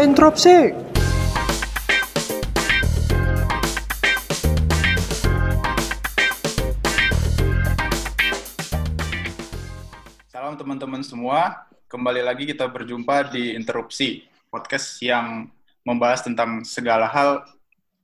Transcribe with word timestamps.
Entropsi. 0.00 0.72
Salam 10.32 10.56
teman-teman 10.56 11.04
semua, 11.04 11.68
kembali 11.92 12.24
lagi 12.24 12.48
kita 12.48 12.64
berjumpa 12.64 13.28
di 13.28 13.52
Interupsi, 13.52 14.24
podcast 14.48 15.04
yang 15.04 15.52
membahas 15.84 16.24
tentang 16.24 16.64
segala 16.64 17.04
hal 17.04 17.44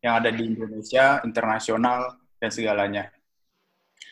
yang 0.05 0.21
ada 0.21 0.29
di 0.29 0.53
Indonesia, 0.53 1.25
internasional, 1.25 2.21
dan 2.37 2.53
segalanya. 2.53 3.09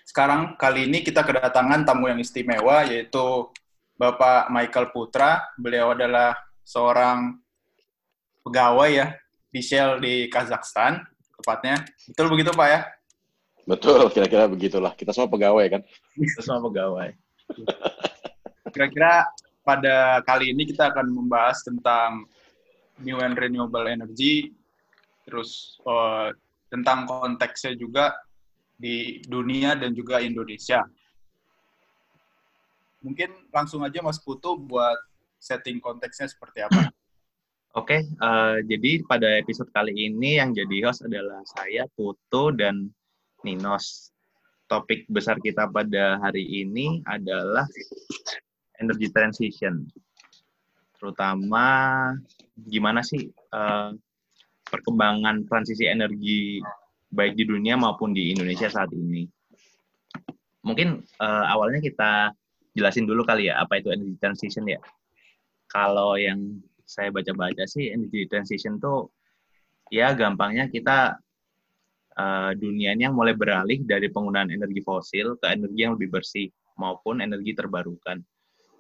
Sekarang 0.08 0.56
kali 0.56 0.88
ini 0.88 1.04
kita 1.04 1.20
kedatangan 1.20 1.84
tamu 1.84 2.08
yang 2.08 2.16
istimewa 2.16 2.88
yaitu 2.88 3.52
Bapak 4.00 4.48
Michael 4.48 4.88
Putra. 4.88 5.52
Beliau 5.60 5.92
adalah 5.92 6.32
seorang 6.64 7.43
pegawai 8.44 8.90
ya 8.92 9.06
di 9.48 9.60
Shell 9.64 9.98
di 10.04 10.28
Kazakhstan, 10.28 11.00
tepatnya. 11.40 11.80
Betul 12.12 12.28
begitu 12.30 12.52
Pak 12.52 12.68
ya? 12.68 12.80
Betul, 13.64 14.12
kira-kira 14.12 14.44
begitulah. 14.44 14.92
Kita 14.92 15.16
semua 15.16 15.32
pegawai 15.32 15.64
kan? 15.72 15.82
Kita 16.12 16.40
semua 16.44 16.60
pegawai. 16.68 17.08
Kira-kira 18.68 19.24
pada 19.64 20.20
kali 20.28 20.52
ini 20.52 20.68
kita 20.68 20.92
akan 20.92 21.08
membahas 21.08 21.64
tentang 21.64 22.28
new 23.00 23.16
and 23.24 23.32
renewable 23.34 23.88
energy, 23.88 24.52
terus 25.24 25.80
uh, 25.88 26.28
tentang 26.68 27.08
konteksnya 27.08 27.72
juga 27.72 28.12
di 28.76 29.24
dunia 29.24 29.72
dan 29.78 29.96
juga 29.96 30.20
Indonesia. 30.20 30.84
Mungkin 33.00 33.48
langsung 33.48 33.80
aja 33.80 34.04
Mas 34.04 34.20
Putu 34.20 34.60
buat 34.60 34.96
setting 35.40 35.80
konteksnya 35.80 36.28
seperti 36.28 36.64
apa. 36.64 36.92
Oke, 37.74 38.06
uh, 38.22 38.62
jadi 38.70 39.02
pada 39.02 39.26
episode 39.34 39.66
kali 39.74 39.90
ini 40.06 40.38
yang 40.38 40.54
jadi 40.54 40.86
host 40.86 41.10
adalah 41.10 41.42
saya, 41.42 41.90
Putu, 41.98 42.54
dan 42.54 42.94
Ninos. 43.42 44.14
Topik 44.70 45.10
besar 45.10 45.42
kita 45.42 45.66
pada 45.74 46.22
hari 46.22 46.46
ini 46.62 47.02
adalah 47.02 47.66
energy 48.78 49.10
transition. 49.10 49.90
Terutama 51.02 51.66
gimana 52.54 53.02
sih 53.02 53.26
uh, 53.50 53.90
perkembangan 54.70 55.42
transisi 55.50 55.90
energi 55.90 56.62
baik 57.10 57.34
di 57.34 57.42
dunia 57.42 57.74
maupun 57.74 58.14
di 58.14 58.30
Indonesia 58.38 58.70
saat 58.70 58.94
ini. 58.94 59.26
Mungkin 60.62 61.02
uh, 61.18 61.44
awalnya 61.50 61.82
kita 61.82 62.30
jelasin 62.70 63.10
dulu 63.10 63.26
kali 63.26 63.50
ya 63.50 63.66
apa 63.66 63.82
itu 63.82 63.90
energy 63.90 64.14
transition 64.22 64.62
ya. 64.62 64.78
Kalau 65.66 66.14
yang 66.14 66.62
saya 66.84 67.08
baca-baca 67.10 67.64
sih 67.64 67.90
energy 67.90 68.28
transition 68.28 68.76
tuh 68.76 69.08
ya 69.88 70.12
gampangnya 70.12 70.68
kita 70.68 71.16
uh, 72.16 72.52
dunia 72.56 72.94
mulai 73.10 73.34
beralih 73.34 73.82
dari 73.84 74.08
penggunaan 74.08 74.52
energi 74.52 74.80
fosil 74.80 75.36
ke 75.40 75.46
energi 75.50 75.80
yang 75.80 75.94
lebih 75.98 76.20
bersih 76.20 76.48
maupun 76.78 77.22
energi 77.22 77.54
terbarukan. 77.54 78.22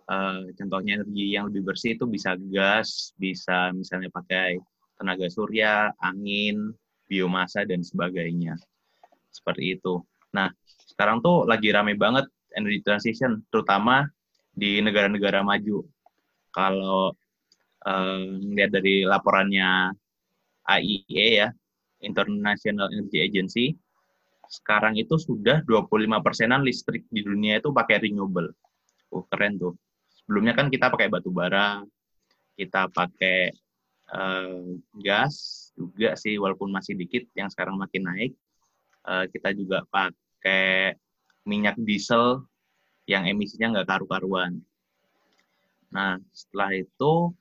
Uh, 0.04 0.52
contohnya 0.60 1.00
energi 1.00 1.32
yang 1.32 1.48
lebih 1.48 1.64
bersih 1.64 1.96
itu 1.96 2.04
bisa 2.04 2.36
gas, 2.52 3.16
bisa 3.16 3.72
misalnya 3.72 4.12
pakai 4.12 4.60
tenaga 5.00 5.26
surya, 5.32 5.90
angin, 6.02 6.76
biomasa 7.08 7.64
dan 7.64 7.80
sebagainya. 7.80 8.54
Seperti 9.32 9.80
itu. 9.80 10.04
Nah, 10.36 10.52
sekarang 10.92 11.24
tuh 11.24 11.48
lagi 11.48 11.72
rame 11.72 11.96
banget 11.96 12.28
energy 12.54 12.84
transition, 12.84 13.42
terutama 13.48 14.06
di 14.54 14.78
negara-negara 14.84 15.42
maju. 15.42 15.82
Kalau 16.54 17.16
uh, 17.84 18.24
lihat 18.52 18.72
dari 18.72 19.04
laporannya 19.04 19.92
IEA 20.64 21.26
ya, 21.44 21.48
International 22.00 22.88
Energy 22.92 23.18
Agency, 23.20 23.66
sekarang 24.48 24.96
itu 24.96 25.16
sudah 25.16 25.64
25 25.64 26.20
persenan 26.20 26.64
listrik 26.64 27.04
di 27.08 27.24
dunia 27.24 27.60
itu 27.60 27.72
pakai 27.72 28.04
renewable. 28.04 28.52
Oh, 29.12 29.24
keren 29.28 29.56
tuh. 29.56 29.76
Sebelumnya 30.24 30.56
kan 30.56 30.68
kita 30.72 30.88
pakai 30.88 31.08
batu 31.12 31.32
bara, 31.32 31.84
kita 32.56 32.88
pakai 32.92 33.52
uh, 34.12 34.78
gas 35.00 35.68
juga 35.76 36.16
sih, 36.16 36.36
walaupun 36.40 36.72
masih 36.72 36.96
dikit, 36.96 37.28
yang 37.36 37.48
sekarang 37.48 37.76
makin 37.76 38.02
naik. 38.04 38.32
Uh, 39.04 39.28
kita 39.28 39.52
juga 39.52 39.84
pakai 39.92 40.96
minyak 41.44 41.76
diesel 41.76 42.48
yang 43.04 43.28
emisinya 43.28 43.80
nggak 43.80 43.88
karu-karuan. 43.88 44.64
Nah, 45.92 46.16
setelah 46.32 46.72
itu 46.72 47.36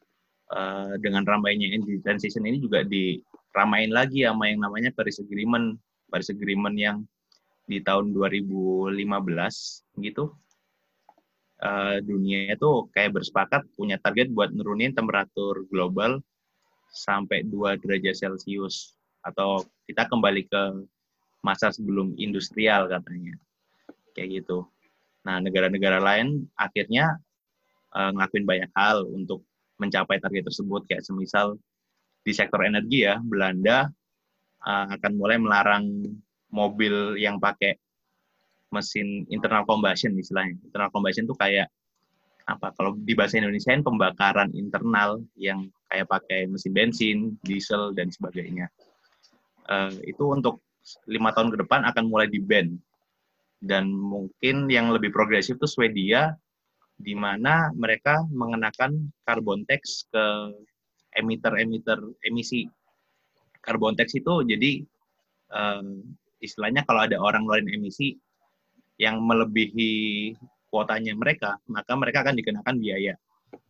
uh, 0.54 0.94
dengan 1.02 1.26
ramainya 1.26 1.74
energy 1.74 2.00
transition 2.06 2.46
ini 2.46 2.62
juga 2.62 2.86
di 2.86 3.20
ramain 3.54 3.90
lagi 3.90 4.26
sama 4.26 4.50
yang 4.50 4.62
namanya 4.62 4.94
Paris 4.94 5.18
Agreement. 5.20 5.78
Paris 6.10 6.30
Agreement 6.30 6.78
yang 6.78 6.98
di 7.66 7.82
tahun 7.82 8.14
2015 8.14 8.94
gitu. 10.04 10.34
Uh, 11.64 12.04
dunia 12.04 12.52
itu 12.60 12.92
kayak 12.92 13.16
bersepakat 13.16 13.64
punya 13.80 13.96
target 13.96 14.28
buat 14.36 14.52
nurunin 14.52 14.92
temperatur 14.92 15.64
global 15.72 16.20
sampai 16.92 17.48
2 17.48 17.80
derajat 17.80 18.20
Celcius 18.20 19.00
atau 19.24 19.64
kita 19.88 20.12
kembali 20.12 20.44
ke 20.52 20.64
masa 21.40 21.72
sebelum 21.72 22.14
industrial 22.20 22.92
katanya. 22.92 23.40
Kayak 24.12 24.44
gitu. 24.44 24.68
Nah, 25.24 25.40
negara-negara 25.40 26.04
lain 26.04 26.52
akhirnya 26.60 27.16
uh, 27.96 28.12
ngelakuin 28.12 28.46
banyak 28.46 28.72
hal 28.76 29.08
untuk 29.08 29.48
mencapai 29.82 30.22
target 30.22 30.50
tersebut 30.50 30.86
kayak 30.86 31.04
semisal 31.06 31.58
di 32.24 32.32
sektor 32.32 32.64
energi 32.64 33.04
ya, 33.04 33.20
Belanda 33.20 33.90
uh, 34.64 34.86
akan 34.96 35.12
mulai 35.20 35.38
melarang 35.38 35.86
mobil 36.54 37.20
yang 37.20 37.42
pakai 37.42 37.76
mesin 38.74 39.28
internal 39.30 39.68
combustion 39.68 40.16
istilahnya. 40.18 40.58
Internal 40.66 40.90
combustion 40.90 41.26
itu 41.30 41.36
kayak 41.38 41.68
apa? 42.50 42.76
Kalau 42.76 42.98
di 42.98 43.14
bahasa 43.14 43.40
Indonesia 43.40 43.76
pembakaran 43.80 44.52
internal 44.56 45.22
yang 45.38 45.68
kayak 45.92 46.10
pakai 46.10 46.50
mesin 46.50 46.72
bensin, 46.74 47.18
diesel 47.46 47.94
dan 47.94 48.10
sebagainya. 48.10 48.68
Uh, 49.64 49.94
itu 50.04 50.28
untuk 50.28 50.60
lima 51.08 51.32
tahun 51.32 51.56
ke 51.56 51.58
depan 51.64 51.88
akan 51.88 52.04
mulai 52.12 52.28
di 52.28 52.44
ban 52.44 52.76
dan 53.64 53.88
mungkin 53.88 54.68
yang 54.68 54.92
lebih 54.92 55.16
progresif 55.16 55.56
itu 55.56 55.68
Swedia 55.72 56.36
di 56.98 57.14
mana 57.18 57.74
mereka 57.74 58.22
mengenakan 58.30 59.12
carbon 59.26 59.66
tax 59.66 60.08
ke 60.14 60.26
emiter-emiter 61.18 62.00
emisi 62.26 62.70
karbon 63.62 63.98
tax 63.98 64.18
itu 64.18 64.46
jadi 64.46 64.82
um, 65.54 66.04
istilahnya 66.44 66.84
kalau 66.84 67.06
ada 67.06 67.18
orang 67.18 67.48
ngeluarin 67.48 67.72
emisi 67.72 68.20
yang 69.00 69.24
melebihi 69.26 70.34
kuotanya 70.74 71.14
mereka, 71.14 71.62
maka 71.70 71.94
mereka 71.94 72.26
akan 72.26 72.36
dikenakan 72.38 72.76
biaya 72.82 73.14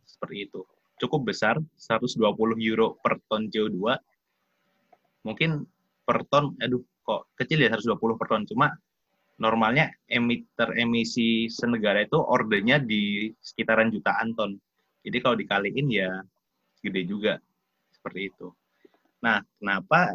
seperti 0.08 0.48
itu. 0.48 0.64
Cukup 0.96 1.28
besar, 1.28 1.60
120 1.76 2.24
euro 2.64 2.96
per 3.04 3.20
ton 3.28 3.52
CO2. 3.52 3.76
Mungkin 5.28 5.64
per 6.04 6.24
ton, 6.32 6.56
aduh 6.60 6.80
kok 7.04 7.28
kecil 7.36 7.60
ya 7.60 7.68
120 7.72 8.00
per 8.16 8.26
ton, 8.28 8.42
cuma 8.48 8.72
normalnya 9.38 9.90
emiter 10.06 10.70
emisi 10.78 11.50
senegara 11.50 12.06
itu 12.06 12.18
ordernya 12.18 12.78
di 12.78 13.30
sekitaran 13.42 13.90
jutaan 13.90 14.34
ton. 14.38 14.54
Jadi 15.02 15.18
kalau 15.20 15.36
dikaliin 15.36 15.88
ya 15.90 16.10
gede 16.80 17.02
juga 17.04 17.40
seperti 17.90 18.30
itu. 18.30 18.52
Nah, 19.24 19.40
kenapa 19.58 20.14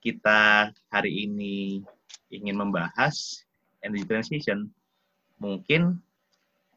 kita 0.00 0.72
hari 0.88 1.28
ini 1.28 1.84
ingin 2.32 2.56
membahas 2.56 3.44
energy 3.84 4.08
transition? 4.08 4.68
Mungkin 5.38 6.00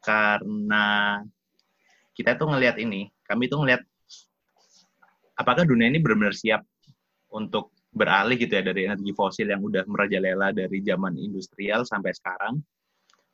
karena 0.04 1.18
kita 2.12 2.36
tuh 2.36 2.52
ngelihat 2.52 2.76
ini, 2.78 3.08
kami 3.24 3.48
tuh 3.48 3.64
ngelihat 3.64 3.82
apakah 5.34 5.64
dunia 5.64 5.88
ini 5.88 5.98
benar-benar 5.98 6.36
siap 6.36 6.62
untuk 7.32 7.71
beralih 7.92 8.40
gitu 8.40 8.56
ya 8.56 8.64
dari 8.64 8.88
energi 8.88 9.12
fosil 9.12 9.52
yang 9.52 9.60
udah 9.60 9.84
merajalela 9.84 10.50
dari 10.50 10.80
zaman 10.80 11.16
industrial 11.20 11.84
sampai 11.84 12.12
sekarang. 12.16 12.58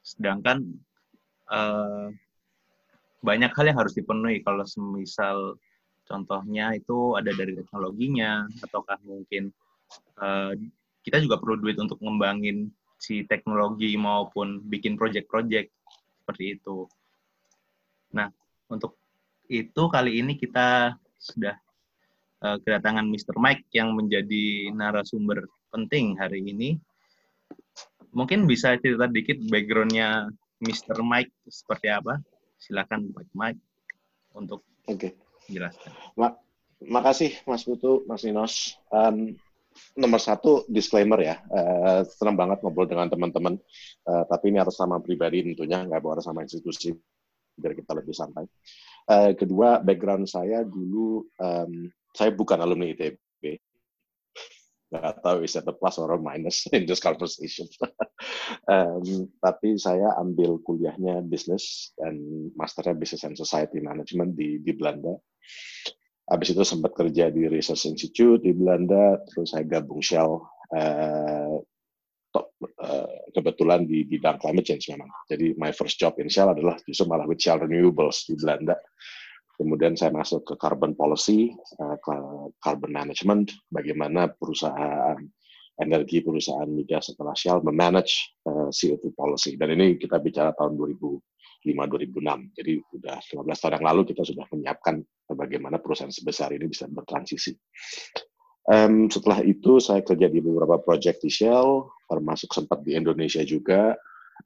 Sedangkan 0.02 0.66
uh, 1.50 2.10
banyak 3.22 3.50
hal 3.54 3.64
yang 3.70 3.78
harus 3.78 3.94
dipenuhi 3.94 4.42
kalau 4.42 4.66
semisal 4.66 5.58
Contohnya 6.08 6.72
itu 6.72 7.20
ada 7.20 7.28
dari 7.36 7.52
teknologinya, 7.52 8.48
ataukah 8.64 8.96
mungkin 9.04 9.52
uh, 10.16 10.56
kita 11.04 11.20
juga 11.20 11.36
perlu 11.36 11.60
duit 11.60 11.76
untuk 11.76 12.00
ngembangin 12.00 12.72
si 12.96 13.28
teknologi 13.28 13.92
maupun 14.00 14.64
bikin 14.64 14.96
project-project 14.96 15.68
seperti 16.24 16.56
itu. 16.56 16.88
Nah, 18.16 18.32
untuk 18.72 18.96
itu 19.52 19.82
kali 19.92 20.24
ini 20.24 20.40
kita 20.40 20.96
sudah 21.20 21.60
uh, 22.44 22.56
kedatangan 22.62 23.06
Mr. 23.06 23.34
Mike 23.38 23.66
yang 23.74 23.94
menjadi 23.94 24.70
narasumber 24.74 25.46
penting 25.70 26.18
hari 26.18 26.42
ini. 26.42 26.78
Mungkin 28.12 28.48
bisa 28.48 28.74
cerita 28.80 29.06
dikit 29.06 29.38
backgroundnya 29.52 30.32
Mr. 30.64 31.00
Mike 31.04 31.32
seperti 31.46 31.92
apa? 31.92 32.18
Silakan 32.58 33.14
Pak 33.14 33.30
Mike 33.36 33.60
untuk 34.34 34.64
Oke. 34.88 35.14
Jelaskan. 35.48 35.92
Ma 36.16 36.32
makasih 36.84 37.40
Mas 37.48 37.64
Putu, 37.64 38.04
Mas 38.08 38.24
Ninos. 38.24 38.76
Um, 38.88 39.36
nomor 39.94 40.18
satu 40.18 40.66
disclaimer 40.66 41.20
ya, 41.22 41.36
uh, 41.48 42.02
senang 42.02 42.34
banget 42.34 42.58
ngobrol 42.64 42.88
dengan 42.88 43.06
teman-teman. 43.06 43.54
Uh, 44.02 44.24
tapi 44.26 44.50
ini 44.50 44.58
harus 44.58 44.74
sama 44.74 44.98
pribadi 44.98 45.44
tentunya, 45.44 45.84
nggak 45.86 46.02
boleh 46.02 46.22
sama 46.24 46.42
institusi 46.42 46.92
biar 47.58 47.74
kita 47.74 47.92
lebih 47.94 48.14
santai. 48.14 48.46
Uh, 49.08 49.32
kedua, 49.34 49.82
background 49.82 50.30
saya 50.30 50.62
dulu, 50.62 51.26
um, 51.40 51.90
saya 52.14 52.30
bukan 52.32 52.58
alumni 52.60 52.92
ITB. 52.92 53.58
Nggak 54.88 55.20
tahu 55.20 55.44
is 55.44 55.52
that 55.52 55.68
a 55.68 55.74
plus 55.76 56.00
or 56.00 56.16
minus 56.16 56.64
in 56.72 56.88
this 56.88 57.00
conversation. 57.00 57.68
um, 58.72 59.28
tapi 59.44 59.76
saya 59.76 60.16
ambil 60.16 60.56
kuliahnya 60.64 61.20
bisnis 61.28 61.92
dan 62.00 62.16
masternya 62.56 62.96
Business 62.96 63.28
and 63.28 63.36
Society 63.36 63.84
Management 63.84 64.32
di, 64.32 64.64
di 64.64 64.72
Belanda. 64.72 65.12
Habis 66.28 66.52
itu 66.52 66.64
sempat 66.64 66.92
kerja 66.92 67.32
di 67.32 67.48
Research 67.48 67.88
Institute 67.88 68.44
di 68.44 68.52
Belanda, 68.52 69.16
terus 69.32 69.52
saya 69.52 69.64
gabung 69.64 70.04
Shell, 70.04 70.44
uh, 70.76 71.56
top, 72.32 72.52
uh, 72.84 73.08
kebetulan 73.32 73.88
di 73.88 74.04
bidang 74.04 74.36
climate 74.36 74.68
change 74.68 74.92
memang. 74.92 75.08
Jadi 75.24 75.56
my 75.56 75.72
first 75.72 75.96
job 75.96 76.16
in 76.20 76.28
Shell 76.28 76.52
adalah 76.52 76.76
justru 76.84 77.08
malah 77.08 77.24
with 77.24 77.40
Shell 77.40 77.64
Renewables 77.64 78.28
di 78.28 78.36
Belanda. 78.36 78.76
Kemudian 79.58 79.98
saya 79.98 80.14
masuk 80.14 80.46
ke 80.46 80.54
carbon 80.54 80.94
policy, 80.94 81.50
ke 81.98 82.14
carbon 82.62 82.94
management, 82.94 83.50
bagaimana 83.74 84.30
perusahaan 84.30 85.18
energi 85.78 86.18
perusahaan 86.22 86.66
migas 86.66 87.14
setelah 87.14 87.34
Shell 87.38 87.62
memanage 87.62 88.34
uh, 88.46 88.70
CO2 88.70 89.14
policy. 89.14 89.54
Dan 89.54 89.78
ini 89.78 89.94
kita 89.94 90.18
bicara 90.18 90.50
tahun 90.54 90.74
2000 90.74 90.98
2006. 91.58 92.54
Jadi 92.54 92.78
sudah 92.86 93.18
15 93.18 93.58
tahun 93.58 93.82
yang 93.82 93.86
lalu 93.90 94.14
kita 94.14 94.22
sudah 94.22 94.46
menyiapkan 94.46 95.02
bagaimana 95.34 95.82
perusahaan 95.82 96.14
sebesar 96.14 96.54
ini 96.54 96.70
bisa 96.70 96.86
bertransisi. 96.86 97.50
Um, 98.68 99.10
setelah 99.10 99.42
itu 99.42 99.82
saya 99.82 100.06
kerja 100.06 100.30
di 100.30 100.38
beberapa 100.38 100.78
proyek 100.78 101.18
di 101.18 101.32
Shell, 101.32 101.90
termasuk 102.06 102.54
sempat 102.54 102.86
di 102.86 102.94
Indonesia 102.94 103.42
juga 103.42 103.90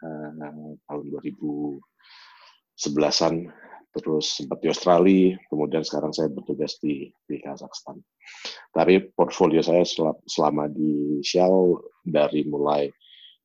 uh, 0.00 0.72
tahun 0.88 1.04
2011-an, 1.20 3.34
terus 3.92 4.40
sempat 4.40 4.58
di 4.64 4.72
Australia, 4.72 5.36
kemudian 5.52 5.84
sekarang 5.84 6.10
saya 6.16 6.32
bertugas 6.32 6.80
di, 6.80 7.12
di 7.28 7.36
Kazakhstan. 7.38 8.00
Tapi 8.72 9.12
portfolio 9.12 9.60
saya 9.60 9.84
selama 10.24 10.66
di 10.72 11.20
Shell 11.20 11.76
dari 12.08 12.48
mulai 12.48 12.88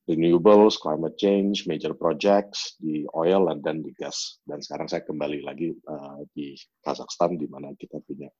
renewables, 0.08 0.80
climate 0.80 1.20
change, 1.20 1.68
major 1.68 1.92
projects 1.92 2.80
di 2.80 3.04
oil 3.12 3.44
dan 3.60 3.84
di 3.84 3.92
gas. 3.92 4.40
Dan 4.40 4.64
sekarang 4.64 4.88
saya 4.88 5.04
kembali 5.04 5.44
lagi 5.44 5.76
uh, 5.84 6.24
di 6.32 6.56
Kazakhstan 6.80 7.36
di 7.36 7.44
mana 7.44 7.76
kita 7.76 8.00
punya 8.00 8.32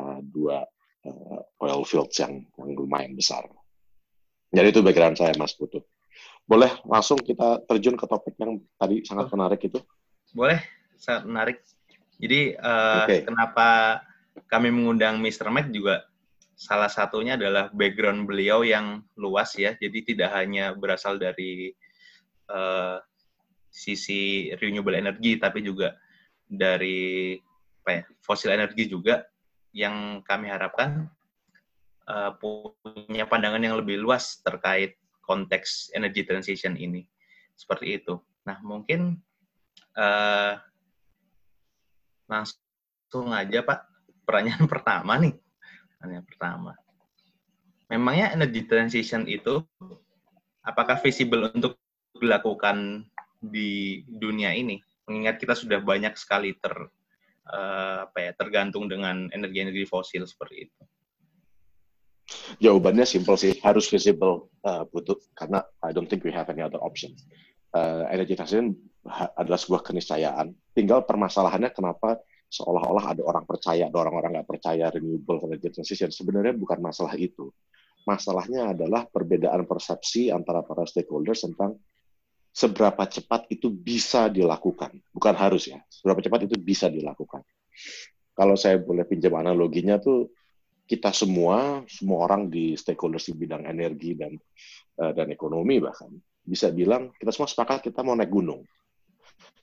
uh, 0.00 0.24
dua 0.24 0.64
uh, 1.04 1.40
oil 1.60 1.84
fields 1.84 2.16
yang 2.16 2.40
yang 2.56 2.72
lumayan 2.72 3.12
besar. 3.12 3.44
Jadi 4.48 4.72
itu 4.72 4.80
background 4.80 5.20
saya 5.20 5.36
Mas 5.36 5.52
Putu. 5.52 5.84
Boleh 6.48 6.72
langsung 6.88 7.20
kita 7.20 7.60
terjun 7.68 8.00
ke 8.00 8.06
topik 8.08 8.36
yang 8.40 8.60
tadi 8.80 9.04
sangat 9.04 9.28
menarik 9.32 9.60
itu? 9.60 9.80
Boleh, 10.32 10.60
sangat 10.98 11.24
menarik. 11.26 11.58
Jadi 12.18 12.54
uh, 12.58 13.04
okay. 13.04 13.20
kenapa 13.26 14.00
kami 14.46 14.70
mengundang 14.70 15.18
Mr. 15.18 15.50
Mac 15.50 15.70
juga 15.70 16.06
salah 16.54 16.88
satunya 16.88 17.34
adalah 17.34 17.68
background 17.74 18.30
beliau 18.30 18.62
yang 18.62 19.02
luas 19.18 19.58
ya, 19.58 19.74
jadi 19.74 19.98
tidak 20.06 20.30
hanya 20.38 20.70
berasal 20.72 21.18
dari 21.18 21.74
uh, 22.48 23.02
sisi 23.74 24.54
renewable 24.62 24.94
energy, 24.94 25.34
tapi 25.36 25.66
juga 25.66 25.98
dari 26.46 27.34
apa 27.84 27.90
ya, 27.90 28.02
fosil 28.22 28.54
energi 28.54 28.86
juga 28.86 29.26
yang 29.74 30.22
kami 30.22 30.46
harapkan 30.46 31.10
uh, 32.06 32.32
punya 32.38 33.26
pandangan 33.26 33.60
yang 33.60 33.74
lebih 33.74 33.98
luas 33.98 34.38
terkait 34.40 34.96
konteks 35.26 35.90
energy 35.92 36.22
transition 36.22 36.78
ini. 36.78 37.02
Seperti 37.58 37.98
itu. 37.98 38.14
Nah, 38.46 38.62
mungkin 38.62 39.18
uh, 39.98 40.54
langsung 42.28 43.30
aja 43.30 43.62
Pak, 43.64 43.78
pertanyaan 44.24 44.66
pertama 44.72 45.20
nih 45.20 45.34
yang 46.10 46.26
pertama. 46.26 46.76
Memangnya 47.88 48.32
energy 48.34 48.64
transition 48.64 49.24
itu 49.28 49.62
apakah 50.64 51.00
visible 51.00 51.52
untuk 51.52 51.78
dilakukan 52.16 53.06
di 53.40 54.02
dunia 54.08 54.52
ini? 54.56 54.80
Mengingat 55.04 55.36
kita 55.40 55.52
sudah 55.52 55.84
banyak 55.84 56.16
sekali 56.16 56.56
ter 56.56 56.72
uh, 57.52 58.08
apa 58.08 58.18
ya 58.20 58.32
tergantung 58.32 58.88
dengan 58.88 59.28
energi-energi 59.30 59.84
fosil 59.84 60.24
seperti 60.24 60.68
itu. 60.68 60.82
Jawabannya 62.56 63.04
simpel 63.04 63.36
sih, 63.36 63.60
harus 63.60 63.84
visible 63.92 64.48
uh, 64.64 64.88
butuh 64.88 65.20
karena 65.36 65.60
I 65.84 65.92
don't 65.92 66.08
think 66.08 66.24
we 66.24 66.32
have 66.32 66.48
any 66.48 66.64
other 66.64 66.80
option. 66.80 67.12
Uh, 67.74 68.06
energy 68.06 68.38
transition 68.38 68.70
adalah 69.34 69.58
sebuah 69.58 69.82
keniscayaan. 69.82 70.54
Tinggal 70.70 71.02
permasalahannya 71.02 71.74
kenapa 71.74 72.22
seolah-olah 72.46 73.18
ada 73.18 73.22
orang 73.26 73.42
percaya, 73.42 73.90
ada 73.90 73.98
orang-orang 73.98 74.38
nggak 74.38 74.48
percaya 74.48 74.94
renewable 74.94 75.42
energy 75.50 75.74
transition. 75.74 76.14
Sebenarnya 76.14 76.54
bukan 76.54 76.78
masalah 76.78 77.18
itu. 77.18 77.50
Masalahnya 78.06 78.70
adalah 78.76 79.10
perbedaan 79.10 79.66
persepsi 79.66 80.30
antara 80.30 80.62
para 80.62 80.86
stakeholders 80.86 81.42
tentang 81.42 81.74
seberapa 82.54 83.02
cepat 83.10 83.50
itu 83.50 83.74
bisa 83.74 84.30
dilakukan. 84.30 84.94
Bukan 85.10 85.34
harus 85.34 85.74
ya, 85.74 85.82
seberapa 85.90 86.22
cepat 86.22 86.46
itu 86.46 86.56
bisa 86.62 86.86
dilakukan. 86.86 87.42
Kalau 88.38 88.54
saya 88.54 88.78
boleh 88.78 89.02
pinjam 89.02 89.34
analoginya 89.34 89.98
tuh, 89.98 90.30
kita 90.86 91.10
semua, 91.10 91.82
semua 91.90 92.28
orang 92.28 92.46
di 92.46 92.78
stakeholders 92.78 93.32
di 93.32 93.34
bidang 93.34 93.66
energi 93.66 94.14
dan 94.14 94.36
uh, 95.00 95.10
dan 95.16 95.32
ekonomi 95.32 95.80
bahkan, 95.80 96.12
bisa 96.44 96.68
bilang 96.70 97.10
kita 97.16 97.32
semua 97.32 97.48
sepakat 97.48 97.88
kita 97.88 98.04
mau 98.04 98.12
naik 98.12 98.30
gunung 98.30 98.62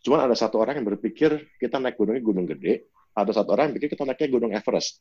Cuma 0.01 0.25
ada 0.25 0.33
satu 0.33 0.57
orang 0.57 0.81
yang 0.81 0.87
berpikir 0.89 1.53
kita 1.61 1.77
naik 1.77 1.93
gunungnya 1.93 2.25
gunung 2.25 2.49
gede, 2.49 2.89
ada 3.13 3.29
satu 3.29 3.53
orang 3.53 3.69
yang 3.69 3.75
pikir 3.77 3.89
kita 3.93 4.03
naiknya 4.05 4.29
gunung 4.33 4.51
Everest. 4.51 4.97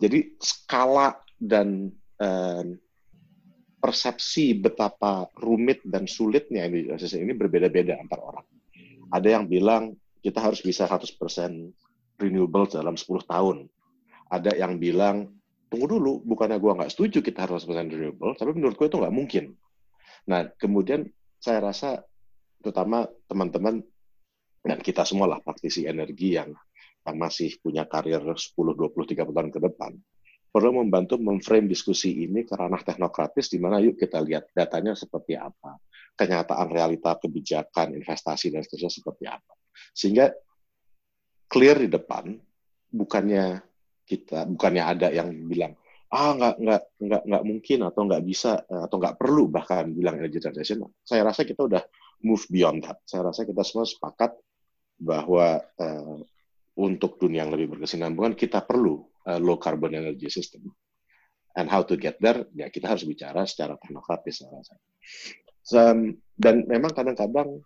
Jadi 0.00 0.36
skala 0.40 1.20
dan 1.36 1.92
um, 2.16 2.66
persepsi 3.76 4.56
betapa 4.56 5.28
rumit 5.36 5.84
dan 5.84 6.08
sulitnya 6.08 6.64
ini 6.68 7.32
berbeda-beda 7.36 8.00
antar 8.00 8.20
orang. 8.24 8.46
Ada 9.12 9.36
yang 9.36 9.44
bilang 9.44 9.92
kita 10.24 10.40
harus 10.40 10.64
bisa 10.64 10.88
100% 10.88 11.12
renewable 12.16 12.64
dalam 12.72 12.96
10 12.96 13.28
tahun. 13.28 13.68
Ada 14.26 14.56
yang 14.56 14.80
bilang, 14.80 15.36
tunggu 15.68 15.86
dulu, 15.86 16.24
bukannya 16.24 16.58
gue 16.58 16.72
nggak 16.80 16.90
setuju 16.96 17.20
kita 17.22 17.44
harus 17.44 17.62
100% 17.68 17.92
renewable, 17.92 18.32
tapi 18.34 18.56
menurut 18.56 18.74
gue 18.74 18.88
itu 18.88 18.98
nggak 18.98 19.14
mungkin. 19.14 19.44
Nah, 20.26 20.50
kemudian 20.58 21.06
saya 21.38 21.62
rasa 21.62 22.02
terutama 22.58 23.06
teman-teman 23.30 23.78
dan 24.66 24.78
kita 24.82 25.06
semua 25.06 25.30
lah 25.30 25.38
praktisi 25.38 25.86
energi 25.86 26.34
yang, 26.34 26.50
masih 27.06 27.62
punya 27.62 27.86
karir 27.86 28.18
10, 28.18 28.34
20, 28.58 28.90
30 28.90 29.30
tahun 29.30 29.50
ke 29.54 29.60
depan, 29.62 29.94
perlu 30.50 30.82
membantu 30.82 31.14
memframe 31.22 31.70
diskusi 31.70 32.26
ini 32.26 32.42
ke 32.42 32.58
ranah 32.58 32.82
teknokratis 32.82 33.46
di 33.46 33.62
mana 33.62 33.78
yuk 33.78 33.94
kita 33.94 34.18
lihat 34.18 34.50
datanya 34.50 34.98
seperti 34.98 35.38
apa, 35.38 35.78
kenyataan 36.18 36.66
realita 36.66 37.14
kebijakan, 37.14 37.94
investasi 37.94 38.50
dan 38.50 38.66
seterusnya 38.66 38.90
seperti 38.90 39.24
apa. 39.30 39.54
Sehingga 39.94 40.34
clear 41.46 41.78
di 41.78 41.86
depan, 41.86 42.34
bukannya 42.90 43.62
kita, 44.02 44.50
bukannya 44.50 44.82
ada 44.82 45.08
yang 45.14 45.30
bilang 45.46 45.78
ah 46.16 46.32
nggak 46.32 46.56
nggak 46.64 46.82
nggak 46.96 47.22
nggak 47.28 47.44
mungkin 47.44 47.78
atau 47.84 48.00
nggak 48.08 48.24
bisa 48.24 48.64
atau 48.64 48.96
nggak 48.96 49.20
perlu 49.20 49.52
bahkan 49.52 49.92
bilang 49.92 50.16
energy 50.16 50.40
transition. 50.40 50.88
Saya 51.04 51.28
rasa 51.28 51.44
kita 51.44 51.68
udah 51.68 51.84
move 52.24 52.44
beyond 52.48 52.88
that. 52.88 53.04
Saya 53.04 53.28
rasa 53.28 53.44
kita 53.44 53.60
semua 53.60 53.84
sepakat 53.84 54.32
bahwa 54.96 55.60
uh, 55.60 56.16
untuk 56.80 57.20
dunia 57.20 57.44
yang 57.44 57.52
lebih 57.52 57.76
berkesinambungan 57.76 58.32
kita 58.32 58.64
perlu 58.64 59.04
uh, 59.28 59.36
low 59.36 59.60
carbon 59.60 59.92
energy 59.92 60.32
system. 60.32 60.72
And 61.56 61.72
how 61.72 61.80
to 61.88 61.96
get 61.96 62.20
there, 62.20 62.44
ya 62.52 62.68
kita 62.68 62.92
harus 62.92 63.08
bicara 63.08 63.48
secara 63.48 63.80
teknokratis 63.80 64.44
saya 64.44 64.60
rasa. 64.60 64.76
So, 65.64 65.80
dan 66.36 66.68
memang 66.68 66.92
kadang-kadang 66.92 67.64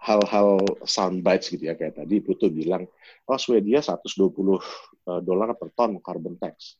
hal-hal 0.00 0.60
soundbites 0.84 1.48
gitu 1.48 1.64
ya 1.64 1.80
kayak 1.80 1.96
tadi 1.96 2.20
Putu 2.20 2.52
bilang, 2.52 2.84
oh 3.24 3.40
Swedia 3.40 3.80
120 3.80 4.04
eh, 4.04 5.20
dolar 5.24 5.56
per 5.56 5.72
ton 5.72 5.96
carbon 6.04 6.36
tax. 6.36 6.76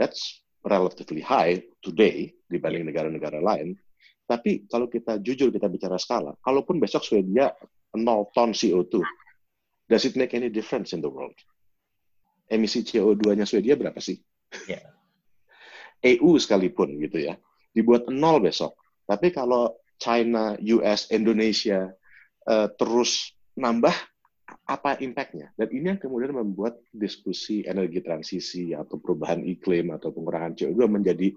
That's 0.00 0.40
relatively 0.64 1.20
high 1.20 1.60
today 1.84 2.32
dibanding 2.48 2.88
negara-negara 2.88 3.44
lain. 3.44 3.76
Tapi 4.24 4.64
kalau 4.64 4.88
kita 4.88 5.20
jujur 5.20 5.52
kita 5.52 5.68
bicara 5.68 6.00
skala, 6.00 6.32
kalaupun 6.40 6.80
besok 6.80 7.04
Swedia 7.04 7.52
0 7.92 8.32
ton 8.32 8.56
CO2, 8.56 9.04
does 9.90 10.08
it 10.08 10.16
make 10.16 10.32
any 10.32 10.48
difference 10.48 10.96
in 10.96 11.04
the 11.04 11.10
world? 11.10 11.36
Emisi 12.48 12.80
CO2-nya 12.80 13.44
Swedia 13.44 13.76
berapa 13.76 14.00
sih? 14.00 14.16
Yeah. 14.64 14.88
EU 16.16 16.40
sekalipun 16.40 16.96
gitu 17.04 17.28
ya, 17.28 17.36
dibuat 17.76 18.08
nol 18.08 18.40
besok. 18.40 18.72
Tapi 19.04 19.34
kalau 19.36 19.76
China, 20.00 20.56
US, 20.80 21.12
Indonesia 21.12 21.92
uh, 22.48 22.72
terus 22.80 23.36
nambah, 23.58 23.92
apa 24.70 25.02
impact-nya? 25.02 25.50
Dan 25.58 25.68
ini 25.74 25.86
yang 25.90 25.98
kemudian 25.98 26.30
membuat 26.30 26.78
diskusi 26.94 27.66
energi 27.66 27.98
transisi 27.98 28.70
atau 28.70 29.02
perubahan 29.02 29.42
iklim 29.42 29.90
atau 29.90 30.14
pengurangan 30.14 30.54
CO2 30.54 30.86
menjadi 30.86 31.34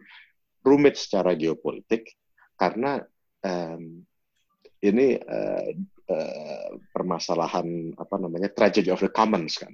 rumit 0.62 1.02
secara 1.02 1.34
geopolitik 1.34 2.14
karena 2.54 3.02
um, 3.42 4.06
ini 4.86 5.18
uh, 5.18 5.70
uh, 6.14 6.72
permasalahan 6.94 7.98
apa 7.98 8.16
namanya 8.22 8.54
tragedy 8.54 8.94
of 8.94 9.02
the 9.02 9.10
commons 9.10 9.58
kan. 9.58 9.74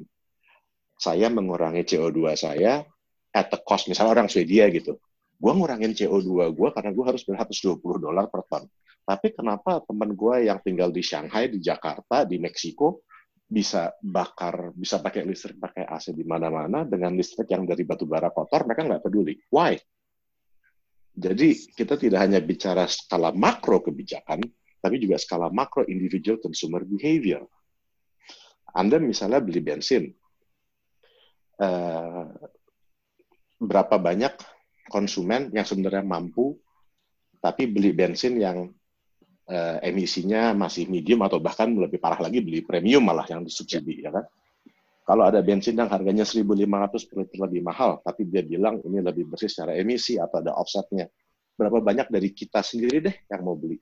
Saya 0.95 1.27
mengurangi 1.27 1.83
CO2 1.83 2.39
saya 2.39 2.87
at 3.35 3.51
the 3.51 3.59
cost 3.59 3.91
misalnya 3.91 4.23
orang 4.23 4.31
Swedia 4.31 4.71
gitu. 4.71 4.95
Gua 5.35 5.51
ngurangin 5.51 5.91
CO2 5.91 6.55
gua 6.55 6.71
karena 6.71 6.95
gua 6.95 7.11
harus 7.11 7.27
bayar 7.27 7.43
120 7.43 7.75
dolar 7.99 8.31
per 8.31 8.47
ton. 8.47 8.63
Tapi 9.09 9.33
kenapa 9.33 9.81
teman 9.89 10.13
gue 10.13 10.45
yang 10.45 10.61
tinggal 10.61 10.93
di 10.93 11.01
Shanghai, 11.01 11.49
di 11.49 11.57
Jakarta, 11.57 12.29
di 12.29 12.37
Meksiko, 12.37 13.08
bisa 13.49 13.97
bakar, 13.97 14.69
bisa 14.77 15.01
pakai 15.01 15.25
listrik, 15.25 15.57
pakai 15.57 15.89
AC 15.89 16.13
di 16.13 16.21
mana-mana 16.21 16.85
dengan 16.85 17.17
listrik 17.17 17.49
yang 17.49 17.65
dari 17.65 17.81
batu 17.81 18.05
bara 18.05 18.29
kotor, 18.29 18.69
mereka 18.69 18.85
nggak 18.85 19.01
peduli. 19.01 19.33
Why? 19.49 19.73
Jadi 21.17 21.73
kita 21.73 21.97
tidak 21.97 22.29
hanya 22.29 22.37
bicara 22.45 22.85
skala 22.85 23.33
makro 23.33 23.81
kebijakan, 23.81 24.45
tapi 24.77 24.95
juga 25.01 25.17
skala 25.17 25.49
makro 25.49 25.81
individual 25.89 26.37
consumer 26.37 26.85
behavior. 26.85 27.41
Anda 28.69 29.01
misalnya 29.01 29.41
beli 29.41 29.65
bensin, 29.65 30.13
uh, 31.57 32.29
berapa 33.57 33.97
banyak 33.97 34.37
konsumen 34.93 35.49
yang 35.51 35.65
sebenarnya 35.65 36.05
mampu, 36.05 36.53
tapi 37.41 37.65
beli 37.65 37.97
bensin 37.97 38.37
yang 38.37 38.69
uh, 39.49 39.77
emisinya 39.81 40.53
masih 40.53 40.85
medium 40.85 41.25
atau 41.25 41.41
bahkan 41.41 41.67
lebih 41.73 41.97
parah 41.97 42.21
lagi 42.21 42.39
beli 42.39 42.61
premium 42.61 43.01
malah 43.01 43.25
yang 43.25 43.41
disubsidi 43.41 44.05
ya 44.05 44.13
kan. 44.13 44.25
Kalau 45.09 45.25
ada 45.25 45.41
bensin 45.41 45.73
yang 45.73 45.89
harganya 45.89 46.21
1.500 46.21 46.45
per 47.09 47.17
liter 47.25 47.39
lebih 47.41 47.65
mahal, 47.65 47.97
tapi 48.05 48.29
dia 48.29 48.45
bilang 48.45 48.77
ini 48.85 49.01
lebih 49.01 49.25
bersih 49.25 49.49
secara 49.49 49.73
emisi 49.73 50.21
atau 50.21 50.37
ada 50.37 50.53
offsetnya, 50.53 51.09
berapa 51.57 51.81
banyak 51.81 52.13
dari 52.13 52.29
kita 52.29 52.61
sendiri 52.61 53.01
deh 53.01 53.15
yang 53.25 53.41
mau 53.41 53.57
beli? 53.57 53.81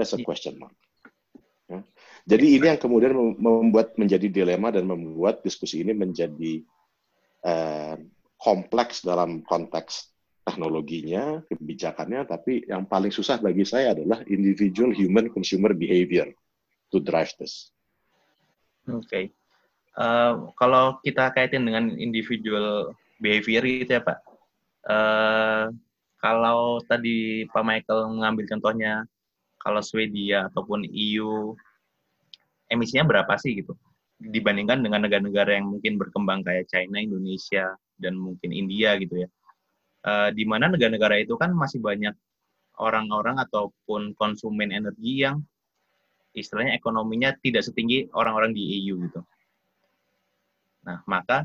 That's 0.00 0.16
a 0.16 0.18
iya. 0.18 0.24
question 0.24 0.56
mark. 0.56 0.72
Ya. 1.68 1.84
Jadi 2.24 2.56
ini 2.56 2.66
yang 2.72 2.80
kemudian 2.80 3.12
membuat 3.36 4.00
menjadi 4.00 4.32
dilema 4.32 4.72
dan 4.72 4.88
membuat 4.88 5.44
diskusi 5.44 5.84
ini 5.84 5.92
menjadi 5.92 6.64
uh, 7.44 8.00
kompleks 8.40 9.04
dalam 9.04 9.44
konteks 9.44 10.08
teknologinya, 10.44 11.44
kebijakannya, 11.46 12.24
tapi 12.24 12.64
yang 12.66 12.88
paling 12.88 13.12
susah 13.12 13.38
bagi 13.38 13.62
saya 13.62 13.92
adalah 13.92 14.24
individual 14.26 14.90
human 14.90 15.28
consumer 15.28 15.76
behavior 15.76 16.26
to 16.88 16.98
drive 16.98 17.30
this. 17.36 17.70
Oke. 18.88 19.06
Okay. 19.06 19.24
Uh, 19.94 20.02
eh, 20.02 20.32
kalau 20.56 20.96
kita 21.04 21.34
kaitin 21.34 21.66
dengan 21.66 21.92
individual 21.98 22.94
behavior 23.20 23.62
itu 23.66 23.90
ya 23.90 24.02
Pak, 24.02 24.18
uh, 24.88 25.64
kalau 26.20 26.80
tadi 26.88 27.44
Pak 27.50 27.64
Michael 27.64 28.08
mengambil 28.08 28.44
contohnya, 28.48 29.04
kalau 29.60 29.84
Swedia 29.84 30.48
ataupun 30.48 30.88
EU, 30.88 31.52
emisinya 32.72 33.04
berapa 33.04 33.36
sih 33.36 33.60
gitu? 33.60 33.76
Dibandingkan 34.20 34.84
dengan 34.84 35.04
negara-negara 35.04 35.56
yang 35.56 35.68
mungkin 35.68 35.96
berkembang 36.00 36.44
kayak 36.44 36.68
China, 36.68 37.00
Indonesia, 37.00 37.76
dan 38.00 38.16
mungkin 38.16 38.52
India 38.52 38.96
gitu 38.96 39.24
ya 39.24 39.28
uh, 40.06 40.28
di 40.32 40.44
mana 40.48 40.72
negara-negara 40.72 41.20
itu 41.20 41.36
kan 41.36 41.52
masih 41.52 41.80
banyak 41.80 42.12
orang-orang 42.80 43.36
ataupun 43.40 44.16
konsumen 44.16 44.72
energi 44.72 45.24
yang 45.26 45.44
istilahnya 46.32 46.78
ekonominya 46.78 47.34
tidak 47.42 47.66
setinggi 47.66 48.08
orang-orang 48.14 48.54
di 48.54 48.62
EU 48.80 49.02
gitu. 49.04 49.20
Nah, 50.86 51.02
maka 51.04 51.44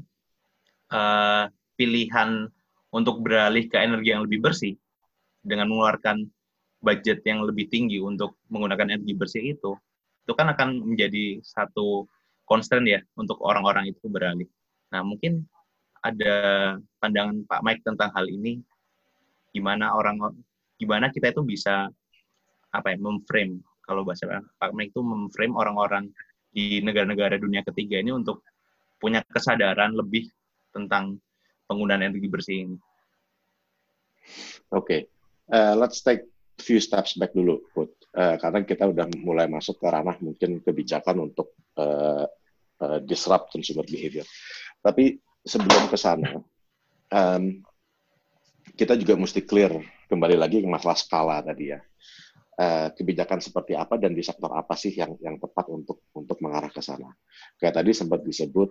uh, 0.93 1.49
pilihan 1.75 2.47
untuk 2.93 3.19
beralih 3.19 3.67
ke 3.67 3.75
energi 3.75 4.15
yang 4.15 4.23
lebih 4.23 4.39
bersih 4.39 4.79
dengan 5.43 5.67
mengeluarkan 5.67 6.23
budget 6.79 7.25
yang 7.27 7.43
lebih 7.43 7.67
tinggi 7.67 7.99
untuk 7.99 8.39
menggunakan 8.47 8.95
energi 8.95 9.13
bersih 9.17 9.43
itu, 9.57 9.75
itu 10.23 10.33
kan 10.37 10.47
akan 10.53 10.85
menjadi 10.85 11.41
satu 11.43 12.07
constraint 12.45 12.87
ya 12.87 13.01
untuk 13.17 13.41
orang-orang 13.41 13.89
itu 13.91 14.05
beralih. 14.07 14.47
Nah, 14.93 15.01
mungkin 15.01 15.49
ada 16.05 16.35
pandangan 17.01 17.41
Pak 17.49 17.61
Mike 17.65 17.81
tentang 17.81 18.13
hal 18.13 18.29
ini 18.29 18.61
gimana 19.49 19.97
orang 19.97 20.21
gimana 20.77 21.09
kita 21.09 21.33
itu 21.33 21.41
bisa 21.41 21.89
apa 22.69 22.87
ya 22.93 22.97
memframe 23.01 23.63
kalau 23.81 24.05
bahasa 24.05 24.27
Pak 24.61 24.71
Mike 24.77 24.93
itu 24.93 25.01
memframe 25.01 25.57
orang-orang 25.57 26.13
di 26.53 26.79
negara-negara 26.85 27.41
dunia 27.41 27.65
ketiga 27.65 27.97
ini 27.97 28.13
untuk 28.13 28.45
punya 29.01 29.25
kesadaran 29.25 29.91
lebih 29.91 30.29
tentang 30.71 31.19
penggunaan 31.67 32.05
energi 32.05 32.27
bersih 32.31 32.57
ini. 32.65 32.77
Oke, 34.71 34.71
okay. 34.71 35.01
uh, 35.53 35.77
let's 35.77 36.01
take 36.01 36.25
few 36.57 36.79
steps 36.81 37.19
back 37.19 37.35
dulu, 37.35 37.61
Put. 37.75 37.91
Uh, 38.15 38.39
karena 38.39 38.63
kita 38.63 38.87
udah 38.87 39.05
mulai 39.21 39.45
masuk 39.51 39.75
ke 39.77 39.87
ranah 39.91 40.15
mungkin 40.23 40.63
kebijakan 40.63 41.29
untuk 41.29 41.53
uh, 41.75 42.25
uh, 42.79 42.99
disrupt 43.03 43.51
consumer 43.51 43.83
behavior. 43.85 44.25
Tapi 44.79 45.19
sebelum 45.45 45.87
ke 45.87 45.97
sana, 45.97 46.41
um, 47.13 47.43
kita 48.73 48.97
juga 48.97 49.13
mesti 49.15 49.45
clear 49.45 49.77
kembali 50.09 50.35
lagi 50.35 50.65
ke 50.65 50.67
masalah 50.67 50.97
skala 50.97 51.37
tadi 51.45 51.71
ya. 51.71 51.79
Uh, 52.55 52.87
kebijakan 52.95 53.43
seperti 53.43 53.75
apa 53.75 53.99
dan 53.99 54.15
di 54.15 54.23
sektor 54.23 54.47
apa 54.55 54.79
sih 54.79 54.95
yang 54.95 55.19
yang 55.19 55.35
tepat 55.35 55.67
untuk 55.75 56.07
untuk 56.15 56.39
mengarah 56.39 56.71
ke 56.71 56.79
sana. 56.79 57.11
Kayak 57.59 57.83
tadi 57.83 57.91
sempat 57.91 58.23
disebut 58.23 58.69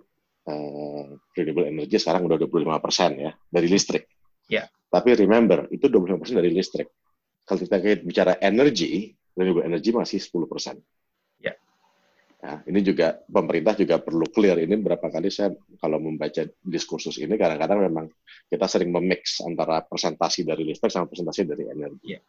uh, 0.49 1.05
renewable 1.37 1.69
energy 1.69 2.01
sekarang 2.01 2.25
udah 2.25 2.41
25 2.41 2.65
persen 2.81 3.11
ya 3.13 3.31
dari 3.45 3.69
listrik. 3.69 4.09
Yeah. 4.49 4.65
Tapi 4.89 5.13
remember 5.13 5.69
itu 5.69 5.85
25 5.85 6.17
persen 6.17 6.35
dari 6.41 6.49
listrik. 6.49 6.89
Kalau 7.45 7.61
kita 7.61 7.77
bicara 8.01 8.41
energy, 8.41 9.13
renewable 9.37 9.69
energy 9.69 9.93
masih 9.93 10.17
10 10.17 10.49
persen. 10.49 10.75
Ya, 12.45 12.61
ini 12.69 12.85
juga 12.85 13.25
pemerintah 13.25 13.73
juga 13.73 13.97
perlu 13.97 14.29
clear. 14.29 14.61
Ini 14.61 14.77
berapa 14.77 15.09
kali 15.09 15.33
saya 15.33 15.49
kalau 15.81 15.97
membaca 15.97 16.45
diskursus 16.61 17.17
ini 17.17 17.41
kadang-kadang 17.41 17.89
memang 17.89 18.05
kita 18.45 18.69
sering 18.69 18.93
memix 18.93 19.41
antara 19.41 19.81
presentasi 19.81 20.45
dari 20.45 20.61
listrik 20.61 20.93
sama 20.93 21.09
presentasi 21.09 21.41
dari 21.41 21.65
energi. 21.65 22.13
Yeah. 22.13 22.21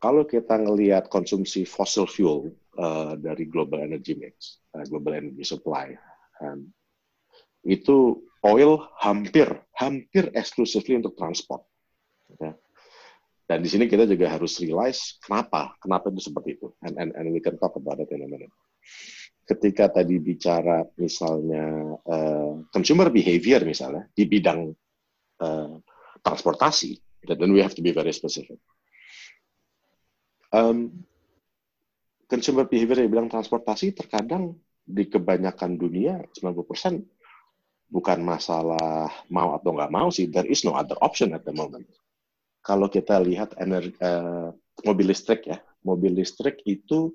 Kalau 0.00 0.24
kita 0.24 0.56
ngelihat 0.56 1.12
konsumsi 1.12 1.68
fossil 1.68 2.08
fuel 2.08 2.56
uh, 2.80 3.20
dari 3.20 3.44
global 3.44 3.84
energy 3.84 4.16
mix, 4.16 4.64
uh, 4.72 4.88
global 4.88 5.20
energy 5.20 5.44
supply, 5.44 5.92
um, 6.40 6.72
itu 7.60 8.24
oil 8.40 8.88
hampir 9.04 9.52
hampir 9.76 10.32
eksklusifly 10.32 10.96
untuk 10.96 11.12
transport. 11.12 11.60
Ya. 12.40 12.56
Dan 13.46 13.62
di 13.62 13.70
sini 13.70 13.86
kita 13.86 14.10
juga 14.10 14.26
harus 14.26 14.58
realize 14.58 15.22
kenapa, 15.22 15.78
kenapa 15.78 16.10
itu 16.10 16.18
seperti 16.18 16.58
itu. 16.58 16.74
And, 16.82 16.98
and, 16.98 17.10
and 17.14 17.30
we 17.30 17.38
can 17.38 17.54
talk 17.62 17.78
about 17.78 18.02
it 18.02 18.10
in 18.10 18.26
a 18.26 18.28
minute. 18.28 18.50
Ketika 19.46 19.86
tadi 19.86 20.18
bicara 20.18 20.82
misalnya 20.98 21.94
uh, 22.02 22.66
consumer 22.74 23.06
behavior 23.14 23.62
misalnya 23.62 24.10
di 24.10 24.26
bidang 24.26 24.74
uh, 25.38 25.78
transportasi, 26.26 26.98
then 27.22 27.54
we 27.54 27.62
have 27.62 27.70
to 27.70 27.86
be 27.86 27.94
very 27.94 28.10
specific. 28.10 28.58
Um, 30.50 31.06
consumer 32.26 32.66
behavior 32.66 33.06
di 33.06 33.06
bidang 33.06 33.30
transportasi 33.30 33.94
terkadang 33.94 34.58
di 34.82 35.06
kebanyakan 35.06 35.78
dunia 35.78 36.18
90% 36.34 37.94
bukan 37.94 38.18
masalah 38.26 39.06
mau 39.30 39.54
atau 39.54 39.70
nggak 39.70 39.94
mau 39.94 40.10
sih. 40.10 40.26
There 40.26 40.50
is 40.50 40.66
no 40.66 40.74
other 40.74 40.98
option 40.98 41.30
at 41.30 41.46
the 41.46 41.54
moment 41.54 41.86
kalau 42.66 42.90
kita 42.90 43.22
lihat 43.22 43.54
energi, 43.62 43.94
uh, 44.02 44.50
mobil 44.82 45.14
listrik 45.14 45.46
ya, 45.46 45.62
mobil 45.86 46.18
listrik 46.18 46.66
itu 46.66 47.14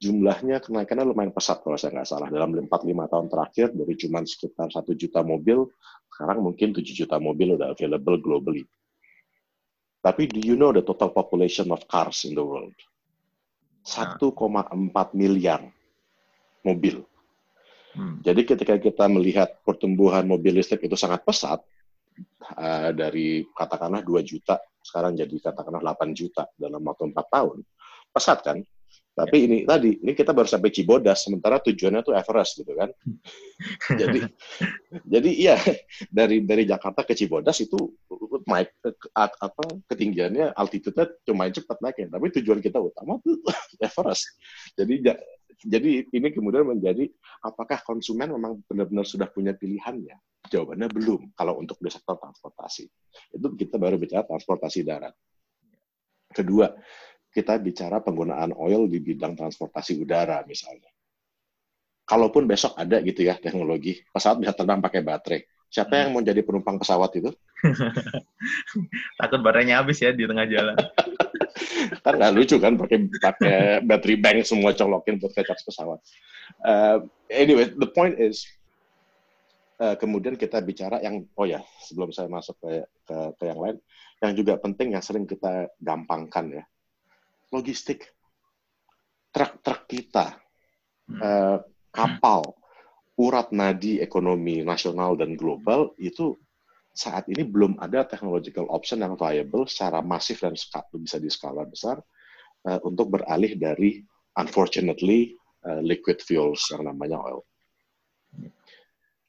jumlahnya 0.00 0.64
kenaikannya 0.64 1.12
lumayan 1.12 1.36
pesat 1.36 1.60
kalau 1.60 1.76
saya 1.76 1.92
nggak 1.92 2.08
salah. 2.08 2.32
Dalam 2.32 2.56
4-5 2.56 2.72
tahun 3.12 3.26
terakhir 3.28 3.66
dari 3.76 3.94
cuma 4.00 4.24
sekitar 4.24 4.72
satu 4.72 4.96
juta 4.96 5.20
mobil, 5.20 5.68
sekarang 6.08 6.40
mungkin 6.40 6.72
7 6.72 6.80
juta 6.88 7.20
mobil 7.20 7.60
udah 7.60 7.76
available 7.76 8.16
globally. 8.16 8.64
Tapi 10.00 10.24
do 10.24 10.40
you 10.40 10.56
know 10.56 10.72
the 10.72 10.80
total 10.80 11.12
population 11.12 11.68
of 11.68 11.84
cars 11.84 12.24
in 12.24 12.32
the 12.32 12.40
world? 12.40 12.72
1,4 13.84 14.24
miliar 15.12 15.60
mobil. 16.64 17.04
Hmm. 17.92 18.24
Jadi 18.24 18.40
ketika 18.48 18.80
kita 18.80 19.04
melihat 19.10 19.60
pertumbuhan 19.68 20.24
mobil 20.24 20.56
listrik 20.56 20.86
itu 20.86 20.96
sangat 20.96 21.20
pesat, 21.28 21.60
uh, 22.56 22.90
dari 22.94 23.44
katakanlah 23.52 24.00
2 24.00 24.22
juta 24.24 24.56
sekarang 24.88 25.12
jadi 25.20 25.52
katakanlah 25.52 25.92
8 25.92 26.16
juta 26.16 26.48
dalam 26.56 26.80
waktu 26.80 27.12
4 27.12 27.14
tahun. 27.28 27.60
Pesat 28.08 28.40
kan? 28.40 28.58
Tapi 29.18 29.36
ya. 29.36 29.44
ini 29.50 29.58
tadi, 29.66 29.90
ini 29.98 30.12
kita 30.14 30.30
baru 30.30 30.46
sampai 30.46 30.70
Cibodas, 30.70 31.26
sementara 31.26 31.58
tujuannya 31.58 32.06
tuh 32.06 32.14
Everest 32.14 32.62
gitu 32.62 32.70
kan. 32.78 32.86
jadi, 34.00 34.20
jadi 35.02 35.30
iya 35.34 35.58
dari 36.06 36.38
dari 36.46 36.62
Jakarta 36.62 37.02
ke 37.02 37.18
Cibodas 37.18 37.58
itu 37.58 37.98
naik 38.46 38.70
apa 39.18 39.64
ketinggiannya 39.90 40.54
altitude-nya 40.54 41.10
cuma 41.26 41.50
cepat 41.50 41.82
naiknya, 41.82 42.14
tapi 42.14 42.30
tujuan 42.38 42.62
kita 42.62 42.78
utama 42.78 43.18
tuh 43.18 43.42
Everest. 43.82 44.38
Jadi 44.78 44.94
jadi 45.58 46.06
ini 46.06 46.28
kemudian 46.30 46.62
menjadi 46.62 47.10
apakah 47.42 47.82
konsumen 47.82 48.30
memang 48.30 48.62
benar-benar 48.70 49.02
sudah 49.02 49.26
punya 49.26 49.58
pilihannya? 49.58 50.14
Jawabannya 50.46 50.86
belum. 50.86 51.34
Kalau 51.34 51.58
untuk 51.58 51.82
di 51.82 51.90
sektor 51.90 52.14
transportasi, 52.14 52.86
itu 53.34 53.46
kita 53.58 53.74
baru 53.74 53.98
bicara 53.98 54.22
transportasi 54.22 54.86
darat. 54.86 55.12
Kedua, 56.30 56.70
kita 57.34 57.58
bicara 57.58 57.98
penggunaan 57.98 58.54
oil 58.54 58.86
di 58.86 59.02
bidang 59.02 59.34
transportasi 59.34 59.98
udara 59.98 60.46
misalnya. 60.46 60.88
Kalaupun 62.08 62.48
besok 62.48 62.72
ada 62.78 63.04
gitu 63.04 63.26
ya 63.26 63.36
teknologi 63.36 64.00
pesawat 64.08 64.40
bisa 64.40 64.56
terbang 64.56 64.80
pakai 64.80 65.04
baterai, 65.04 65.44
siapa 65.68 66.00
yang 66.00 66.16
mau 66.16 66.24
jadi 66.24 66.40
penumpang 66.40 66.80
pesawat 66.80 67.12
itu? 67.20 67.30
Takut 69.20 69.40
baterainya 69.44 69.84
habis 69.84 70.00
ya 70.00 70.14
di 70.14 70.24
tengah 70.24 70.48
jalan. 70.48 70.76
kan 72.04 72.14
nggak 72.18 72.34
lucu 72.34 72.56
kan 72.58 72.74
pakai 72.78 72.98
pakai 73.08 73.58
battery 73.84 74.16
bank 74.18 74.46
semua 74.46 74.74
colokin 74.74 75.18
buat 75.18 75.32
kecap 75.34 75.58
pesawat. 75.62 75.98
Uh, 76.64 77.04
anyway, 77.28 77.68
the 77.68 77.88
point 77.88 78.16
is 78.16 78.46
uh, 79.82 79.94
kemudian 79.94 80.34
kita 80.34 80.58
bicara 80.64 80.98
yang 81.04 81.26
oh 81.36 81.46
ya 81.46 81.62
sebelum 81.84 82.10
saya 82.10 82.26
masuk 82.26 82.56
ke, 82.60 82.86
ke 83.06 83.16
ke 83.36 83.44
yang 83.46 83.60
lain 83.60 83.76
yang 84.18 84.32
juga 84.34 84.58
penting 84.58 84.98
yang 84.98 85.04
sering 85.04 85.24
kita 85.26 85.70
gampangkan 85.78 86.62
ya. 86.62 86.64
Logistik. 87.54 88.04
Truk-truk 89.28 89.84
kita 89.86 90.40
uh, 91.20 91.60
kapal 91.92 92.42
urat 93.18 93.52
nadi 93.52 94.00
ekonomi 94.00 94.64
nasional 94.64 95.14
dan 95.18 95.36
global 95.36 95.92
itu 96.00 96.38
saat 96.98 97.30
ini 97.30 97.46
belum 97.46 97.78
ada 97.78 98.02
technological 98.02 98.66
option 98.74 99.06
yang 99.06 99.14
viable 99.14 99.70
secara 99.70 100.02
masif 100.02 100.42
dan 100.42 100.58
bisa 100.98 101.22
di 101.22 101.30
skala 101.30 101.62
besar 101.62 102.02
uh, 102.66 102.80
untuk 102.82 103.14
beralih 103.14 103.54
dari 103.54 104.02
unfortunately 104.34 105.38
uh, 105.62 105.78
liquid 105.78 106.18
fuels 106.18 106.66
yang 106.74 106.90
namanya 106.90 107.22
oil. 107.22 107.46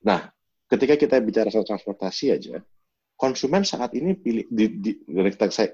Nah, 0.01 0.25
ketika 0.65 0.97
kita 0.97 1.21
bicara 1.21 1.53
soal 1.53 1.61
transportasi 1.61 2.33
aja, 2.33 2.57
konsumen 3.13 3.61
saat 3.61 3.93
ini 3.93 4.17
pilih 4.17 4.49
di, 4.49 4.65
di, 4.81 4.91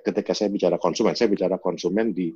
ketika, 0.03 0.35
saya, 0.35 0.51
bicara 0.51 0.75
konsumen, 0.75 1.15
saya 1.15 1.31
bicara 1.31 1.55
konsumen 1.63 2.11
di 2.11 2.27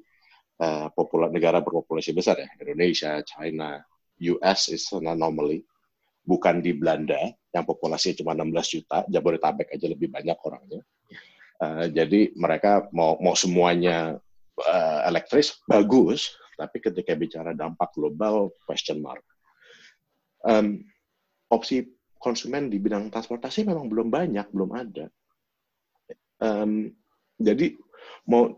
uh, 0.64 0.88
popula, 0.96 1.28
negara 1.28 1.60
berpopulasi 1.60 2.16
besar 2.16 2.40
ya, 2.40 2.48
Indonesia, 2.64 3.20
China, 3.28 3.84
US 4.24 4.72
is 4.72 4.88
an 4.96 5.12
anomaly 5.12 5.68
bukan 6.24 6.64
di 6.64 6.76
Belanda 6.76 7.32
yang 7.50 7.66
populasinya 7.66 8.16
cuma 8.22 8.32
16 8.38 8.74
juta, 8.78 8.98
Jabodetabek 9.10 9.74
aja 9.74 9.88
lebih 9.90 10.10
banyak 10.14 10.38
orangnya. 10.46 10.82
Uh, 11.60 11.86
jadi 11.92 12.32
mereka 12.40 12.88
mau 12.96 13.20
mau 13.20 13.36
semuanya 13.36 14.16
uh, 14.64 15.00
elektris 15.10 15.60
bagus, 15.68 16.32
tapi 16.56 16.80
ketika 16.80 17.18
bicara 17.18 17.52
dampak 17.58 17.92
global 17.92 18.54
question 18.64 19.02
mark. 19.02 19.26
Um, 20.46 20.88
opsi 21.52 21.84
konsumen 22.16 22.72
di 22.72 22.80
bidang 22.80 23.12
transportasi 23.12 23.68
memang 23.68 23.92
belum 23.92 24.08
banyak, 24.08 24.48
belum 24.56 24.72
ada. 24.72 25.12
Um, 26.40 26.96
jadi 27.36 27.76
mau 28.24 28.56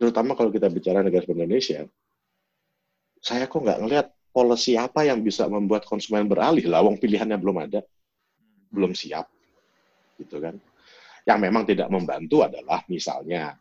terutama 0.00 0.34
kalau 0.34 0.50
kita 0.50 0.66
bicara 0.72 1.06
negara 1.06 1.22
Indonesia, 1.28 1.86
saya 3.22 3.46
kok 3.46 3.62
nggak 3.62 3.78
ngelihat 3.78 4.06
policy 4.34 4.74
apa 4.74 5.06
yang 5.06 5.22
bisa 5.22 5.46
membuat 5.46 5.86
konsumen 5.86 6.26
beralih 6.26 6.66
lawang 6.66 6.98
pilihannya 6.98 7.38
belum 7.38 7.62
ada 7.62 7.84
belum 8.70 8.94
siap 8.94 9.26
gitu 10.18 10.38
kan 10.38 10.56
yang 11.28 11.38
memang 11.40 11.68
tidak 11.68 11.88
membantu 11.92 12.42
adalah 12.46 12.80
misalnya 12.88 13.54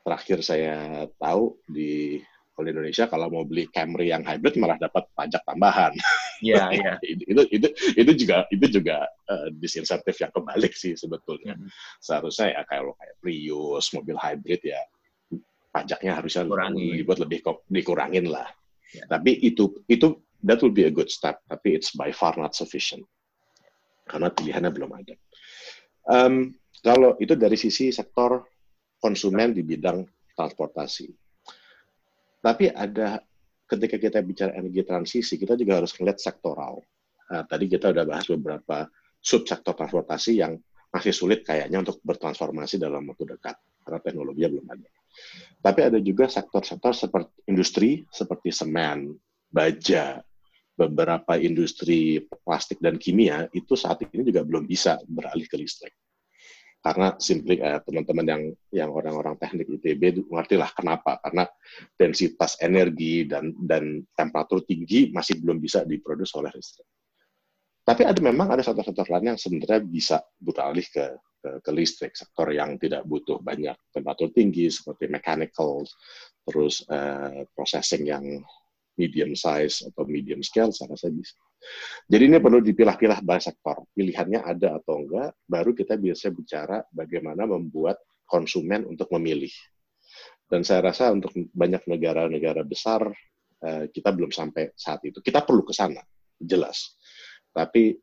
terakhir 0.00 0.38
saya 0.40 1.04
tahu 1.18 1.58
di 1.66 2.22
kalau 2.56 2.72
Indonesia 2.72 3.04
kalau 3.04 3.28
mau 3.28 3.44
beli 3.44 3.68
Camry 3.68 4.08
yang 4.08 4.24
hybrid 4.24 4.56
malah 4.56 4.80
dapat 4.80 5.04
pajak 5.12 5.44
tambahan. 5.44 5.92
Iya, 6.40 6.72
iya. 6.80 6.92
itu 7.04 7.42
itu 7.52 7.68
itu 8.00 8.12
juga 8.24 8.48
itu 8.48 8.66
juga 8.80 9.04
uh, 9.28 9.52
disinsentif 9.60 10.16
yang 10.16 10.32
kebalik 10.32 10.72
sih 10.72 10.96
sebetulnya. 10.96 11.52
Hmm. 11.52 11.68
Seharusnya 12.00 12.56
ya 12.56 12.62
kalau 12.64 12.96
kayak 12.96 13.20
Prius, 13.20 13.92
mobil 13.92 14.16
hybrid 14.16 14.64
ya 14.64 14.80
pajaknya 15.68 16.16
harusnya 16.16 16.48
Kurangi. 16.48 17.04
dibuat 17.04 17.20
lebih 17.20 17.44
dikurangin 17.68 18.32
lah. 18.32 18.48
Yeah. 18.96 19.04
Tapi 19.12 19.36
itu 19.44 19.84
itu 19.92 20.16
that 20.40 20.64
will 20.64 20.72
be 20.72 20.88
a 20.88 20.92
good 20.92 21.12
step, 21.12 21.44
tapi 21.52 21.76
it's 21.76 21.92
by 21.92 22.08
far 22.08 22.32
not 22.40 22.56
sufficient 22.56 23.04
karena 24.06 24.30
pilihannya 24.30 24.70
belum 24.70 24.90
ada. 24.94 25.14
Um, 26.06 26.54
kalau 26.80 27.18
itu 27.18 27.34
dari 27.34 27.58
sisi 27.58 27.90
sektor 27.90 28.46
konsumen 29.02 29.52
di 29.52 29.66
bidang 29.66 30.06
transportasi. 30.38 31.10
Tapi 32.40 32.70
ada 32.70 33.18
ketika 33.66 33.98
kita 33.98 34.18
bicara 34.22 34.54
energi 34.54 34.86
transisi, 34.86 35.34
kita 35.34 35.58
juga 35.58 35.82
harus 35.82 35.90
melihat 35.98 36.22
sektoral. 36.22 36.78
Nah, 37.26 37.42
tadi 37.42 37.66
kita 37.66 37.90
udah 37.90 38.06
bahas 38.06 38.30
beberapa 38.30 38.86
subsektor 39.18 39.74
transportasi 39.74 40.38
yang 40.38 40.54
masih 40.94 41.10
sulit 41.10 41.42
kayaknya 41.42 41.82
untuk 41.82 41.98
bertransformasi 42.06 42.78
dalam 42.78 43.02
waktu 43.10 43.26
dekat 43.34 43.58
karena 43.82 43.98
teknologinya 43.98 44.48
belum 44.54 44.66
ada. 44.70 44.90
Tapi 45.58 45.80
ada 45.82 45.98
juga 45.98 46.30
sektor-sektor 46.30 46.94
seperti 46.94 47.32
industri 47.50 47.90
seperti 48.14 48.54
semen, 48.54 49.18
baja, 49.50 50.22
beberapa 50.76 51.40
industri 51.40 52.20
plastik 52.44 52.78
dan 52.84 53.00
kimia 53.00 53.48
itu 53.56 53.72
saat 53.74 54.04
ini 54.04 54.28
juga 54.28 54.44
belum 54.44 54.68
bisa 54.68 55.00
beralih 55.08 55.48
ke 55.48 55.56
listrik. 55.56 55.96
Karena 56.84 57.18
simply 57.18 57.58
eh, 57.58 57.82
teman-teman 57.82 58.26
yang 58.28 58.42
yang 58.70 58.90
orang-orang 58.94 59.34
teknik 59.42 59.66
ITB 59.80 60.22
lah 60.30 60.70
kenapa? 60.70 61.18
Karena 61.18 61.42
densitas 61.98 62.60
energi 62.62 63.26
dan 63.26 63.50
dan 63.58 64.06
temperatur 64.14 64.62
tinggi 64.62 65.10
masih 65.10 65.42
belum 65.42 65.58
bisa 65.58 65.82
diproduksi 65.82 66.38
oleh 66.38 66.52
listrik. 66.54 66.86
Tapi 67.82 68.02
ada 68.06 68.20
memang 68.22 68.54
ada 68.54 68.62
sektor-sektor 68.62 69.06
lain 69.10 69.34
yang 69.34 69.40
sebenarnya 69.40 69.82
bisa 69.82 70.22
beralih 70.38 70.86
ke 70.86 71.18
ke, 71.46 71.50
ke 71.62 71.70
listrik, 71.70 72.12
sektor 72.18 72.50
yang 72.50 72.74
tidak 72.82 73.06
butuh 73.06 73.38
banyak 73.38 73.78
temperatur 73.94 74.34
tinggi 74.34 74.66
seperti 74.66 75.06
mechanical, 75.06 75.86
terus 76.42 76.82
uh, 76.90 77.46
processing 77.54 78.02
yang 78.10 78.24
medium 78.96 79.36
size 79.36 79.86
atau 79.88 80.08
medium 80.08 80.40
scale, 80.40 80.72
saya 80.72 80.96
rasa 80.96 81.12
bisa. 81.12 81.36
Jadi 82.08 82.22
ini 82.32 82.38
perlu 82.40 82.60
dipilah-pilah 82.64 83.20
bahas 83.20 83.48
sektor. 83.48 83.84
Pilihannya 83.92 84.40
ada 84.44 84.80
atau 84.80 85.04
enggak, 85.04 85.36
baru 85.44 85.76
kita 85.76 86.00
bisa 86.00 86.32
bicara 86.32 86.80
bagaimana 86.92 87.44
membuat 87.44 88.00
konsumen 88.24 88.88
untuk 88.88 89.12
memilih. 89.16 89.52
Dan 90.46 90.62
saya 90.62 90.90
rasa 90.90 91.10
untuk 91.10 91.34
banyak 91.34 91.84
negara-negara 91.90 92.62
besar, 92.64 93.06
uh, 93.62 93.84
kita 93.90 94.10
belum 94.14 94.30
sampai 94.30 94.72
saat 94.72 95.02
itu. 95.04 95.20
Kita 95.20 95.42
perlu 95.42 95.66
ke 95.66 95.74
sana, 95.74 96.00
jelas. 96.38 96.96
Tapi 97.50 97.96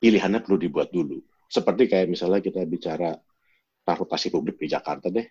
pilihannya 0.00 0.40
perlu 0.40 0.56
dibuat 0.56 0.88
dulu 0.94 1.20
seperti 1.54 1.86
kayak 1.86 2.10
misalnya 2.10 2.42
kita 2.42 2.66
bicara 2.66 3.14
transportasi 3.86 4.32
publik 4.34 4.58
di 4.58 4.66
Jakarta 4.66 5.06
deh, 5.06 5.22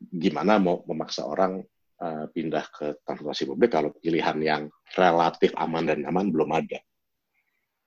gimana 0.00 0.58
mau 0.58 0.82
memaksa 0.88 1.28
orang 1.28 1.62
uh, 2.00 2.26
pindah 2.32 2.64
ke 2.72 2.86
transportasi 3.04 3.44
publik 3.46 3.70
kalau 3.70 3.92
pilihan 3.96 4.36
yang 4.40 4.62
relatif 4.96 5.52
aman 5.56 5.84
dan 5.86 6.02
nyaman 6.02 6.32
belum 6.32 6.50
ada. 6.50 6.80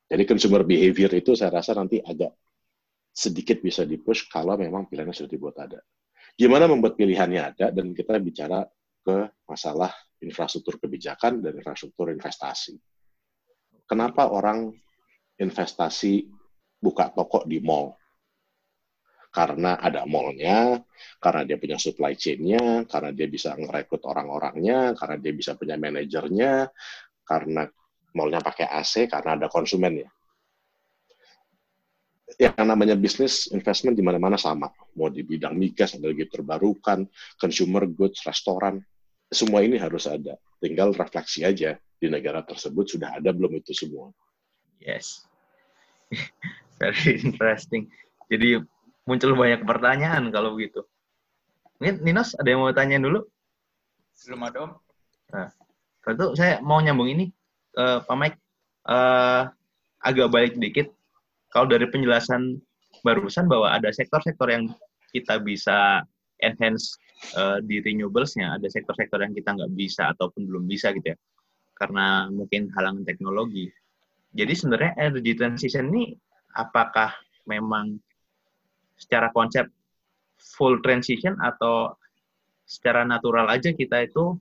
Jadi 0.07 0.23
consumer 0.29 0.61
behavior 0.61 1.09
itu 1.17 1.33
saya 1.33 1.57
rasa 1.57 1.73
nanti 1.73 1.97
agak 1.97 2.31
sedikit 3.13 3.61
bisa 3.61 3.85
dipush 3.85 4.29
kalau 4.29 4.57
memang 4.57 4.85
pilihannya 4.85 5.13
sudah 5.13 5.31
dibuat 5.31 5.57
ada. 5.61 5.79
Gimana 6.33 6.65
membuat 6.65 6.97
pilihannya 6.97 7.41
ada 7.53 7.69
dan 7.69 7.93
kita 7.93 8.17
bicara 8.17 8.65
ke 9.03 9.29
masalah 9.45 9.93
infrastruktur 10.23 10.79
kebijakan 10.81 11.43
dan 11.43 11.53
infrastruktur 11.57 12.09
investasi. 12.09 12.77
Kenapa 13.85 14.31
orang 14.31 14.71
investasi 15.37 16.29
buka 16.83 17.11
toko 17.15 17.47
di 17.47 17.63
mall. 17.63 17.95
Karena 19.33 19.81
ada 19.81 20.05
mallnya, 20.05 20.77
karena 21.17 21.41
dia 21.41 21.57
punya 21.57 21.81
supply 21.81 22.13
chain-nya, 22.13 22.85
karena 22.85 23.09
dia 23.09 23.25
bisa 23.25 23.57
ngerekrut 23.57 24.05
orang-orangnya, 24.05 24.93
karena 24.93 25.17
dia 25.17 25.33
bisa 25.33 25.57
punya 25.57 25.73
manajernya, 25.73 26.69
karena 27.25 27.65
mallnya 28.13 28.39
pakai 28.45 28.69
AC, 28.69 29.09
karena 29.09 29.41
ada 29.41 29.47
konsumennya. 29.49 30.05
Yang 32.37 32.65
namanya 32.65 32.93
bisnis 32.93 33.49
investment 33.49 33.97
di 33.97 34.05
mana-mana 34.05 34.37
sama. 34.37 34.69
Mau 34.93 35.09
di 35.09 35.25
bidang 35.25 35.57
migas, 35.57 35.97
energi 35.97 36.29
terbarukan, 36.29 37.05
consumer 37.41 37.89
goods, 37.89 38.21
restoran, 38.25 38.77
semua 39.33 39.65
ini 39.65 39.81
harus 39.81 40.05
ada. 40.05 40.37
Tinggal 40.61 40.93
refleksi 40.93 41.41
aja 41.41 41.73
di 41.97 42.07
negara 42.07 42.45
tersebut 42.45 42.85
sudah 42.85 43.17
ada 43.17 43.33
belum 43.33 43.57
itu 43.57 43.73
semua. 43.73 44.13
Yes. 44.77 45.25
Very 46.79 47.17
interesting. 47.17 47.89
Jadi 48.29 48.61
muncul 49.03 49.35
banyak 49.35 49.67
pertanyaan 49.67 50.31
kalau 50.31 50.55
begitu. 50.55 50.83
Ini 51.83 51.99
Ninos 51.99 52.35
ada 52.39 52.47
yang 52.47 52.63
mau 52.63 52.71
tanya 52.71 52.99
dulu? 53.01 53.27
Belum 54.23 54.41
ada 54.47 54.57
om. 54.63 54.71
Nah, 55.33 55.49
itu 56.07 56.25
saya 56.39 56.63
mau 56.63 56.79
nyambung 56.79 57.09
ini, 57.11 57.25
uh, 57.75 57.99
Pak 58.05 58.15
Mike, 58.15 58.37
uh, 58.87 59.51
agak 60.03 60.27
balik 60.31 60.53
dikit. 60.55 60.91
Kalau 61.51 61.67
dari 61.67 61.85
penjelasan 61.89 62.61
barusan 63.03 63.51
bahwa 63.51 63.73
ada 63.73 63.91
sektor-sektor 63.91 64.47
yang 64.47 64.71
kita 65.11 65.41
bisa 65.43 66.01
enhance 66.39 66.95
uh, 67.35 67.59
di 67.59 67.83
renewables-nya, 67.83 68.55
ada 68.55 68.67
sektor-sektor 68.71 69.19
yang 69.19 69.35
kita 69.35 69.53
nggak 69.53 69.73
bisa 69.75 70.13
ataupun 70.15 70.47
belum 70.47 70.65
bisa 70.69 70.95
gitu 70.95 71.13
ya. 71.13 71.17
karena 71.73 72.29
mungkin 72.29 72.69
halangan 72.77 73.03
teknologi. 73.03 73.67
Jadi 74.33 74.53
sebenarnya 74.55 74.93
energy 74.97 75.33
transition 75.35 75.89
ini 75.91 76.13
apakah 76.55 77.11
memang 77.49 77.97
secara 79.03 79.27
konsep 79.35 79.67
full 80.39 80.79
transition 80.79 81.35
atau 81.43 81.91
secara 82.63 83.03
natural 83.03 83.51
aja 83.51 83.75
kita 83.75 84.07
itu 84.07 84.39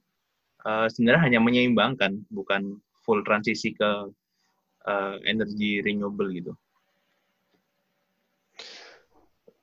uh, 0.63 0.87
sebenarnya 0.87 1.23
hanya 1.27 1.41
menyeimbangkan, 1.43 2.23
bukan 2.31 2.79
full 3.03 3.27
transisi 3.27 3.75
ke 3.75 3.91
uh, 4.87 5.17
energi 5.27 5.83
renewable 5.83 6.31
gitu. 6.31 6.55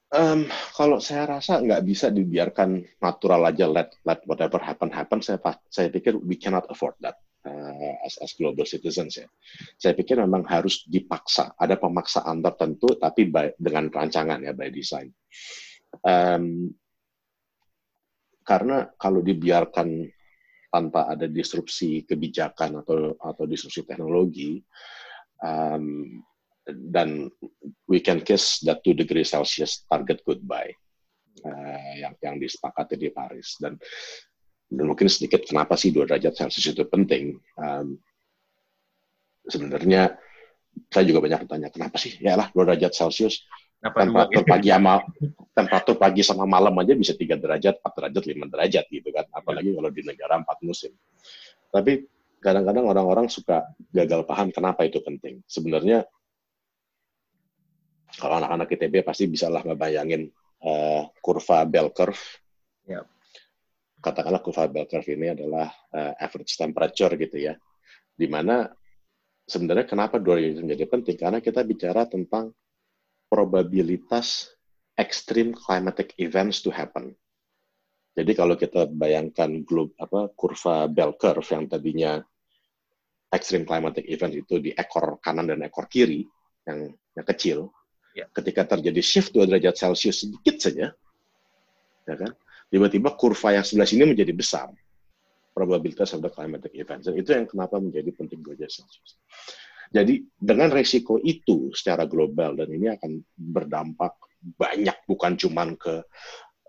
Um, 0.09 0.49
kalau 0.73 0.97
saya 0.97 1.29
rasa 1.29 1.61
nggak 1.61 1.85
bisa 1.85 2.09
dibiarkan 2.09 2.81
natural 2.97 3.45
aja 3.45 3.69
let 3.69 3.93
let 4.09 4.25
whatever 4.25 4.57
happen 4.57 4.89
happen. 4.89 5.21
Saya 5.21 5.37
saya 5.69 5.93
pikir 5.93 6.17
we 6.17 6.33
cannot 6.33 6.65
afford 6.65 6.97
that 7.05 7.21
uh, 7.45 7.95
as 8.03 8.19
as 8.19 8.31
global 8.35 8.65
citizens 8.67 9.19
ya. 9.19 9.27
Saya 9.79 9.93
pikir 9.95 10.19
memang 10.19 10.43
harus 10.47 10.83
dipaksa. 10.87 11.55
Ada 11.55 11.79
pemaksaan 11.79 12.43
tertentu 12.43 12.95
tapi 12.99 13.29
by, 13.29 13.55
dengan 13.55 13.87
rancangan 13.87 14.43
ya 14.43 14.53
by 14.55 14.69
design. 14.73 15.07
Um, 16.03 16.69
karena 18.43 18.89
kalau 18.97 19.21
dibiarkan 19.21 20.09
tanpa 20.69 21.09
ada 21.09 21.25
disrupsi 21.25 22.05
kebijakan 22.05 22.81
atau 22.85 23.17
atau 23.17 23.43
disrupsi 23.45 23.85
teknologi, 23.85 24.61
um, 25.41 26.17
dan 26.69 27.29
we 27.89 27.97
can 28.01 28.21
kiss 28.21 28.61
that 28.61 28.81
2 28.85 28.93
degree 28.93 29.25
Celsius 29.25 29.85
target 29.89 30.21
goodbye 30.21 30.69
uh, 31.45 31.93
yang 31.97 32.13
yang 32.21 32.35
disepakati 32.37 32.95
di 32.99 33.09
Paris 33.09 33.57
dan 33.57 33.77
dan 34.69 34.85
mungkin 34.85 35.09
sedikit 35.09 35.41
kenapa 35.43 35.73
sih 35.73 35.89
dua 35.89 36.05
derajat 36.05 36.37
Celcius 36.37 36.77
itu 36.77 36.85
penting 36.85 37.37
um, 37.57 37.97
sebenarnya 39.49 40.13
saya 40.93 41.03
juga 41.03 41.25
banyak 41.25 41.49
bertanya 41.49 41.69
kenapa 41.73 41.97
sih 41.97 42.17
ya 42.21 42.37
lah 42.37 42.53
dua 42.53 42.69
derajat 42.69 42.93
Celcius 42.93 43.43
temperatur 43.79 44.43
pagi 44.43 44.69
sama 44.69 44.99
temperatur 45.55 45.95
pagi 45.95 46.21
sama 46.23 46.43
malam 46.43 46.75
aja 46.79 46.95
bisa 46.95 47.15
tiga 47.15 47.39
derajat, 47.39 47.79
empat 47.79 47.93
derajat, 47.95 48.23
lima 48.27 48.45
derajat 48.51 48.85
gitu 48.91 49.09
kan. 49.11 49.25
Apalagi 49.31 49.71
kalau 49.71 49.89
di 49.91 50.01
negara 50.03 50.39
empat 50.39 50.59
musim. 50.63 50.91
Tapi 51.71 52.03
kadang-kadang 52.39 52.87
orang-orang 52.87 53.27
suka 53.31 53.67
gagal 53.91 54.27
paham 54.27 54.51
kenapa 54.51 54.83
itu 54.83 54.99
penting. 54.99 55.43
Sebenarnya 55.47 56.03
kalau 58.19 58.39
anak-anak 58.43 58.67
ITB 58.67 59.03
pasti 59.03 59.31
bisa 59.31 59.47
lah 59.47 59.63
ngebayangin 59.63 60.27
uh, 60.63 61.07
kurva 61.23 61.63
bell 61.63 61.91
curve. 61.95 62.19
Yep. 62.87 63.05
Katakanlah 63.99 64.39
kurva 64.39 64.71
bell 64.71 64.87
curve 64.87 65.11
ini 65.11 65.35
adalah 65.35 65.67
uh, 65.91 66.13
average 66.15 66.55
temperature 66.55 67.11
gitu 67.19 67.37
ya. 67.37 67.53
Di 68.15 68.27
mana 68.31 68.67
sebenarnya 69.43 69.85
kenapa 69.87 70.19
dua 70.19 70.39
ini 70.39 70.63
menjadi 70.63 70.87
penting? 70.87 71.17
Karena 71.19 71.39
kita 71.43 71.63
bicara 71.67 72.07
tentang 72.07 72.55
probabilitas 73.27 74.55
extreme 74.95 75.51
climatic 75.51 76.15
events 76.19 76.63
to 76.63 76.71
happen. 76.71 77.11
Jadi 78.15 78.31
kalau 78.35 78.55
kita 78.55 78.87
bayangkan 78.89 79.63
globe 79.63 79.95
apa 79.99 80.31
kurva 80.35 80.87
bell 80.87 81.15
curve 81.15 81.45
yang 81.51 81.67
tadinya 81.67 82.19
extreme 83.29 83.63
climatic 83.67 84.07
event 84.09 84.33
itu 84.33 84.59
di 84.59 84.71
ekor 84.73 85.21
kanan 85.21 85.47
dan 85.51 85.61
ekor 85.63 85.85
kiri 85.87 86.25
yang, 86.65 86.89
yang 87.15 87.27
kecil, 87.27 87.69
Ya. 88.17 88.25
Ketika 88.33 88.65
terjadi 88.65 89.01
shift 89.05 89.31
2 89.37 89.45
derajat 89.45 89.75
Celcius 89.77 90.25
sedikit 90.25 90.57
saja, 90.57 90.91
ya 92.09 92.15
kan? 92.17 92.31
Tiba-tiba 92.69 93.17
kurva 93.17 93.57
yang 93.57 93.65
sebelah 93.65 93.89
sini 93.89 94.05
menjadi 94.05 94.33
besar. 94.33 94.69
Probabilitas 95.51 96.13
of 96.13 96.21
the 96.21 96.29
climatic 96.29 96.71
event. 96.77 97.01
Dan 97.01 97.17
itu 97.17 97.29
yang 97.33 97.49
kenapa 97.49 97.81
menjadi 97.81 98.13
penting 98.13 98.45
2 98.45 98.53
derajat 98.55 98.79
Celcius. 98.79 99.17
Jadi 99.89 100.21
dengan 100.37 100.69
resiko 100.69 101.17
itu 101.17 101.73
secara 101.73 102.05
global 102.05 102.53
dan 102.53 102.69
ini 102.69 102.93
akan 102.93 103.25
berdampak 103.33 104.13
banyak 104.39 104.93
bukan 105.09 105.33
cuma 105.33 105.65
ke 105.73 106.05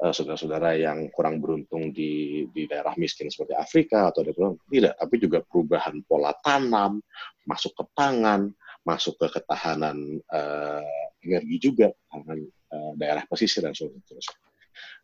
uh, 0.01 0.13
saudara-saudara 0.13 0.81
yang 0.81 1.13
kurang 1.13 1.39
beruntung 1.39 1.93
di 1.93 2.45
di 2.49 2.65
daerah 2.65 2.97
miskin 2.97 3.29
seperti 3.29 3.53
Afrika 3.53 4.09
atau 4.09 4.25
di 4.25 4.33
tidak, 4.33 4.97
tapi 4.97 5.15
juga 5.21 5.45
perubahan 5.45 6.01
pola 6.09 6.33
tanam, 6.41 7.05
masuk 7.45 7.77
ke 7.77 7.85
pangan, 7.93 8.49
masuk 8.89 9.21
ke 9.21 9.37
ketahanan 9.37 10.19
uh, 10.33 11.05
energi 11.21 11.57
juga, 11.61 11.93
ketahanan 11.93 12.41
uh, 12.73 12.93
daerah 12.97 13.23
pesisir 13.29 13.61
dan 13.61 13.77
seterusnya. 13.77 14.50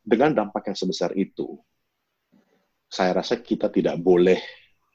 Dengan 0.06 0.30
dampak 0.30 0.70
yang 0.70 0.78
sebesar 0.78 1.10
itu, 1.18 1.58
saya 2.86 3.18
rasa 3.18 3.42
kita 3.42 3.66
tidak 3.74 3.98
boleh 3.98 4.38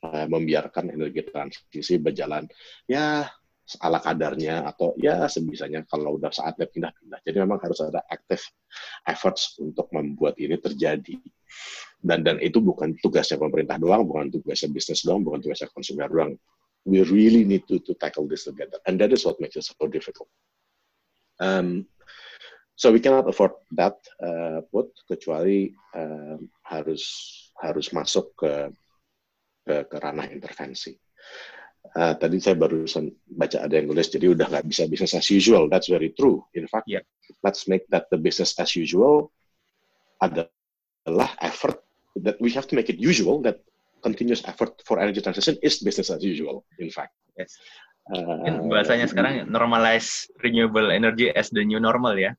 uh, 0.08 0.24
membiarkan 0.32 0.95
energi 0.95 1.28
transisi 1.28 2.00
berjalan 2.00 2.47
ya 2.88 3.28
ala 3.84 4.00
kadarnya 4.00 4.67
atau 4.67 4.95
ya 4.95 5.28
sebisanya 5.28 5.84
kalau 5.88 6.15
udah 6.15 6.32
saatnya 6.32 6.67
pindah-pindah. 6.71 7.19
Jadi 7.24 7.38
memang 7.43 7.60
harus 7.60 7.84
ada 7.84 8.04
active 8.08 8.43
efforts 9.08 9.60
untuk 9.60 9.91
membuat 9.91 10.39
ini 10.39 10.56
terjadi. 10.56 11.19
Dan 12.00 12.24
dan 12.24 12.39
itu 12.39 12.63
bukan 12.63 12.95
tugasnya 13.04 13.36
pemerintah 13.36 13.76
doang, 13.76 14.08
bukan 14.08 14.32
tugasnya 14.32 14.71
bisnis 14.71 15.04
doang, 15.04 15.28
bukan 15.28 15.43
tugasnya 15.43 15.67
konsumen 15.76 16.08
doang 16.08 16.32
we 16.86 17.02
really 17.04 17.43
need 17.43 17.67
to, 17.67 17.80
to 17.80 17.93
tackle 17.95 18.28
this 18.28 18.45
together. 18.45 18.78
And 18.86 19.00
that 19.02 19.13
is 19.13 19.26
what 19.26 19.39
makes 19.39 19.56
it 19.56 19.63
so 19.63 19.88
difficult. 19.88 20.28
Um, 21.39 21.86
so 22.82 22.89
we 22.89 22.98
cannot 22.98 23.30
afford 23.30 23.54
that 23.78 24.02
uh, 24.17 24.65
put 24.74 24.89
kecuali 25.06 25.70
uh, 25.94 26.41
harus 26.65 27.06
harus 27.62 27.94
masuk 27.94 28.34
ke 28.34 28.74
ke, 29.62 29.86
ke 29.86 29.96
ranah 30.02 30.26
intervensi. 30.34 30.98
Uh, 31.94 32.17
tadi 32.17 32.41
saya 32.41 32.58
barusan 32.58 33.13
baca 33.30 33.62
ada 33.62 33.78
yang 33.78 33.94
nulis, 33.94 34.10
jadi 34.10 34.34
udah 34.34 34.50
nggak 34.50 34.65
bisa 34.65 34.89
business 34.89 35.13
as 35.13 35.30
usual. 35.30 35.70
That's 35.70 35.94
very 35.94 36.10
true. 36.17 36.41
In 36.58 36.65
fact, 36.65 36.89
yeah. 36.89 37.06
let's 37.46 37.70
make 37.70 37.86
that 37.94 38.10
the 38.10 38.17
business 38.17 38.58
as 38.58 38.74
usual 38.74 39.30
adalah 40.17 41.30
effort 41.46 41.86
that 42.17 42.41
we 42.41 42.50
have 42.58 42.65
to 42.65 42.74
make 42.74 42.89
it 42.89 42.98
usual 42.98 43.46
that 43.46 43.62
continuous 44.02 44.41
effort 44.50 44.82
for 44.89 44.98
energy 44.98 45.22
transition 45.22 45.54
is 45.62 45.78
business 45.86 46.10
as 46.10 46.26
usual, 46.26 46.65
in 46.82 46.89
fact. 46.89 47.13
Yes. 47.38 47.54
Uh, 48.10 48.65
bahasanya 48.65 49.06
sekarang 49.06 49.46
normalize 49.54 50.26
renewable 50.41 50.89
energy 50.89 51.30
as 51.30 51.54
the 51.54 51.62
new 51.62 51.78
normal 51.78 52.17
ya. 52.17 52.34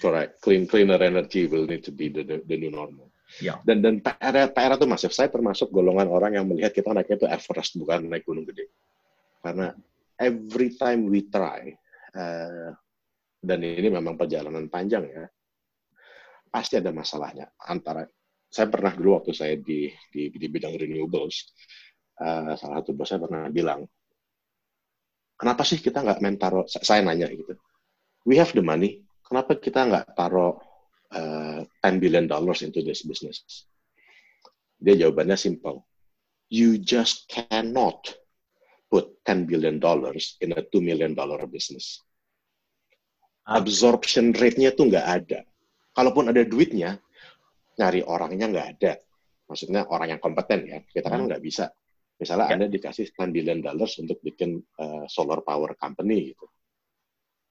Correct. 0.00 0.40
Clean 0.40 0.64
cleaner 0.64 1.00
energy 1.00 1.44
will 1.44 1.68
need 1.68 1.84
to 1.84 1.92
be 1.92 2.08
the 2.08 2.24
the, 2.24 2.36
the 2.48 2.56
new 2.56 2.72
normal. 2.72 3.12
Yeah. 3.40 3.60
Dan 3.64 3.84
dan 3.84 4.00
PR 4.00 4.52
PR 4.52 4.72
itu 4.76 4.86
masif. 4.88 5.12
Saya 5.12 5.28
termasuk 5.28 5.68
golongan 5.68 6.08
orang 6.08 6.36
yang 6.36 6.48
melihat 6.48 6.72
kita 6.72 6.92
naiknya 6.92 7.20
itu 7.20 7.28
Everest 7.28 7.76
bukan 7.76 8.08
naik 8.08 8.24
gunung 8.24 8.48
gede. 8.48 8.72
Karena 9.40 9.72
every 10.20 10.72
time 10.76 11.08
we 11.08 11.28
try 11.28 11.72
uh, 12.16 12.72
dan 13.42 13.58
ini 13.58 13.90
memang 13.90 14.14
perjalanan 14.14 14.70
panjang 14.70 15.02
ya, 15.10 15.24
pasti 16.46 16.78
ada 16.78 16.94
masalahnya 16.94 17.50
antara 17.58 18.06
saya 18.52 18.68
pernah 18.70 18.94
dulu 18.94 19.18
waktu 19.18 19.32
saya 19.34 19.54
di 19.58 19.90
di, 20.12 20.30
di 20.30 20.46
bidang 20.46 20.78
renewables, 20.78 21.50
uh, 22.22 22.54
salah 22.54 22.84
satu 22.84 22.94
bos 22.94 23.08
saya 23.10 23.18
pernah 23.18 23.50
bilang, 23.50 23.82
kenapa 25.34 25.66
sih 25.66 25.82
kita 25.82 26.04
nggak 26.04 26.20
main 26.22 26.38
taruh? 26.38 26.68
Saya 26.70 27.02
nanya 27.02 27.26
gitu, 27.32 27.58
we 28.22 28.38
have 28.38 28.54
the 28.54 28.62
money, 28.62 29.01
kenapa 29.32 29.56
kita 29.56 29.88
nggak 29.88 30.06
taruh 30.12 30.60
uh, 31.16 31.64
10 31.64 32.04
billion 32.04 32.28
dollars 32.28 32.60
into 32.60 32.84
this 32.84 33.00
business? 33.00 33.64
Dia 34.76 35.08
jawabannya 35.08 35.40
simple, 35.40 35.88
you 36.52 36.76
just 36.76 37.32
cannot 37.32 38.12
put 38.92 39.08
10 39.24 39.48
billion 39.48 39.80
dollars 39.80 40.36
in 40.44 40.52
a 40.52 40.60
2 40.60 40.84
million 40.84 41.16
dollar 41.16 41.48
business. 41.48 42.04
Absorption 43.48 44.36
rate-nya 44.36 44.76
tuh 44.76 44.92
nggak 44.92 45.06
ada. 45.08 45.40
Kalaupun 45.96 46.28
ada 46.28 46.44
duitnya, 46.44 47.00
nyari 47.80 48.04
orangnya 48.04 48.52
nggak 48.52 48.68
ada. 48.76 49.00
Maksudnya 49.48 49.88
orang 49.88 50.12
yang 50.12 50.20
kompeten 50.20 50.60
ya. 50.68 50.78
Kita 50.84 51.08
kan 51.08 51.24
hmm. 51.24 51.28
nggak 51.32 51.42
bisa. 51.42 51.72
Misalnya 52.20 52.52
ya. 52.52 52.54
Anda 52.60 52.66
dikasih 52.68 53.16
10 53.16 53.32
billion 53.32 53.64
dollars 53.64 53.96
untuk 53.96 54.20
bikin 54.20 54.60
uh, 54.60 55.08
solar 55.08 55.40
power 55.40 55.72
company 55.80 56.36
gitu. 56.36 56.44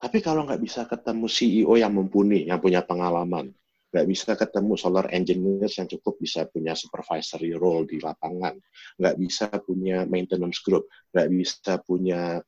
Tapi 0.02 0.18
kalau 0.18 0.42
nggak 0.42 0.58
bisa 0.58 0.82
ketemu 0.90 1.30
CEO 1.30 1.78
yang 1.78 1.94
mumpuni, 1.94 2.42
yang 2.50 2.58
punya 2.58 2.82
pengalaman, 2.82 3.54
nggak 3.94 4.06
bisa 4.10 4.34
ketemu 4.34 4.74
solar 4.74 5.06
engineers 5.14 5.78
yang 5.78 5.86
cukup 5.86 6.18
bisa 6.18 6.42
punya 6.50 6.74
supervisory 6.74 7.54
role 7.54 7.86
di 7.86 8.02
lapangan, 8.02 8.58
nggak 8.98 9.14
bisa 9.14 9.46
punya 9.62 10.02
maintenance 10.02 10.58
group, 10.58 10.90
nggak 11.14 11.28
bisa 11.30 11.78
punya 11.86 12.42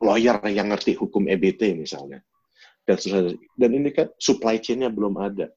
lawyer 0.00 0.40
yang 0.48 0.72
ngerti 0.72 0.96
hukum 0.96 1.28
EBT 1.28 1.76
misalnya. 1.76 2.24
Dan, 2.88 2.96
dan 3.36 3.70
ini 3.76 3.92
kan 3.92 4.08
supply 4.16 4.60
chain-nya 4.60 4.88
belum 4.88 5.20
ada 5.20 5.52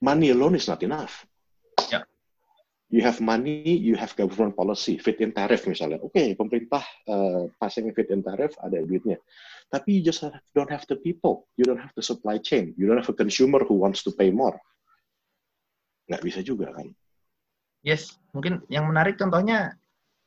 money 0.00 0.32
alone 0.32 0.56
is 0.56 0.66
not 0.66 0.80
enough. 0.82 1.24
You 2.90 3.06
have 3.06 3.22
money, 3.22 3.62
you 3.62 3.94
have 3.94 4.18
government 4.18 4.58
policy, 4.58 4.98
fit 4.98 5.22
in 5.22 5.30
tariff 5.30 5.62
misalnya. 5.62 6.02
Oke, 6.02 6.10
okay, 6.10 6.28
pemerintah 6.34 6.82
uh, 7.06 7.46
passing 7.62 7.86
fit 7.94 8.10
in 8.10 8.20
tariff 8.26 8.58
ada 8.58 8.82
duitnya. 8.82 9.22
Tapi 9.70 9.98
you 9.98 10.02
just 10.02 10.26
have, 10.26 10.34
don't 10.58 10.70
have 10.70 10.82
the 10.90 10.98
people, 10.98 11.46
you 11.54 11.62
don't 11.62 11.78
have 11.78 11.94
the 11.94 12.02
supply 12.02 12.34
chain, 12.42 12.74
you 12.74 12.90
don't 12.90 12.98
have 12.98 13.06
a 13.06 13.14
consumer 13.14 13.62
who 13.62 13.78
wants 13.78 14.02
to 14.02 14.10
pay 14.10 14.34
more. 14.34 14.58
Nggak 16.10 16.22
bisa 16.26 16.42
juga 16.42 16.74
kan? 16.74 16.90
Yes, 17.86 18.18
mungkin 18.34 18.66
yang 18.66 18.90
menarik 18.90 19.14
contohnya 19.14 19.78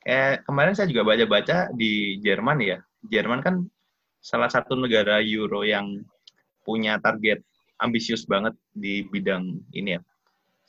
Eh, 0.03 0.35
kemarin 0.43 0.75
saya 0.75 0.91
juga 0.91 1.07
baca-baca 1.07 1.71
di 1.71 2.19
Jerman 2.19 2.59
ya. 2.59 2.77
Jerman 3.07 3.39
kan 3.39 3.55
salah 4.19 4.51
satu 4.51 4.75
negara 4.75 5.23
Euro 5.23 5.63
yang 5.63 6.03
punya 6.67 6.99
target 6.99 7.39
ambisius 7.79 8.27
banget 8.27 8.51
di 8.75 9.07
bidang 9.07 9.63
ini 9.71 9.95
ya. 9.95 10.01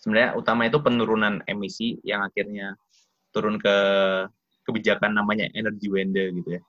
Sebenarnya 0.04 0.36
utama 0.36 0.68
itu 0.68 0.84
penurunan 0.84 1.40
emisi 1.48 1.96
yang 2.04 2.20
akhirnya 2.20 2.76
turun 3.32 3.56
ke 3.56 3.76
kebijakan 4.68 5.16
namanya 5.16 5.48
energy 5.56 5.88
Wende 5.88 6.28
gitu 6.28 6.60
ya. 6.60 6.62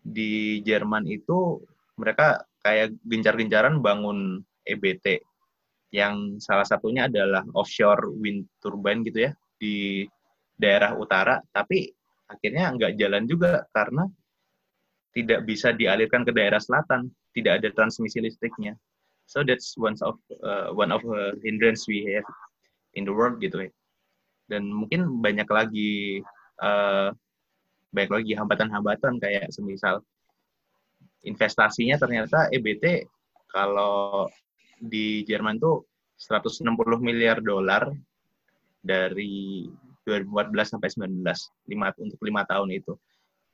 Di 0.00 0.64
Jerman 0.64 1.04
itu 1.04 1.60
mereka 2.00 2.40
kayak 2.64 2.96
gencar-gencaran 3.04 3.84
bangun 3.84 4.40
EBT 4.64 5.20
yang 5.92 6.40
salah 6.40 6.64
satunya 6.64 7.12
adalah 7.12 7.44
offshore 7.52 8.08
wind 8.16 8.48
turbine 8.64 9.04
gitu 9.04 9.28
ya 9.28 9.36
di 9.60 10.08
daerah 10.56 10.96
utara, 10.96 11.44
tapi 11.52 11.92
akhirnya 12.24 12.72
nggak 12.72 12.96
jalan 12.96 13.28
juga 13.28 13.68
karena 13.76 14.08
tidak 15.12 15.44
bisa 15.44 15.76
dialirkan 15.76 16.24
ke 16.24 16.32
daerah 16.32 16.56
selatan, 16.56 17.12
tidak 17.36 17.60
ada 17.60 17.68
transmisi 17.76 18.24
listriknya. 18.24 18.72
So 19.28 19.44
that's 19.44 19.76
one 19.76 20.00
of 20.00 20.16
uh, 20.40 20.72
one 20.72 20.88
of 20.88 21.04
the 21.04 21.36
hindrance 21.44 21.84
we 21.84 22.08
have 22.16 22.24
in 22.96 23.04
the 23.08 23.12
world 23.14 23.40
gitu 23.40 23.68
ya. 23.68 23.70
Dan 24.50 24.68
mungkin 24.68 25.22
banyak 25.22 25.48
lagi 25.48 26.20
uh, 26.60 27.14
banyak 27.92 28.12
lagi 28.12 28.32
hambatan-hambatan 28.36 29.20
kayak 29.20 29.52
semisal 29.52 30.00
investasinya 31.22 32.00
ternyata 32.00 32.50
EBT 32.50 33.06
kalau 33.52 34.26
di 34.82 35.22
Jerman 35.28 35.60
tuh 35.62 35.86
160 36.18 36.66
miliar 36.98 37.38
dolar 37.38 37.92
dari 38.82 39.70
2014 40.02 40.72
sampai 40.74 40.90
19 40.90 41.22
lima, 41.70 41.94
untuk 42.02 42.20
lima 42.26 42.42
tahun 42.42 42.74
itu. 42.74 42.98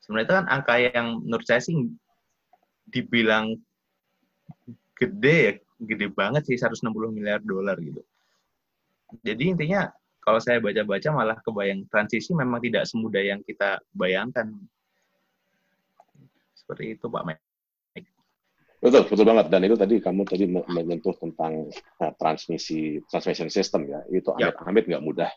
Sebenarnya 0.00 0.24
itu 0.24 0.34
kan 0.40 0.46
angka 0.48 0.74
yang 0.80 1.20
menurut 1.20 1.44
saya 1.44 1.60
sih 1.60 1.76
dibilang 2.88 3.52
gede 4.96 5.36
ya, 5.36 5.52
gede 5.84 6.06
banget 6.08 6.48
sih 6.48 6.56
160 6.56 6.88
miliar 7.12 7.44
dolar 7.44 7.76
gitu. 7.76 8.00
Jadi 9.24 9.56
intinya 9.56 9.88
kalau 10.20 10.40
saya 10.42 10.60
baca-baca 10.60 11.08
malah 11.14 11.38
kebayang 11.40 11.88
transisi 11.88 12.36
memang 12.36 12.60
tidak 12.60 12.84
semudah 12.84 13.22
yang 13.24 13.40
kita 13.40 13.80
bayangkan. 13.96 14.52
Seperti 16.52 16.98
itu 16.98 17.08
Pak 17.08 17.24
Mike. 17.24 17.48
Betul, 18.78 19.10
betul 19.10 19.26
banget. 19.26 19.46
Dan 19.50 19.60
itu 19.66 19.74
tadi 19.74 19.94
kamu 19.98 20.22
tadi 20.22 20.44
menyentuh 20.46 21.16
tentang 21.18 21.66
uh, 21.98 22.12
transmisi 22.14 23.02
transmission 23.10 23.50
system 23.50 23.90
ya. 23.90 24.06
Itu 24.06 24.30
ya. 24.38 24.54
amit-amit 24.54 24.86
nggak 24.86 25.02
mudah. 25.02 25.30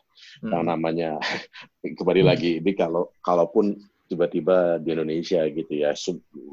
Hmm. 0.46 0.52
Yang 0.54 0.64
namanya 0.68 1.10
kembali 1.98 2.22
hmm. 2.22 2.28
lagi 2.28 2.50
ini 2.62 2.72
kalau 2.78 3.10
kalaupun 3.18 3.82
tiba-tiba 4.12 4.76
di 4.76 4.92
Indonesia 4.92 5.40
gitu 5.48 5.72
ya, 5.72 5.96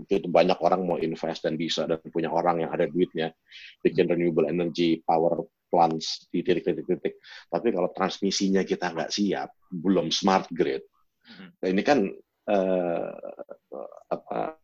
itu 0.08 0.28
banyak 0.32 0.58
orang 0.64 0.88
mau 0.88 0.96
invest 0.96 1.44
dan 1.44 1.60
bisa 1.60 1.84
dan 1.84 2.00
punya 2.08 2.32
orang 2.32 2.64
yang 2.64 2.72
ada 2.72 2.88
duitnya 2.88 3.36
bikin 3.84 4.08
renewable 4.08 4.48
energy 4.48 5.04
power 5.04 5.44
plants 5.68 6.26
di 6.32 6.40
titik-titik-titik. 6.40 7.20
Tapi 7.52 7.68
kalau 7.76 7.92
transmisinya 7.92 8.64
kita 8.64 8.96
nggak 8.96 9.12
siap, 9.12 9.52
belum 9.68 10.10
smart 10.10 10.48
grid, 10.56 10.82
hmm. 11.28 11.60
nah 11.60 11.68
ini 11.68 11.82
kan 11.84 12.00
uh, 12.48 13.12
apa 14.10 14.56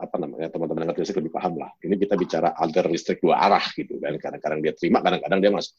apa 0.00 0.16
namanya 0.16 0.48
teman-teman 0.48 0.88
yang 0.88 0.96
listrik 0.96 1.20
lebih 1.20 1.32
paham 1.32 1.60
lah. 1.60 1.72
Ini 1.84 1.96
kita 2.00 2.16
bicara 2.16 2.56
alter 2.56 2.88
listrik 2.88 3.20
dua 3.20 3.36
arah 3.36 3.64
gitu 3.76 4.00
kan. 4.00 4.16
Kadang-kadang 4.16 4.60
dia 4.64 4.72
terima, 4.72 5.04
kadang-kadang 5.04 5.40
dia 5.44 5.52
mas 5.52 5.76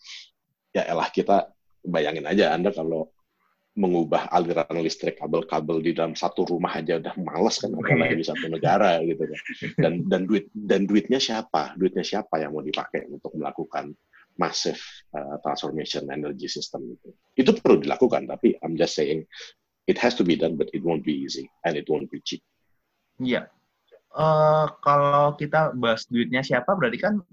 ya 0.71 0.85
elah 0.87 1.09
kita 1.09 1.51
bayangin 1.81 2.25
aja 2.29 2.53
Anda 2.53 2.69
kalau 2.69 3.09
mengubah 3.71 4.27
aliran 4.35 4.83
listrik 4.83 5.15
kabel-kabel 5.15 5.79
di 5.79 5.95
dalam 5.95 6.11
satu 6.11 6.43
rumah 6.43 6.75
aja 6.75 6.99
udah 6.99 7.15
males 7.15 7.55
kan 7.55 7.71
apalagi 7.71 8.19
satu 8.19 8.51
negara 8.51 8.99
gitu 8.99 9.23
kan. 9.23 9.39
Dan 9.79 9.93
dan 10.11 10.21
duit 10.27 10.51
dan 10.51 10.83
duitnya 10.83 11.23
siapa? 11.23 11.79
Duitnya 11.79 12.03
siapa 12.03 12.43
yang 12.43 12.51
mau 12.51 12.59
dipakai 12.59 13.07
untuk 13.07 13.31
melakukan 13.39 13.95
massive 14.35 14.79
uh, 15.15 15.39
transformation 15.39 16.03
energy 16.11 16.51
system 16.51 16.83
itu? 16.99 17.15
Itu 17.39 17.55
perlu 17.55 17.79
dilakukan 17.79 18.27
tapi 18.27 18.59
I'm 18.59 18.75
just 18.75 18.99
saying 18.99 19.23
it 19.87 19.95
has 20.03 20.19
to 20.19 20.27
be 20.27 20.35
done 20.35 20.59
but 20.59 20.67
it 20.75 20.83
won't 20.83 21.07
be 21.07 21.15
easy 21.15 21.47
and 21.63 21.79
it 21.79 21.87
won't 21.87 22.11
be 22.11 22.19
cheap. 22.27 22.43
Iya. 23.23 23.47
Uh, 24.11 24.67
kalau 24.83 25.39
kita 25.39 25.71
bahas 25.79 26.03
duitnya 26.11 26.43
siapa 26.43 26.75
berarti 26.75 26.99
kan 26.99 27.23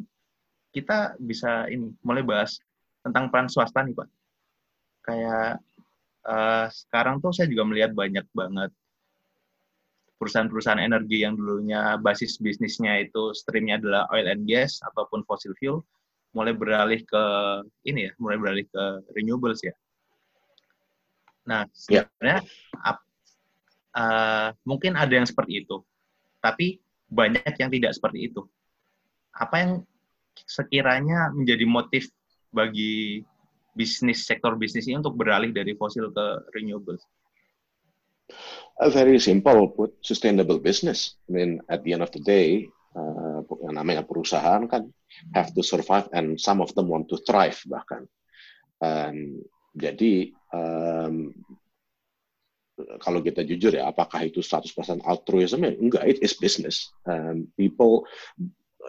kita 0.70 1.18
bisa 1.18 1.66
ini 1.66 1.90
mulai 2.06 2.22
bahas 2.22 2.62
tentang 3.02 3.26
peran 3.26 3.50
swasta 3.50 3.82
nih 3.82 3.98
pak. 3.98 4.08
Kayak 5.02 5.58
uh, 6.28 6.68
sekarang 6.68 7.24
tuh 7.24 7.32
saya 7.32 7.48
juga 7.48 7.64
melihat 7.64 7.96
banyak 7.96 8.28
banget 8.36 8.70
perusahaan-perusahaan 10.20 10.82
energi 10.82 11.24
yang 11.24 11.38
dulunya 11.38 11.96
basis 11.98 12.36
bisnisnya 12.42 13.00
itu 13.00 13.32
streamnya 13.32 13.80
adalah 13.80 14.04
oil 14.12 14.28
and 14.28 14.44
gas 14.44 14.82
ataupun 14.92 15.24
fossil 15.24 15.56
fuel 15.56 15.80
mulai 16.36 16.52
beralih 16.52 17.00
ke 17.08 17.24
ini 17.88 18.10
ya 18.10 18.12
mulai 18.20 18.36
beralih 18.36 18.66
ke 18.68 18.84
renewables 19.16 19.64
ya 19.64 19.72
nah 21.48 21.64
ya. 21.88 22.04
sebenarnya 22.04 22.40
yeah. 22.44 22.96
uh, 23.96 24.48
mungkin 24.68 24.94
ada 25.00 25.16
yang 25.16 25.24
seperti 25.24 25.64
itu 25.64 25.80
tapi 26.44 26.78
banyak 27.08 27.56
yang 27.56 27.70
tidak 27.72 27.92
seperti 27.96 28.28
itu. 28.30 28.44
Apa 29.32 29.54
yang 29.64 29.72
sekiranya 30.44 31.32
menjadi 31.34 31.64
motif 31.66 32.12
bagi 32.52 33.24
bisnis 33.78 34.26
sektor 34.26 34.58
bisnis 34.58 34.90
ini 34.90 34.98
untuk 34.98 35.14
beralih 35.14 35.54
dari 35.54 35.78
fosil 35.78 36.10
ke 36.10 36.26
renewables? 36.50 37.06
A 38.82 38.90
very 38.90 39.22
simple, 39.22 39.70
put 39.70 39.94
sustainable 40.02 40.58
business. 40.58 41.14
I 41.26 41.38
mean, 41.38 41.50
at 41.70 41.86
the 41.86 41.94
end 41.94 42.02
of 42.02 42.10
the 42.10 42.22
day, 42.22 42.66
uh, 42.98 43.40
yang 43.62 43.78
namanya 43.78 44.02
perusahaan 44.02 44.66
kan 44.66 44.90
have 45.32 45.54
to 45.54 45.62
survive 45.62 46.10
and 46.10 46.36
some 46.38 46.58
of 46.58 46.74
them 46.74 46.90
want 46.90 47.06
to 47.10 47.18
thrive 47.22 47.58
bahkan. 47.70 48.06
Um, 48.82 49.42
jadi 49.74 50.34
um, 50.54 51.34
kalau 53.02 53.18
kita 53.22 53.42
jujur 53.42 53.74
ya, 53.74 53.90
apakah 53.90 54.26
itu 54.26 54.38
100% 54.38 55.02
altruism? 55.02 55.66
Ya, 55.66 55.72
enggak, 55.74 56.04
it 56.06 56.18
is 56.22 56.38
business. 56.38 56.94
Um, 57.06 57.50
people 57.58 58.06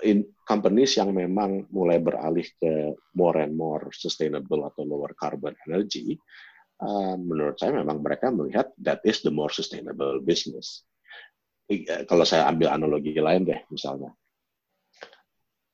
in 0.05 0.25
companies 0.45 0.97
yang 0.97 1.11
memang 1.11 1.67
mulai 1.73 1.97
beralih 1.97 2.45
ke 2.57 2.93
more 3.17 3.41
and 3.41 3.53
more 3.57 3.89
sustainable 3.93 4.65
atau 4.65 4.85
lower 4.85 5.13
carbon 5.17 5.53
energy, 5.65 6.17
uh, 6.81 7.17
menurut 7.17 7.57
saya 7.57 7.75
memang 7.75 7.99
mereka 7.99 8.29
melihat 8.29 8.69
that 8.79 9.01
is 9.03 9.21
the 9.25 9.33
more 9.33 9.51
sustainable 9.51 10.21
business. 10.21 10.85
Kalau 12.09 12.25
saya 12.25 12.49
ambil 12.49 12.73
analogi 12.73 13.13
lain 13.13 13.45
deh, 13.45 13.61
misalnya. 13.69 14.09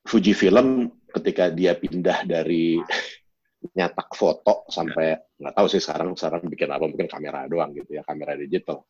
Fuji 0.06 0.36
Film 0.36 0.92
ketika 1.08 1.48
dia 1.48 1.72
pindah 1.72 2.28
dari 2.28 2.76
nyatak 3.76 4.12
foto 4.12 4.68
sampai 4.68 5.16
nggak 5.40 5.54
tahu 5.56 5.66
sih 5.66 5.82
sekarang 5.82 6.14
sekarang 6.14 6.46
bikin 6.46 6.70
apa 6.70 6.86
mungkin 6.86 7.08
kamera 7.10 7.50
doang 7.50 7.74
gitu 7.74 7.98
ya 7.98 8.06
kamera 8.06 8.38
digital 8.38 8.86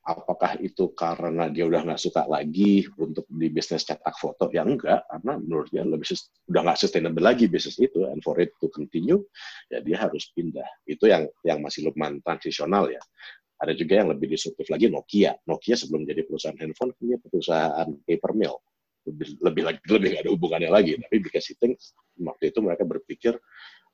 apakah 0.00 0.56
itu 0.64 0.90
karena 0.96 1.52
dia 1.52 1.68
udah 1.68 1.84
nggak 1.84 2.00
suka 2.00 2.24
lagi 2.24 2.88
untuk 2.96 3.28
di 3.28 3.52
bisnis 3.52 3.84
cetak 3.84 4.16
foto? 4.16 4.48
Ya 4.48 4.64
enggak 4.64 5.04
karena 5.06 5.32
menurut 5.36 5.68
dia 5.68 5.84
lebih 5.84 6.08
udah 6.48 6.60
nggak 6.64 6.78
sustainable 6.80 7.20
lagi 7.20 7.46
bisnis 7.46 7.76
itu 7.76 8.08
and 8.08 8.24
for 8.24 8.36
it 8.40 8.56
to 8.58 8.66
continue 8.72 9.20
ya 9.68 9.84
dia 9.84 9.96
harus 10.00 10.32
pindah. 10.32 10.66
Itu 10.88 11.06
yang 11.08 11.28
yang 11.44 11.60
masih 11.60 11.92
lumayan 11.92 12.24
transisional 12.24 12.88
ya. 12.88 13.00
Ada 13.60 13.76
juga 13.76 14.00
yang 14.00 14.08
lebih 14.08 14.32
disruptif 14.32 14.72
lagi 14.72 14.88
Nokia. 14.88 15.36
Nokia 15.44 15.76
sebelum 15.76 16.08
jadi 16.08 16.24
perusahaan 16.24 16.56
handphone 16.56 16.96
punya 16.96 17.20
perusahaan 17.20 17.88
paper 18.08 18.32
mill. 18.32 18.56
Lebih 19.04 19.36
lebih 19.44 19.62
lagi 19.68 19.80
lebih 19.84 20.08
nggak 20.16 20.22
ada 20.24 20.32
hubungannya 20.32 20.70
lagi 20.72 20.92
tapi 21.00 21.16
because 21.24 21.48
itu 21.52 21.72
waktu 22.20 22.52
itu 22.52 22.58
mereka 22.60 22.84
berpikir 22.84 23.32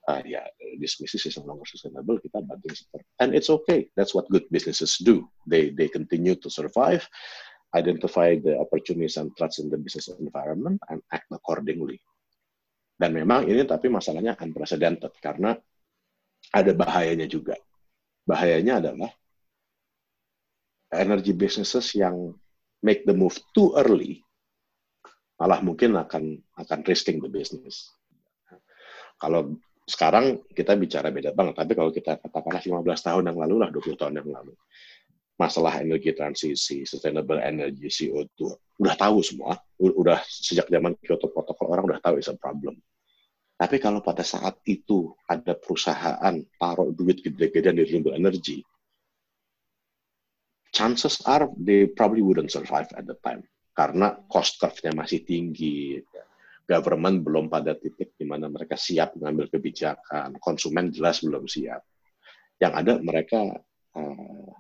uh, 0.09 0.23
ya 0.25 0.43
this 0.79 0.99
business 0.99 1.27
is 1.27 1.37
no 1.39 1.47
longer 1.55 1.67
sustainable 1.67 2.19
kita 2.23 2.43
banting 2.43 2.75
setir 2.75 3.03
and 3.23 3.35
it's 3.35 3.51
okay 3.51 3.91
that's 3.99 4.15
what 4.15 4.27
good 4.33 4.47
businesses 4.51 4.99
do. 5.03 5.27
They 5.47 5.71
they 5.75 5.91
continue 5.91 6.39
to 6.39 6.49
survive 6.51 7.07
identify 7.75 8.41
the 8.41 8.57
opportunities 8.57 9.21
and 9.21 9.35
threats 9.37 9.59
in 9.61 9.69
the 9.69 9.77
business 9.77 10.09
environment 10.17 10.81
and 10.89 11.05
act 11.13 11.29
accordingly. 11.29 12.01
Dan 12.97 13.13
memang 13.13 13.45
ini 13.45 13.61
tapi 13.69 13.93
masalahnya 13.93 14.39
unprecedented 14.41 15.13
karena 15.21 15.53
ada 16.57 16.73
bahayanya 16.73 17.29
juga. 17.29 17.53
Bahayanya 18.25 18.81
adalah 18.81 19.13
energy 20.97 21.37
businesses 21.37 21.93
yang 21.93 22.33
make 22.81 23.05
the 23.05 23.13
move 23.13 23.37
too 23.53 23.77
early 23.77 24.25
malah 25.37 25.61
mungkin 25.61 25.93
akan 25.97 26.41
akan 26.57 26.81
risking 26.89 27.21
the 27.21 27.29
business. 27.29 27.93
Kalau 29.21 29.57
sekarang 29.87 30.43
kita 30.51 30.75
bicara 30.75 31.15
beda 31.15 31.31
banget, 31.31 31.55
tapi 31.63 31.73
kalau 31.79 31.95
kita 31.95 32.19
katakanlah 32.19 32.59
15 32.59 33.07
tahun 33.07 33.23
yang 33.31 33.39
lalu 33.39 33.55
lah, 33.63 33.69
20 33.71 33.95
tahun 33.95 34.15
yang 34.19 34.29
lalu, 34.35 34.53
masalah 35.39 35.79
energi 35.79 36.11
transisi, 36.11 36.83
sustainable 36.83 37.39
energy, 37.39 37.87
CO2, 37.87 38.51
udah 38.83 38.95
tahu 38.99 39.23
semua, 39.23 39.55
udah 39.79 40.19
sejak 40.27 40.67
zaman 40.67 40.99
Kyoto 40.99 41.31
Protocol 41.31 41.71
orang 41.71 41.85
udah 41.87 42.01
tahu 42.03 42.19
it's 42.19 42.27
a 42.27 42.35
problem. 42.35 42.75
Tapi 43.57 43.81
kalau 43.81 44.05
pada 44.05 44.21
saat 44.21 44.61
itu 44.69 45.15
ada 45.31 45.57
perusahaan 45.57 46.35
taruh 46.61 46.93
duit 46.93 47.25
gede-gedean 47.25 47.79
di 47.79 47.89
renewable 47.89 48.13
energy, 48.13 48.61
chances 50.75 51.25
are 51.25 51.49
they 51.57 51.89
probably 51.89 52.21
wouldn't 52.21 52.53
survive 52.53 52.91
at 52.99 53.09
the 53.09 53.17
time 53.25 53.41
karena 53.73 54.13
cost 54.29 54.61
curve-nya 54.61 54.93
masih 54.93 55.25
tinggi. 55.25 56.01
Government 56.67 57.23
belum 57.23 57.47
pada 57.47 57.79
titik 57.79 58.19
di 58.19 58.27
mana 58.27 58.51
mereka 58.51 58.75
siap 58.75 59.15
mengambil 59.15 59.47
kebijakan, 59.55 60.35
konsumen 60.43 60.91
jelas 60.91 61.23
belum 61.23 61.47
siap. 61.47 61.79
Yang 62.59 62.73
ada 62.75 62.93
mereka 62.99 63.41
uh, 63.95 64.51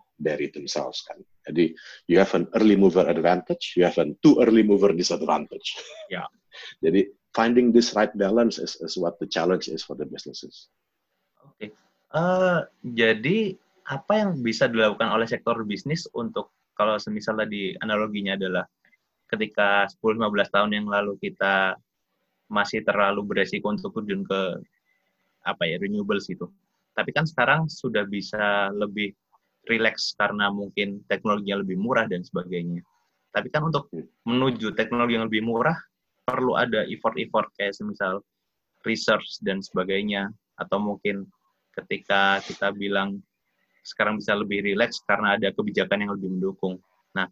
themselves 0.55 1.03
kan. 1.03 1.19
Jadi 1.51 1.75
you 2.07 2.17
have 2.23 2.31
an 2.39 2.47
early 2.55 2.79
mover 2.79 3.05
advantage, 3.11 3.75
you 3.75 3.83
have 3.83 3.99
an 3.99 4.15
too 4.23 4.39
early 4.39 4.63
mover 4.63 4.95
disadvantage. 4.95 5.75
Ya. 6.09 6.25
Jadi 6.85 7.11
finding 7.37 7.69
this 7.75 7.93
right 7.93 8.15
balance 8.17 8.57
is, 8.57 8.81
is 8.81 8.97
what 8.97 9.21
the 9.21 9.29
challenge 9.29 9.69
is 9.69 9.85
for 9.85 9.93
the 9.93 10.09
businesses. 10.09 10.73
Oke. 11.45 11.53
Okay. 11.59 11.71
Uh, 12.15 12.65
jadi 12.81 13.59
apa 13.85 14.13
yang 14.25 14.41
bisa 14.41 14.71
dilakukan 14.71 15.11
oleh 15.11 15.29
sektor 15.29 15.59
bisnis 15.69 16.09
untuk 16.17 16.55
kalau 16.73 16.97
semisal 16.97 17.37
tadi 17.37 17.77
analoginya 17.77 18.41
adalah 18.41 18.65
ketika 19.29 19.85
10-15 20.01 20.55
tahun 20.55 20.71
yang 20.73 20.87
lalu 20.87 21.19
kita 21.19 21.77
masih 22.47 22.83
terlalu 22.87 23.27
beresiko 23.27 23.71
untuk 23.71 23.95
terjun 23.97 24.23
ke 24.23 24.41
apa 25.47 25.63
ya 25.67 25.79
renewables 25.79 26.27
itu. 26.31 26.47
Tapi 26.97 27.11
kan 27.13 27.29
sekarang 27.29 27.69
sudah 27.69 28.09
bisa 28.09 28.73
lebih 28.73 29.13
rileks 29.67 30.15
karena 30.17 30.49
mungkin 30.49 31.03
teknologinya 31.11 31.61
lebih 31.63 31.77
murah 31.79 32.07
dan 32.07 32.23
sebagainya. 32.23 32.81
Tapi 33.35 33.53
kan 33.53 33.69
untuk 33.69 33.91
menuju 34.25 34.73
teknologi 34.79 35.19
yang 35.19 35.29
lebih 35.29 35.45
murah 35.45 35.77
perlu 36.27 36.59
ada 36.59 36.83
effort-effort 36.89 37.53
kayak 37.55 37.77
semisal 37.77 38.25
research 38.83 39.43
dan 39.43 39.61
sebagainya 39.61 40.31
atau 40.57 40.81
mungkin 40.81 41.27
ketika 41.77 42.41
kita 42.43 42.73
bilang 42.73 43.21
sekarang 43.87 44.19
bisa 44.19 44.35
lebih 44.35 44.67
rileks 44.67 44.99
karena 45.07 45.39
ada 45.39 45.53
kebijakan 45.55 46.07
yang 46.07 46.13
lebih 46.19 46.35
mendukung. 46.35 46.81
Nah, 47.15 47.31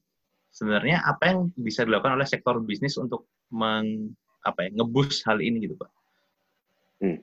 sebenarnya 0.55 1.03
apa 1.03 1.35
yang 1.35 1.50
bisa 1.59 1.83
dilakukan 1.83 2.14
oleh 2.14 2.29
sektor 2.29 2.62
bisnis 2.62 2.94
untuk 2.94 3.27
meng, 3.50 4.14
apa 4.44 4.68
ya, 4.68 4.70
ngebus 4.76 5.24
hal 5.24 5.40
ini 5.40 5.64
gitu, 5.64 5.74
Pak? 5.80 5.90
Hmm. 7.00 7.18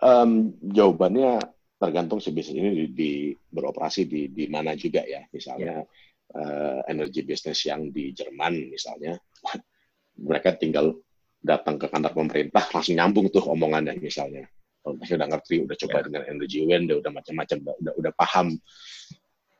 Um, 0.00 0.30
jawabannya 0.60 1.40
tergantung 1.80 2.20
si 2.20 2.34
bisnis 2.34 2.60
ini 2.60 2.70
di, 2.74 2.86
di 2.92 3.12
beroperasi 3.32 4.04
di 4.04 4.28
di 4.34 4.44
mana 4.50 4.76
juga 4.76 5.06
ya. 5.06 5.24
Misalnya 5.30 5.80
ya. 5.80 6.36
uh, 6.36 6.80
energi 6.90 7.22
bisnis 7.24 7.62
yang 7.64 7.88
di 7.94 8.12
Jerman 8.12 8.68
misalnya, 8.68 9.14
mereka 10.28 10.58
tinggal 10.58 10.98
datang 11.40 11.80
ke 11.80 11.88
kantor 11.88 12.12
pemerintah 12.12 12.68
langsung 12.68 13.00
nyambung 13.00 13.32
tuh 13.32 13.40
omongannya 13.48 13.96
misalnya 13.96 14.44
mereka 14.84 15.12
udah 15.20 15.28
ngerti, 15.36 15.54
udah 15.64 15.76
coba 15.76 15.96
yeah. 16.00 16.04
dengan 16.08 16.22
energy 16.28 16.58
wind, 16.64 16.88
udah 16.88 17.12
macam-macam, 17.12 17.56
udah, 17.60 17.74
udah 17.84 17.92
udah 18.00 18.12
paham. 18.16 18.56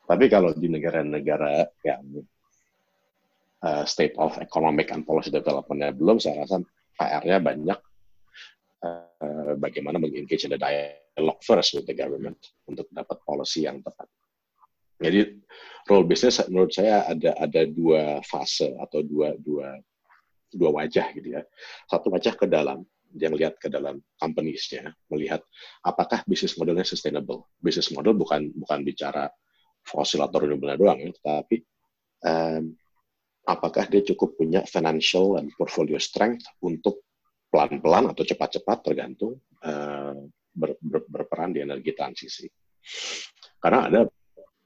Tapi 0.08 0.24
kalau 0.26 0.50
di 0.56 0.66
negara-negara 0.66 1.68
yang 1.86 2.02
uh, 3.62 3.84
state 3.84 4.16
of 4.16 4.34
economic 4.40 4.90
and 4.90 5.04
policy 5.04 5.28
development-nya 5.28 5.92
belum, 5.94 6.18
saya 6.18 6.42
rasa 6.42 6.64
PR-nya 6.98 7.38
banyak. 7.42 7.80
Uh, 8.80 9.52
bagaimana 9.60 10.00
mengengage 10.00 10.48
in 10.48 10.56
the 10.56 10.60
dialogue 10.60 11.42
first 11.44 11.76
with 11.76 11.84
the 11.84 11.92
government 11.92 12.40
untuk 12.64 12.88
dapat 12.88 13.20
policy 13.28 13.68
yang 13.68 13.84
tepat. 13.84 14.08
Jadi 15.00 15.36
role 15.84 16.08
business 16.08 16.40
menurut 16.48 16.72
saya 16.72 17.04
ada 17.04 17.36
ada 17.36 17.62
dua 17.68 18.24
fase 18.24 18.72
atau 18.80 19.04
dua 19.04 19.36
dua 19.36 19.76
dua 20.48 20.70
wajah 20.80 21.12
gitu 21.12 21.36
ya. 21.36 21.42
Satu 21.88 22.08
wajah 22.08 22.36
ke 22.36 22.48
dalam, 22.48 22.84
yang 23.16 23.34
lihat 23.34 23.58
ke 23.58 23.66
dalam 23.66 23.98
companies-nya, 24.20 24.94
melihat 25.10 25.42
apakah 25.82 26.22
bisnis 26.26 26.54
modelnya 26.54 26.86
sustainable. 26.86 27.50
Bisnis 27.58 27.90
model 27.90 28.14
bukan 28.14 28.54
bukan 28.54 28.86
bicara 28.86 29.26
fosil 29.82 30.22
atau 30.22 30.44
renewable 30.44 30.76
doang, 30.76 31.00
ya, 31.00 31.10
tetapi 31.10 31.56
um, 32.22 32.76
apakah 33.46 33.88
dia 33.88 34.04
cukup 34.04 34.36
punya 34.36 34.60
financial 34.68 35.40
and 35.40 35.52
portfolio 35.56 35.96
strength 35.96 36.44
untuk 36.64 37.06
pelan-pelan 37.50 38.12
atau 38.14 38.22
cepat-cepat 38.22 38.78
tergantung 38.92 39.40
uh, 39.66 40.14
ber, 40.54 40.76
ber, 40.78 41.02
berperan 41.08 41.50
di 41.50 41.64
energi 41.64 41.90
transisi. 41.96 42.46
Karena 43.58 43.90
ada 43.90 44.00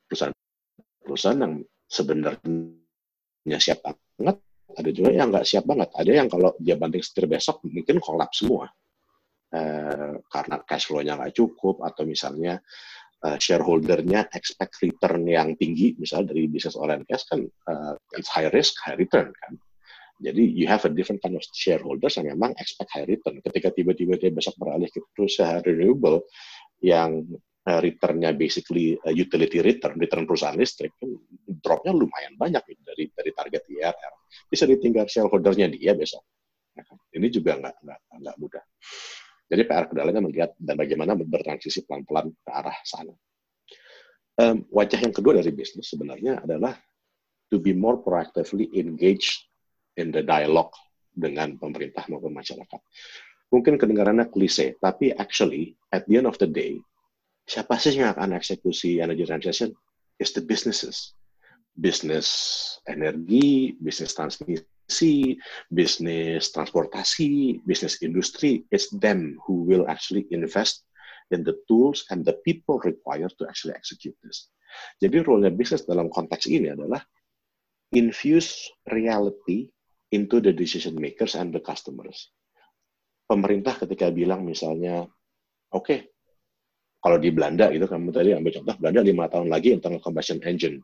perusahaan-perusahaan 0.07 1.41
yang 1.41 1.55
sebenarnya 1.89 3.59
siap 3.59 3.81
banget 3.83 4.37
ada 4.75 4.91
juga 4.91 5.11
yang 5.15 5.31
nggak 5.31 5.47
siap 5.47 5.65
banget. 5.65 5.89
Ada 5.95 6.11
yang 6.11 6.29
kalau 6.29 6.51
dia 6.59 6.75
banting 6.75 7.05
setir 7.05 7.31
besok 7.31 7.63
mungkin 7.67 8.03
kolaps 8.03 8.43
semua. 8.43 8.67
Uh, 9.55 10.19
karena 10.27 10.59
cash 10.67 10.91
flow-nya 10.91 11.15
nggak 11.15 11.35
cukup 11.39 11.79
atau 11.87 12.03
misalnya 12.03 12.59
uh, 13.25 13.39
shareholder-nya 13.41 14.29
expect 14.37 14.77
return 14.85 15.25
yang 15.25 15.57
tinggi, 15.57 15.97
misalnya 15.97 16.37
dari 16.37 16.47
bisnis 16.47 16.77
oil 16.77 16.93
and 16.93 17.09
gas 17.09 17.25
kan 17.25 17.43
uh, 17.45 17.97
it's 18.15 18.29
high 18.29 18.49
risk, 18.53 18.77
high 18.85 18.97
return 19.01 19.33
kan. 19.41 19.57
Jadi 20.23 20.47
you 20.47 20.71
have 20.71 20.87
a 20.87 20.93
different 20.93 21.19
kind 21.25 21.35
of 21.35 21.43
shareholders 21.51 22.15
yang 22.21 22.31
memang 22.31 22.55
expect 22.63 22.93
high 22.95 23.09
return. 23.09 23.43
Ketika 23.43 23.75
tiba-tiba 23.75 24.15
dia 24.15 24.31
besok 24.31 24.55
beralih 24.63 24.87
ke 24.87 25.03
perusahaan 25.11 25.59
renewable 25.65 26.23
yang 26.79 27.27
uh, 27.67 27.81
returnnya 27.83 28.31
basically 28.37 28.95
utility 29.11 29.59
return, 29.59 29.99
return 29.99 30.29
perusahaan 30.29 30.55
listrik, 30.55 30.95
kan 31.03 31.11
dropnya 31.65 31.97
lumayan 31.97 32.39
banyak 32.39 32.63
gitu, 32.71 32.83
dari 32.87 33.05
dari 33.11 33.31
target 33.35 33.63
IRR 33.67 34.15
bisa 34.47 34.65
ditinggal 34.71 35.11
shareholdernya 35.11 35.73
dia 35.73 35.97
besok. 35.99 36.23
Ya 36.79 36.83
kan? 36.87 36.99
Ini 37.11 37.27
juga 37.33 37.59
nggak 37.59 37.75
nggak 38.23 38.37
mudah. 38.39 38.65
Jadi 39.45 39.63
PR 39.69 39.85
kendalanya 39.89 40.25
melihat 40.25 40.51
dan 40.57 40.75
bagaimana 40.81 41.13
bertransisi 41.15 41.85
pelan-pelan 41.85 42.33
ke 42.33 42.51
arah 42.51 42.79
sana. 42.85 43.13
Um, 44.35 44.67
wajah 44.73 44.99
yang 44.99 45.15
kedua 45.15 45.39
dari 45.39 45.55
bisnis 45.55 45.87
sebenarnya 45.93 46.43
adalah 46.43 46.75
to 47.53 47.63
be 47.63 47.71
more 47.71 48.03
proactively 48.03 48.67
engaged 48.75 49.47
in 49.95 50.11
the 50.11 50.25
dialogue 50.25 50.75
dengan 51.15 51.55
pemerintah 51.55 52.03
maupun 52.11 52.35
masyarakat. 52.35 52.81
Mungkin 53.55 53.79
kedengarannya 53.79 54.27
klise, 54.35 54.75
tapi 54.83 55.15
actually 55.15 55.79
at 55.95 56.03
the 56.11 56.19
end 56.19 56.27
of 56.27 56.35
the 56.43 56.51
day, 56.51 56.75
siapa 57.47 57.79
sih 57.79 57.95
yang 57.95 58.11
akan 58.11 58.35
eksekusi 58.35 58.99
energy 58.99 59.23
transition? 59.23 59.71
Is 60.19 60.35
the 60.35 60.43
businesses 60.43 61.15
bisnis 61.75 62.31
energi, 62.87 63.75
bisnis 63.83 64.15
transmisi, 64.15 64.63
bisnis 65.73 66.53
transportasi, 66.53 67.61
bisnis 67.65 68.01
industri, 68.05 68.65
it's 68.71 68.93
them 68.93 69.37
who 69.45 69.65
will 69.65 69.89
actually 69.89 70.29
invest 70.31 70.85
in 71.33 71.43
the 71.43 71.57
tools 71.67 72.05
and 72.13 72.25
the 72.25 72.37
people 72.45 72.79
required 72.85 73.33
to 73.41 73.49
actually 73.49 73.75
execute 73.75 74.15
this. 74.21 74.53
Jadi 75.01 75.23
role-nya 75.25 75.55
bisnis 75.55 75.87
dalam 75.89 76.11
konteks 76.11 76.51
ini 76.51 76.75
adalah 76.75 77.01
infuse 77.95 78.69
reality 78.91 79.71
into 80.13 80.43
the 80.43 80.53
decision 80.53 80.99
makers 80.99 81.39
and 81.39 81.55
the 81.55 81.63
customers. 81.63 82.31
Pemerintah 83.25 83.81
ketika 83.81 84.13
bilang 84.13 84.45
misalnya, 84.45 85.09
oke, 85.73 85.81
okay, 85.81 85.99
kalau 87.01 87.21
di 87.21 87.33
Belanda 87.33 87.69
itu 87.69 87.85
kamu 87.85 88.09
tadi 88.13 88.33
ambil 88.33 88.53
contoh 88.61 88.77
Belanda 88.81 89.01
lima 89.05 89.25
tahun 89.29 89.49
lagi 89.53 89.77
internal 89.77 90.01
combustion 90.01 90.41
engine 90.45 90.81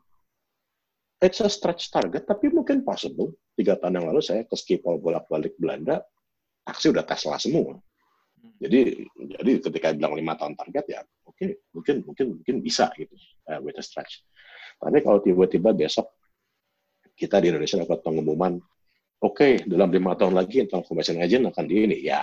it's 1.21 1.39
a 1.39 1.47
stretch 1.47 1.93
target, 1.93 2.25
tapi 2.25 2.49
mungkin 2.49 2.81
possible. 2.81 3.37
Tiga 3.53 3.77
tahun 3.77 4.01
yang 4.01 4.05
lalu 4.09 4.21
saya 4.25 4.41
ke 4.43 4.57
Schiphol 4.57 4.97
bolak-balik 4.97 5.53
Belanda, 5.61 6.01
taksi 6.65 6.89
udah 6.89 7.05
Tesla 7.05 7.37
semua. 7.37 7.77
Jadi 8.61 9.05
jadi 9.37 9.51
ketika 9.61 9.93
bilang 9.93 10.17
lima 10.17 10.33
tahun 10.33 10.57
target 10.57 10.85
ya 10.89 11.01
oke 11.25 11.37
okay, 11.37 11.61
mungkin 11.73 11.95
mungkin 12.05 12.25
mungkin 12.41 12.55
bisa 12.61 12.89
gitu 12.97 13.13
uh, 13.49 13.61
with 13.61 13.77
a 13.77 13.85
stretch. 13.85 14.25
Tapi 14.81 15.01
kalau 15.05 15.21
tiba-tiba 15.21 15.73
besok 15.77 16.09
kita 17.13 17.37
di 17.37 17.53
Indonesia 17.53 17.77
dapat 17.81 18.01
pengumuman 18.01 18.57
oke 19.21 19.33
okay, 19.33 19.61
dalam 19.65 19.93
lima 19.93 20.17
tahun 20.17 20.33
lagi 20.33 20.65
tentang 20.65 20.85
combustion 20.85 21.21
engine 21.21 21.45
akan 21.49 21.65
di 21.69 21.75
ini 21.85 21.97
ya 22.01 22.21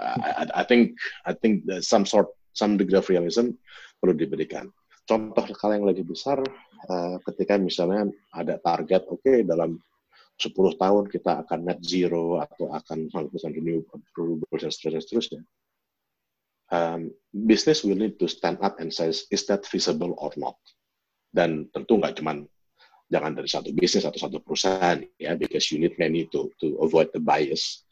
uh, 0.00 0.16
I, 0.20 0.44
I 0.52 0.64
think 0.64 0.96
I 1.28 1.36
think 1.36 1.68
some 1.84 2.08
sort 2.08 2.32
some 2.56 2.80
degree 2.80 3.00
of 3.00 3.08
realism 3.12 3.56
perlu 4.00 4.16
diberikan. 4.16 4.72
Contoh 5.08 5.40
skala 5.56 5.80
yang 5.80 5.88
lebih 5.88 6.04
besar 6.04 6.36
uh, 6.92 7.16
ketika 7.24 7.56
misalnya 7.56 8.12
ada 8.28 8.60
target, 8.60 9.08
oke 9.08 9.24
okay, 9.24 9.40
dalam 9.40 9.80
10 10.36 10.52
tahun 10.54 11.04
kita 11.08 11.48
akan 11.48 11.58
net 11.64 11.80
zero 11.80 12.38
atau 12.38 12.68
akan 12.70 13.08
100% 13.10 13.56
renewable 13.56 14.44
dan 14.60 14.70
seterusnya. 14.70 15.42
Um, 16.68 17.10
business 17.32 17.80
will 17.80 17.96
need 17.96 18.20
to 18.20 18.28
stand 18.28 18.60
up 18.60 18.76
and 18.78 18.92
say, 18.92 19.08
is 19.08 19.42
that 19.48 19.64
feasible 19.64 20.12
or 20.20 20.30
not? 20.36 20.60
Dan 21.32 21.72
tentu 21.72 21.96
nggak 21.96 22.20
cuma 22.20 22.44
jangan 23.08 23.32
dari 23.32 23.48
satu 23.48 23.72
bisnis 23.72 24.04
atau 24.04 24.20
satu 24.20 24.38
perusahaan 24.44 25.00
ya, 25.16 25.32
because 25.34 25.72
you 25.72 25.80
need 25.80 25.96
many 25.96 26.28
to 26.28 26.52
to 26.60 26.76
avoid 26.84 27.08
the 27.16 27.22
bias. 27.24 27.88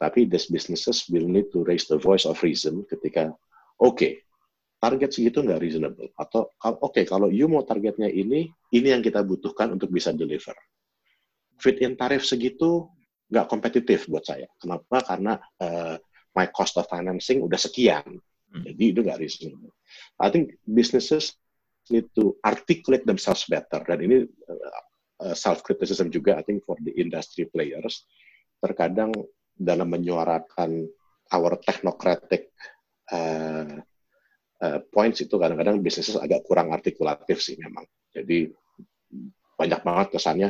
Tapi 0.00 0.26
these 0.26 0.48
businesses 0.48 1.06
will 1.12 1.28
need 1.28 1.52
to 1.52 1.62
raise 1.62 1.86
the 1.86 2.00
voice 2.00 2.26
of 2.26 2.40
reason 2.40 2.82
ketika, 2.88 3.30
oke, 3.78 3.94
okay, 3.94 4.24
target 4.84 5.10
segitu 5.16 5.40
nggak 5.40 5.60
reasonable? 5.64 6.12
Atau 6.20 6.52
oke 6.60 6.92
okay, 6.92 7.04
kalau 7.08 7.32
you 7.32 7.48
mau 7.48 7.64
targetnya 7.64 8.12
ini 8.12 8.52
ini 8.76 8.88
yang 8.92 9.00
kita 9.00 9.24
butuhkan 9.24 9.72
untuk 9.72 9.88
bisa 9.88 10.12
deliver. 10.12 10.52
Fit 11.56 11.80
in 11.80 11.96
tarif 11.96 12.28
segitu 12.28 12.84
nggak 13.32 13.48
kompetitif 13.48 14.04
buat 14.12 14.28
saya. 14.28 14.44
Kenapa? 14.60 15.00
Karena 15.00 15.40
uh, 15.64 15.96
my 16.36 16.52
cost 16.52 16.76
of 16.76 16.84
financing 16.92 17.40
udah 17.40 17.56
sekian. 17.56 18.20
Hmm. 18.54 18.62
jadi 18.62 18.84
itu 18.92 19.00
nggak 19.00 19.18
reasonable. 19.18 19.72
I 20.20 20.28
think 20.28 20.60
businesses 20.68 21.34
need 21.88 22.06
to 22.14 22.36
articulate 22.44 23.08
themselves 23.08 23.48
better. 23.48 23.80
Dan 23.88 23.98
ini 24.04 24.16
uh, 24.28 24.80
uh 25.24 25.34
self 25.34 25.64
criticism 25.64 26.12
juga 26.12 26.36
I 26.36 26.44
think 26.44 26.60
for 26.68 26.76
the 26.84 26.92
industry 26.92 27.48
players. 27.48 28.04
Terkadang 28.60 29.16
dalam 29.56 29.88
menyuarakan 29.88 30.84
our 31.32 31.56
technocratic 31.64 32.52
uh, 33.08 33.80
uh, 34.64 34.78
points 34.88 35.20
itu 35.20 35.36
kadang-kadang 35.36 35.84
bisnisnya 35.84 36.24
agak 36.24 36.40
kurang 36.48 36.72
artikulatif 36.72 37.44
sih 37.44 37.60
memang. 37.60 37.84
Jadi 38.16 38.48
banyak 39.54 39.80
banget 39.84 40.06
kesannya 40.16 40.48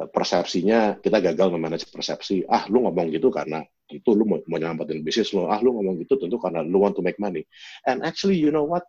uh, 0.00 0.08
persepsinya 0.08 0.98
kita 1.04 1.20
gagal 1.20 1.52
memanage 1.52 1.86
persepsi 1.92 2.42
ah 2.48 2.64
lu 2.72 2.88
ngomong 2.88 3.12
gitu 3.12 3.28
karena 3.28 3.62
tentu 3.86 4.18
lu 4.18 4.26
mau, 4.26 4.40
nyelamatin 4.42 5.04
bisnis 5.04 5.30
lu 5.36 5.46
ah 5.46 5.60
lu 5.60 5.76
ngomong 5.76 6.00
gitu 6.02 6.18
tentu 6.18 6.40
karena 6.40 6.64
lu 6.64 6.80
want 6.80 6.96
to 6.96 7.04
make 7.04 7.20
money. 7.20 7.44
And 7.84 8.02
actually 8.02 8.40
you 8.40 8.48
know 8.48 8.64
what? 8.64 8.88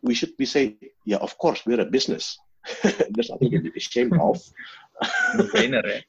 We 0.00 0.16
should 0.16 0.34
be 0.40 0.48
say 0.48 0.80
yeah 1.04 1.20
of 1.20 1.36
course 1.36 1.62
we're 1.68 1.84
a 1.84 1.86
business. 1.86 2.40
There's 3.14 3.30
nothing 3.30 3.54
to 3.54 3.62
be 3.62 3.70
ashamed 3.76 4.16
of. 4.18 4.40
Benar 5.54 5.84
ya 5.84 6.00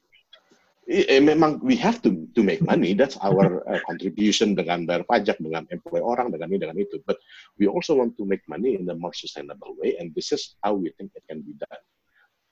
eh, 0.87 1.19
memang 1.19 1.59
we 1.59 1.75
have 1.75 1.99
to 2.01 2.27
to 2.31 2.41
make 2.41 2.63
money. 2.63 2.95
That's 2.95 3.19
our 3.19 3.61
uh, 3.67 3.81
contribution 3.83 4.55
dengan 4.55 4.87
bayar 4.87 5.03
pajak 5.03 5.37
dengan 5.43 5.67
employee 5.67 6.03
orang 6.03 6.31
dengan 6.31 6.47
ini 6.55 6.59
dengan 6.63 6.77
itu. 6.79 7.03
But 7.03 7.19
we 7.59 7.67
also 7.67 7.99
want 7.99 8.15
to 8.15 8.23
make 8.23 8.41
money 8.47 8.79
in 8.79 8.87
a 8.87 8.95
more 8.95 9.11
sustainable 9.11 9.75
way 9.77 9.99
and 9.99 10.15
this 10.15 10.31
is 10.31 10.55
how 10.63 10.79
we 10.79 10.95
think 10.95 11.11
it 11.13 11.27
can 11.27 11.43
be 11.43 11.59
done. 11.59 11.83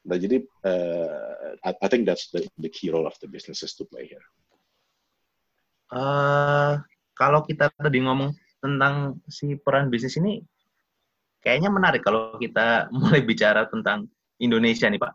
Nah 0.06 0.20
jadi 0.20 0.44
uh, 0.68 1.56
I, 1.64 1.72
I 1.80 1.88
think 1.88 2.06
that's 2.06 2.30
the, 2.30 2.44
the 2.60 2.70
key 2.70 2.92
role 2.92 3.08
of 3.08 3.16
the 3.24 3.32
businesses 3.32 3.74
to 3.80 3.88
play 3.88 4.06
here. 4.06 4.26
Uh, 5.96 6.84
kalau 7.16 7.42
kita 7.48 7.72
tadi 7.80 8.04
ngomong 8.04 8.36
tentang 8.60 9.22
si 9.32 9.56
peran 9.56 9.88
bisnis 9.88 10.20
ini, 10.20 10.44
kayaknya 11.40 11.72
menarik 11.72 12.04
kalau 12.04 12.36
kita 12.36 12.86
mulai 12.96 13.24
bicara 13.24 13.66
tentang 13.72 14.12
Indonesia 14.44 14.92
nih 14.92 15.00
Pak. 15.00 15.14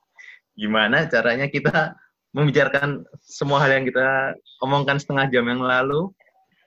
Gimana 0.60 1.04
caranya 1.12 1.52
kita 1.52 1.92
membicarakan 2.36 3.08
semua 3.24 3.64
hal 3.64 3.80
yang 3.80 3.88
kita 3.88 4.36
omongkan 4.60 5.00
setengah 5.00 5.32
jam 5.32 5.48
yang 5.48 5.64
lalu 5.64 6.12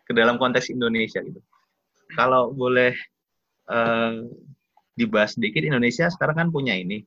ke 0.10 0.18
dalam 0.18 0.42
konteks 0.42 0.74
Indonesia 0.74 1.22
gitu. 1.22 1.38
Kalau 2.18 2.50
boleh 2.50 2.98
uh, 3.70 4.26
dibahas 4.98 5.38
sedikit, 5.38 5.62
Indonesia 5.62 6.10
sekarang 6.10 6.42
kan 6.42 6.50
punya 6.50 6.74
ini 6.74 7.06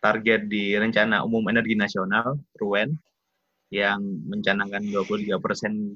target 0.00 0.48
di 0.48 0.72
Rencana 0.72 1.20
Umum 1.20 1.44
Energi 1.52 1.76
Nasional 1.76 2.40
(RUEN) 2.56 2.96
yang 3.68 4.00
mencanangkan 4.24 4.88
23 4.88 5.36
persen 5.36 5.92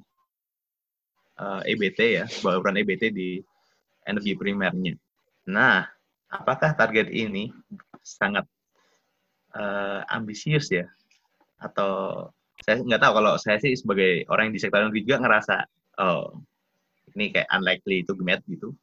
uh, 1.40 1.64
EBT 1.64 2.20
ya, 2.20 2.24
bauran 2.44 2.76
EBT 2.76 3.08
di 3.08 3.40
energi 4.04 4.36
primernya. 4.36 5.00
Nah, 5.48 5.88
apakah 6.28 6.76
target 6.76 7.08
ini 7.08 7.48
sangat 8.04 8.44
uh, 9.56 10.04
ambisius 10.12 10.68
ya? 10.68 10.84
Atau 11.62 11.90
saya 12.62 12.82
nggak 12.82 13.02
tahu 13.02 13.12
kalau 13.22 13.34
saya 13.38 13.58
sih 13.62 13.78
sebagai 13.78 14.26
orang 14.30 14.50
yang 14.50 14.54
di 14.54 14.62
sektor 14.62 14.82
energi 14.82 15.06
juga 15.06 15.22
ngerasa, 15.22 15.56
oh 16.02 16.42
ini 17.14 17.30
kayak 17.30 17.48
unlikely 17.54 18.02
to 18.06 18.14
get 18.22 18.42
gitu. 18.50 18.74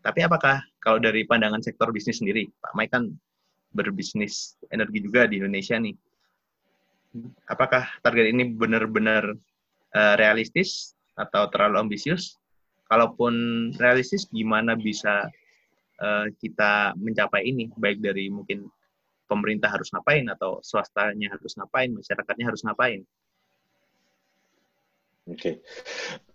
Tapi 0.00 0.24
apakah 0.24 0.62
kalau 0.80 1.02
dari 1.02 1.26
pandangan 1.28 1.60
sektor 1.60 1.90
bisnis 1.92 2.22
sendiri, 2.22 2.48
Pak 2.62 2.72
Mai 2.72 2.88
kan 2.88 3.12
berbisnis 3.74 4.56
energi 4.72 5.04
juga 5.04 5.28
di 5.28 5.42
Indonesia 5.42 5.76
nih, 5.76 5.92
apakah 7.50 7.84
target 8.00 8.30
ini 8.32 8.52
benar-benar 8.54 9.36
uh, 9.92 10.14
realistis 10.16 10.94
atau 11.18 11.50
terlalu 11.50 11.88
ambisius? 11.88 12.38
Kalaupun 12.88 13.68
realistis, 13.76 14.24
gimana 14.32 14.72
bisa 14.72 15.28
uh, 16.00 16.26
kita 16.40 16.96
mencapai 16.96 17.44
ini? 17.44 17.68
Baik 17.76 18.00
dari 18.00 18.32
mungkin 18.32 18.64
pemerintah 19.28 19.68
harus 19.68 19.92
ngapain 19.92 20.24
atau 20.32 20.64
swastanya 20.64 21.28
harus 21.36 21.52
ngapain, 21.60 21.92
masyarakatnya 21.92 22.46
harus 22.48 22.64
ngapain? 22.64 23.04
Oke, 25.28 25.36
okay. 25.36 25.54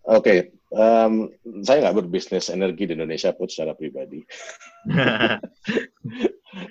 oke. 0.06 0.22
Okay. 0.22 0.40
Um, 0.74 1.34
saya 1.66 1.82
nggak 1.82 2.06
berbisnis 2.06 2.54
energi 2.54 2.86
di 2.86 2.94
Indonesia 2.94 3.34
pun 3.34 3.50
secara 3.50 3.74
pribadi. 3.74 4.22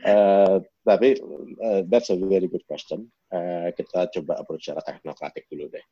uh, 0.07 0.62
tapi 0.89 1.18
uh, 1.59 1.83
that's 1.91 2.14
a 2.14 2.18
very 2.18 2.47
good 2.47 2.62
question. 2.70 3.11
Uh, 3.27 3.75
kita 3.75 4.07
coba 4.14 4.39
approach 4.39 4.70
secara 4.70 4.87
teknokratik 4.87 5.51
dulu 5.51 5.66
deh. 5.66 5.83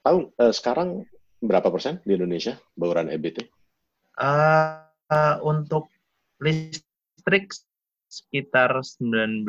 Tahu 0.00 0.18
uh, 0.40 0.52
sekarang 0.56 1.04
berapa 1.40 1.68
persen 1.68 2.00
di 2.04 2.16
Indonesia 2.16 2.56
bauran 2.72 3.12
EBT? 3.12 3.44
Uh, 4.16 4.80
uh, 5.12 5.36
untuk 5.44 5.92
listrik 6.40 7.52
sekitar 8.10 8.74
19 8.82 9.46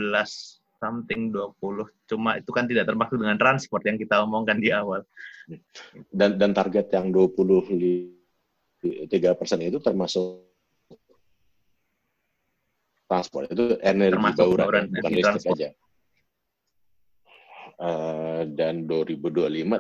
something 0.78 1.34
20. 1.34 1.90
Cuma 2.10 2.38
itu 2.38 2.52
kan 2.54 2.70
tidak 2.70 2.86
termasuk 2.90 3.18
dengan 3.18 3.38
transport 3.42 3.82
yang 3.86 3.98
kita 3.98 4.22
omongkan 4.22 4.62
di 4.62 4.70
awal. 4.70 5.02
Dan 6.14 6.38
dan 6.38 6.54
target 6.54 6.94
yang 6.94 7.10
23 7.10 8.14
persen 9.38 9.62
itu 9.66 9.82
termasuk 9.82 10.46
transport 13.10 13.50
itu 13.52 13.76
energi 13.84 14.16
termasuk 14.16 14.40
bauran, 14.40 14.66
bauran 14.66 14.86
bukan 14.90 15.12
listrik 15.12 15.44
transport. 15.44 15.60
aja. 15.60 15.70
Uh, 17.82 18.46
dan 18.54 18.86
2025 18.86 19.26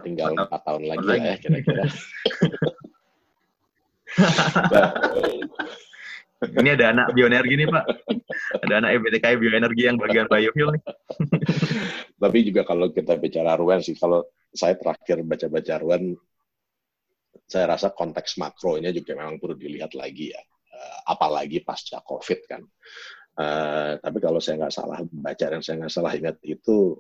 tinggal 0.02 0.34
empat 0.34 0.62
tahun 0.66 0.90
lagi, 0.90 1.06
lagi 1.06 1.22
ya 1.22 1.38
kira-kira. 1.38 1.86
nah, 4.74 4.90
ini 6.42 6.70
ada 6.74 6.89
anak 6.89 7.14
bioenergi 7.14 7.54
nih 7.54 7.68
Pak. 7.70 7.86
Ada 8.66 8.74
anak 8.82 8.89
EBTK 8.98 9.26
bioenergi 9.38 9.84
yang 9.86 9.98
bagian 10.02 10.26
biofuel 10.26 10.74
nih. 10.74 10.84
Tapi 12.22 12.38
juga 12.50 12.62
kalau 12.66 12.89
kita 12.89 13.14
bicara 13.22 13.54
Ruan 13.58 13.86
sih, 13.86 13.94
kalau 13.94 14.26
saya 14.50 14.74
terakhir 14.74 15.22
baca-baca 15.22 15.74
Ruan, 15.82 16.18
saya 17.46 17.66
rasa 17.78 17.94
konteks 17.94 18.42
makronya 18.42 18.89
juga 18.89 19.14
memang 19.14 19.38
perlu 19.38 19.54
dilihat 19.54 19.94
lagi 19.94 20.34
ya. 20.34 20.42
Eh, 20.42 21.00
apalagi 21.14 21.62
pasca 21.62 22.02
COVID 22.02 22.39
kan. 22.50 22.64
Uh, 23.32 23.96
tapi 24.04 24.20
kalau 24.20 24.44
saya 24.44 24.60
nggak 24.60 24.76
salah 24.76 25.00
baca 25.08 25.46
dan 25.48 25.64
saya 25.64 25.80
nggak 25.80 25.94
salah 25.94 26.12
ingat 26.12 26.36
itu 26.44 27.00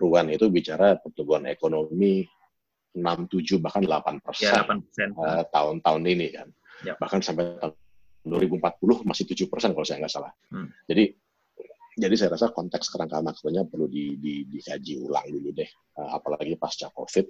Ruan 0.00 0.32
itu 0.32 0.48
bicara 0.48 0.96
pertumbuhan 0.96 1.44
ekonomi 1.44 2.24
6, 2.96 3.04
7 3.28 3.60
bahkan 3.60 3.84
8 3.84 4.24
persen 4.24 4.48
ya, 4.48 4.64
uh, 5.12 5.44
tahun-tahun 5.52 6.02
ini 6.08 6.26
kan. 6.32 6.48
Ya. 6.82 6.94
Bahkan 6.96 7.20
sampai 7.20 7.60
tahun 7.60 7.76
2040 8.22 9.08
masih 9.08 9.24
7 9.26 9.50
persen 9.50 9.70
kalau 9.74 9.86
saya 9.86 9.98
nggak 10.02 10.14
salah. 10.14 10.32
Hmm. 10.50 10.70
Jadi 10.86 11.14
jadi 11.92 12.14
saya 12.16 12.30
rasa 12.32 12.48
konteks 12.56 12.88
kerangka 12.88 13.20
makronya 13.20 13.68
perlu 13.68 13.84
di, 13.84 14.16
di, 14.16 14.48
dikaji 14.48 14.96
ulang 14.96 15.28
dulu 15.28 15.52
deh, 15.52 15.68
uh, 16.00 16.16
apalagi 16.16 16.56
pasca 16.56 16.88
COVID 16.88 17.28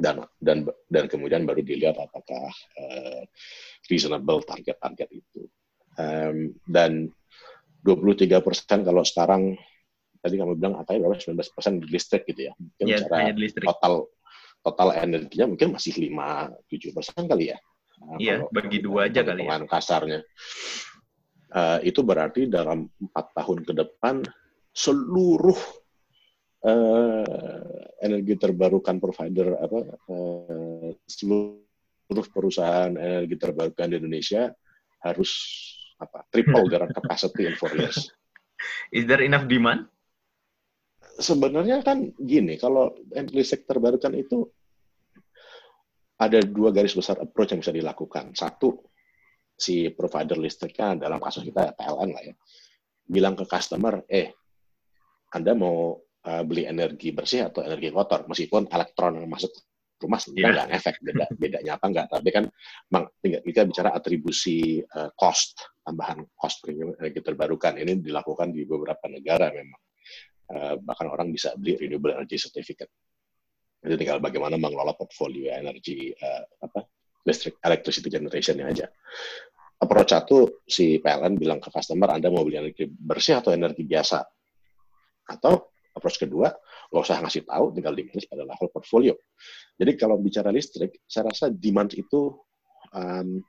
dan 0.00 0.24
dan 0.40 0.64
dan 0.88 1.04
kemudian 1.12 1.44
baru 1.44 1.60
dilihat 1.60 2.00
apakah 2.00 2.48
uh, 2.80 3.22
reasonable 3.92 4.40
target-target 4.48 5.08
itu. 5.12 5.44
Um, 6.00 6.56
dan 6.64 7.12
23 7.84 8.40
persen 8.40 8.80
kalau 8.80 9.04
sekarang 9.04 9.56
tadi 10.20 10.36
kamu 10.36 10.56
bilang 10.56 10.80
apa 10.80 10.96
ya 10.96 11.00
berapa 11.00 11.16
19 11.16 11.36
persen 11.56 11.72
di 11.80 11.86
listrik 11.88 12.28
gitu 12.28 12.48
ya 12.48 12.52
mungkin 12.60 12.84
yeah, 12.86 13.00
secara 13.00 13.32
total 13.64 13.94
total 14.60 14.88
energinya 14.92 15.48
mungkin 15.48 15.72
masih 15.72 15.96
5 15.96 16.68
7 16.68 16.96
persen 16.96 17.24
kali 17.24 17.52
ya 17.52 17.58
iya, 18.18 18.44
bagi 18.48 18.80
dua 18.80 19.08
aja 19.08 19.20
kali 19.24 19.46
ya. 19.46 19.60
kasarnya. 19.68 20.20
Uh, 21.50 21.82
itu 21.82 22.06
berarti 22.06 22.46
dalam 22.46 22.86
empat 22.86 23.26
tahun 23.34 23.66
ke 23.66 23.72
depan 23.74 24.22
seluruh 24.70 25.58
uh, 26.62 27.74
energi 27.98 28.38
terbarukan 28.38 29.02
provider 29.02 29.58
apa 29.58 29.80
uh, 30.14 30.94
seluruh 31.10 32.26
perusahaan 32.30 32.94
energi 32.94 33.34
terbarukan 33.34 33.90
di 33.90 33.96
Indonesia 33.98 34.46
harus 35.02 35.30
apa 35.98 36.22
triple 36.30 36.66
their 36.72 36.86
capacity 36.86 37.50
in 37.50 37.54
four 37.58 37.74
years. 37.74 38.08
Is 38.94 39.10
there 39.10 39.24
enough 39.26 39.50
demand? 39.50 39.90
Sebenarnya 41.20 41.84
kan 41.84 42.16
gini, 42.16 42.56
kalau 42.56 42.96
energi 43.12 43.44
sektor 43.44 43.76
terbarukan 43.76 44.16
itu 44.16 44.48
ada 46.20 46.38
dua 46.44 46.68
garis 46.68 46.92
besar 46.92 47.16
approach 47.16 47.56
yang 47.56 47.64
bisa 47.64 47.72
dilakukan. 47.72 48.36
Satu, 48.36 48.76
si 49.56 49.88
provider 49.88 50.36
listriknya 50.36 51.00
dalam 51.08 51.16
kasus 51.16 51.48
kita 51.48 51.72
PLN 51.72 52.10
lah 52.12 52.22
ya, 52.28 52.34
bilang 53.08 53.32
ke 53.32 53.48
customer, 53.48 54.04
eh, 54.04 54.36
Anda 55.32 55.56
mau 55.56 55.96
uh, 55.98 56.42
beli 56.44 56.68
energi 56.68 57.16
bersih 57.16 57.48
atau 57.48 57.64
energi 57.64 57.88
kotor, 57.88 58.28
meskipun 58.28 58.68
elektron 58.68 59.16
yang 59.16 59.32
masuk 59.32 59.50
rumah 60.00 60.16
sebenarnya 60.16 60.48
yeah. 60.48 60.56
nggak 60.56 60.70
efek 60.80 60.94
beda 61.04 61.24
bedanya 61.36 61.72
apa 61.76 61.84
enggak 61.92 62.06
tapi 62.08 62.28
kan 62.32 62.44
kita 63.20 63.60
bicara 63.68 63.92
atribusi 63.92 64.80
uh, 64.80 65.12
cost 65.12 65.60
tambahan 65.84 66.24
cost 66.32 66.64
premium 66.64 66.96
energi 66.96 67.20
terbarukan 67.20 67.76
ini 67.76 68.00
dilakukan 68.00 68.48
di 68.48 68.64
beberapa 68.64 69.12
negara 69.12 69.52
memang 69.52 69.80
uh, 70.56 70.74
bahkan 70.80 71.12
orang 71.12 71.28
bisa 71.28 71.52
beli 71.60 71.76
renewable 71.76 72.16
energy 72.16 72.40
certificate 72.40 72.88
itu 73.80 73.96
tinggal 73.96 74.20
bagaimana 74.20 74.60
mengelola 74.60 74.92
portfolio 74.92 75.48
energi 75.56 76.12
uh, 76.12 76.44
apa 76.60 76.84
listrik 77.24 77.56
electricity 77.64 78.08
generation 78.12 78.60
aja. 78.60 78.88
approach 79.80 80.12
satu 80.12 80.60
si 80.68 81.00
PLN 81.00 81.40
bilang 81.40 81.56
ke 81.56 81.72
customer 81.72 82.12
Anda 82.12 82.28
mau 82.28 82.44
beli 82.44 82.60
energi 82.60 82.84
bersih 82.84 83.40
atau 83.40 83.56
energi 83.56 83.80
biasa? 83.88 84.20
Atau 85.24 85.72
approach 85.96 86.20
kedua 86.20 86.52
nggak 86.92 87.00
usah 87.00 87.24
ngasih 87.24 87.48
tahu 87.48 87.72
tinggal 87.72 87.96
di 87.96 88.04
pada 88.28 88.44
level 88.44 88.68
portfolio. 88.68 89.16
Jadi 89.80 89.96
kalau 89.96 90.20
bicara 90.20 90.52
listrik 90.52 91.00
saya 91.08 91.32
rasa 91.32 91.48
demand 91.48 91.96
itu 91.96 92.36
um, 92.92 93.40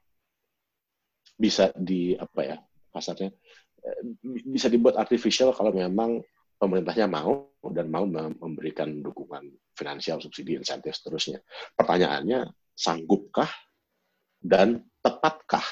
bisa 1.36 1.76
di 1.76 2.16
apa 2.16 2.42
ya 2.46 2.58
pasarnya 2.94 3.28
eh, 3.84 4.02
bisa 4.48 4.72
dibuat 4.72 4.96
artificial 4.96 5.52
kalau 5.52 5.76
memang 5.76 6.24
pemerintahnya 6.56 7.12
mau 7.12 7.51
dan 7.70 7.94
mau 7.94 8.10
memberikan 8.10 8.90
dukungan 9.06 9.46
finansial, 9.78 10.18
subsidi, 10.18 10.58
insentif 10.58 10.98
seterusnya. 10.98 11.38
Pertanyaannya, 11.78 12.50
sanggupkah 12.74 13.50
dan 14.42 14.82
tepatkah 15.06 15.64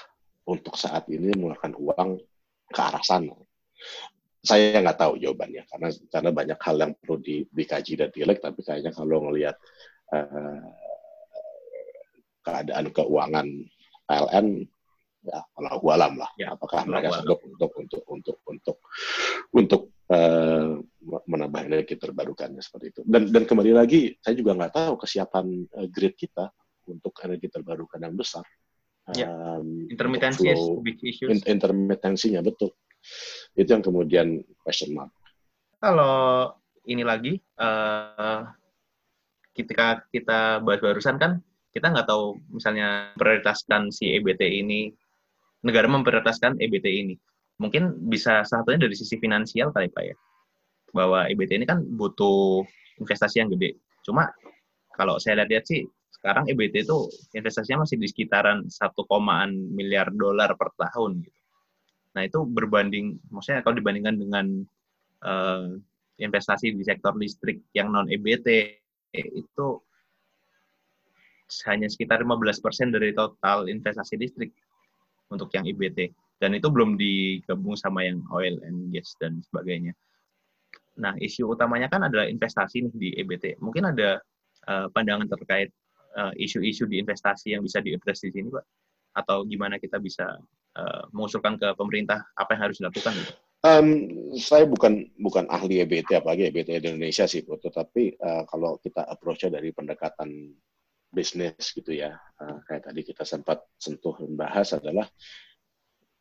untuk 0.45 0.77
saat 0.77 1.09
ini 1.09 1.33
mengeluarkan 1.33 1.73
uang 1.73 2.09
ke 2.69 2.81
arah 2.81 3.01
sana? 3.01 3.33
Saya 4.39 4.79
nggak 4.79 4.99
tahu 5.01 5.19
jawabannya 5.19 5.67
karena 5.67 5.89
karena 6.13 6.29
banyak 6.31 6.59
hal 6.61 6.75
yang 6.79 6.93
perlu 6.95 7.17
di, 7.19 7.43
dikaji 7.49 7.93
dan 7.97 8.09
dilek. 8.13 8.39
Tapi 8.39 8.59
kayaknya 8.61 8.93
kalau 8.93 9.25
ngelihat 9.27 9.57
uh, 10.13 10.63
keadaan 12.45 12.85
keuangan 12.93 13.47
PLN 14.07 14.47
ya 15.19 15.43
kalau 15.51 15.83
alam 15.91 16.15
lah 16.15 16.31
ya, 16.39 16.55
apakah 16.55 16.87
mereka 16.87 17.19
sanggup 17.19 17.39
untuk 17.43 17.71
untuk 17.75 18.03
untuk 18.07 18.37
untuk 18.47 18.77
untuk 19.51 19.81
uh, 20.07 20.79
menambah 21.03 21.61
energi 21.63 21.95
terbarukannya 21.95 22.59
seperti 22.59 22.85
itu 22.91 23.01
dan 23.07 23.31
dan 23.31 23.43
kembali 23.47 23.71
lagi 23.71 24.15
saya 24.19 24.35
juga 24.35 24.55
nggak 24.55 24.73
tahu 24.75 24.93
kesiapan 24.99 25.45
uh, 25.75 25.87
grid 25.87 26.15
kita 26.19 26.51
untuk 26.91 27.15
energi 27.23 27.47
terbarukan 27.47 27.99
yang 28.03 28.15
besar 28.19 28.43
ya. 29.15 29.31
um, 29.31 29.87
intermitensi 29.87 30.43
in, 31.25 31.39
intermitensinya 31.47 32.43
betul 32.43 32.75
itu 33.55 33.69
yang 33.69 33.83
kemudian 33.83 34.43
question 34.59 34.91
mark 34.91 35.11
kalau 35.79 36.51
ini 36.83 37.07
lagi 37.07 37.39
uh, 37.55 38.43
ketika 39.55 40.03
kita 40.11 40.59
bahas 40.59 40.83
barusan 40.83 41.15
kan 41.15 41.39
kita 41.69 41.93
nggak 41.93 42.07
tahu 42.09 42.39
misalnya 42.51 43.13
prioritaskan 43.15 43.93
si 43.93 44.11
EBT 44.19 44.41
ini 44.41 44.91
negara 45.63 45.87
memprioritaskan 45.91 46.59
EBT 46.59 46.87
ini. 46.87 47.15
Mungkin 47.59 48.07
bisa 48.07 48.47
satunya 48.47 48.87
dari 48.87 48.95
sisi 48.95 49.19
finansial 49.19 49.75
kali 49.75 49.91
Pak 49.91 50.03
ya. 50.03 50.15
Bahwa 50.91 51.29
EBT 51.29 51.61
ini 51.61 51.65
kan 51.69 51.81
butuh 51.85 52.65
investasi 52.99 53.41
yang 53.43 53.49
gede. 53.53 53.77
Cuma 54.03 54.27
kalau 54.95 55.15
saya 55.21 55.43
lihat-lihat 55.43 55.65
sih 55.65 55.81
sekarang 56.19 56.51
EBT 56.51 56.83
itu 56.83 57.07
investasinya 57.31 57.87
masih 57.87 57.95
di 57.95 58.07
sekitaran 58.11 58.67
1, 58.67 58.75
miliar 59.71 60.11
dolar 60.11 60.51
per 60.59 60.75
tahun 60.75 61.23
gitu. 61.23 61.39
Nah, 62.17 62.25
itu 62.25 62.43
berbanding 62.43 63.21
maksudnya 63.31 63.63
kalau 63.63 63.79
dibandingkan 63.79 64.19
dengan 64.19 64.45
uh, 65.23 65.77
investasi 66.19 66.75
di 66.75 66.83
sektor 66.83 67.15
listrik 67.15 67.63
yang 67.71 67.95
non 67.95 68.11
EBT 68.11 68.75
itu 69.15 69.67
hanya 71.65 71.89
sekitar 71.89 72.21
15% 72.21 72.93
dari 72.93 73.15
total 73.15 73.65
investasi 73.71 74.19
listrik 74.19 74.53
untuk 75.33 75.49
yang 75.55 75.65
IBT 75.65 76.13
dan 76.37 76.53
itu 76.53 76.69
belum 76.69 76.99
digabung 76.99 77.73
sama 77.73 78.05
yang 78.05 78.21
oil 78.29 78.59
and 78.67 78.93
gas 78.93 79.17
dan 79.17 79.41
sebagainya. 79.49 79.95
Nah, 80.99 81.15
isu 81.15 81.55
utamanya 81.55 81.87
kan 81.87 82.03
adalah 82.05 82.27
investasi 82.27 82.85
nih 82.85 82.93
di 82.93 83.09
EBT. 83.23 83.63
Mungkin 83.63 83.95
ada 83.95 84.19
uh, 84.67 84.87
pandangan 84.91 85.31
terkait 85.31 85.71
uh, 86.19 86.35
isu-isu 86.35 86.85
di 86.85 86.99
investasi 86.99 87.55
yang 87.55 87.63
bisa 87.63 87.79
diadres 87.79 88.19
di 88.19 88.29
sini, 88.35 88.51
Pak? 88.51 88.65
Atau 89.15 89.47
gimana 89.47 89.79
kita 89.79 89.97
bisa 89.97 90.37
uh, 90.75 91.03
mengusulkan 91.15 91.55
ke 91.55 91.71
pemerintah 91.79 92.27
apa 92.35 92.53
yang 92.53 92.61
harus 92.69 92.77
dilakukan? 92.83 93.15
Gitu? 93.15 93.33
Um, 93.59 93.87
saya 94.39 94.63
bukan 94.63 95.11
bukan 95.19 95.43
ahli 95.51 95.83
EBT 95.83 96.23
apalagi 96.23 96.47
EBT 96.47 96.79
di 96.79 96.87
Indonesia 96.95 97.27
sih, 97.27 97.43
Tapi 97.43 98.15
uh, 98.15 98.47
kalau 98.47 98.79
kita 98.79 99.03
approach-nya 99.03 99.59
dari 99.59 99.75
pendekatan 99.75 100.55
bisnis 101.11 101.75
gitu 101.75 101.91
ya, 101.91 102.15
uh, 102.39 102.63
kayak 102.63 102.87
tadi 102.87 103.01
kita 103.03 103.27
sempat 103.27 103.59
sentuh 103.75 104.15
membahas 104.23 104.79
adalah 104.79 105.07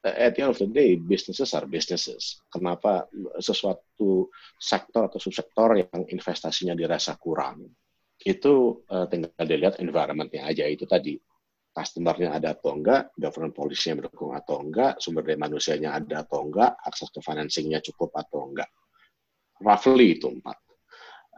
at 0.05 0.38
the 0.38 0.42
end 0.46 0.55
of 0.55 0.59
the 0.62 0.70
day, 0.70 0.94
businesses 0.94 1.51
are 1.55 1.66
businesses. 1.66 2.38
Kenapa 2.46 3.11
sesuatu 3.42 4.30
sektor 4.59 5.11
atau 5.11 5.18
subsektor 5.18 5.74
yang 5.74 6.07
investasinya 6.07 6.78
dirasa 6.78 7.18
kurang, 7.18 7.66
itu 8.22 8.82
uh, 8.90 9.07
tinggal 9.11 9.46
dilihat 9.46 9.82
environment-nya 9.82 10.46
aja 10.46 10.66
itu 10.66 10.86
tadi. 10.86 11.18
Customer-nya 11.74 12.34
ada 12.34 12.59
atau 12.59 12.74
enggak, 12.74 13.14
government 13.14 13.55
policy-nya 13.55 14.03
mendukung 14.03 14.34
atau 14.34 14.59
enggak, 14.59 14.99
sumber 14.99 15.22
daya 15.22 15.38
manusianya 15.38 15.94
ada 15.94 16.26
atau 16.26 16.42
enggak, 16.42 16.74
akses 16.82 17.07
ke 17.14 17.22
financing-nya 17.22 17.78
cukup 17.78 18.11
atau 18.18 18.51
enggak. 18.51 18.66
Roughly 19.62 20.18
itu 20.18 20.26
empat. 20.26 20.59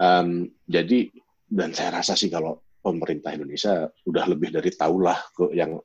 Um, 0.00 0.48
jadi, 0.64 1.12
dan 1.44 1.76
saya 1.76 2.00
rasa 2.00 2.16
sih 2.16 2.32
kalau 2.32 2.56
pemerintah 2.80 3.36
Indonesia 3.36 3.84
sudah 4.00 4.24
lebih 4.32 4.48
dari 4.48 4.72
tahulah 4.72 5.20
yang 5.52 5.76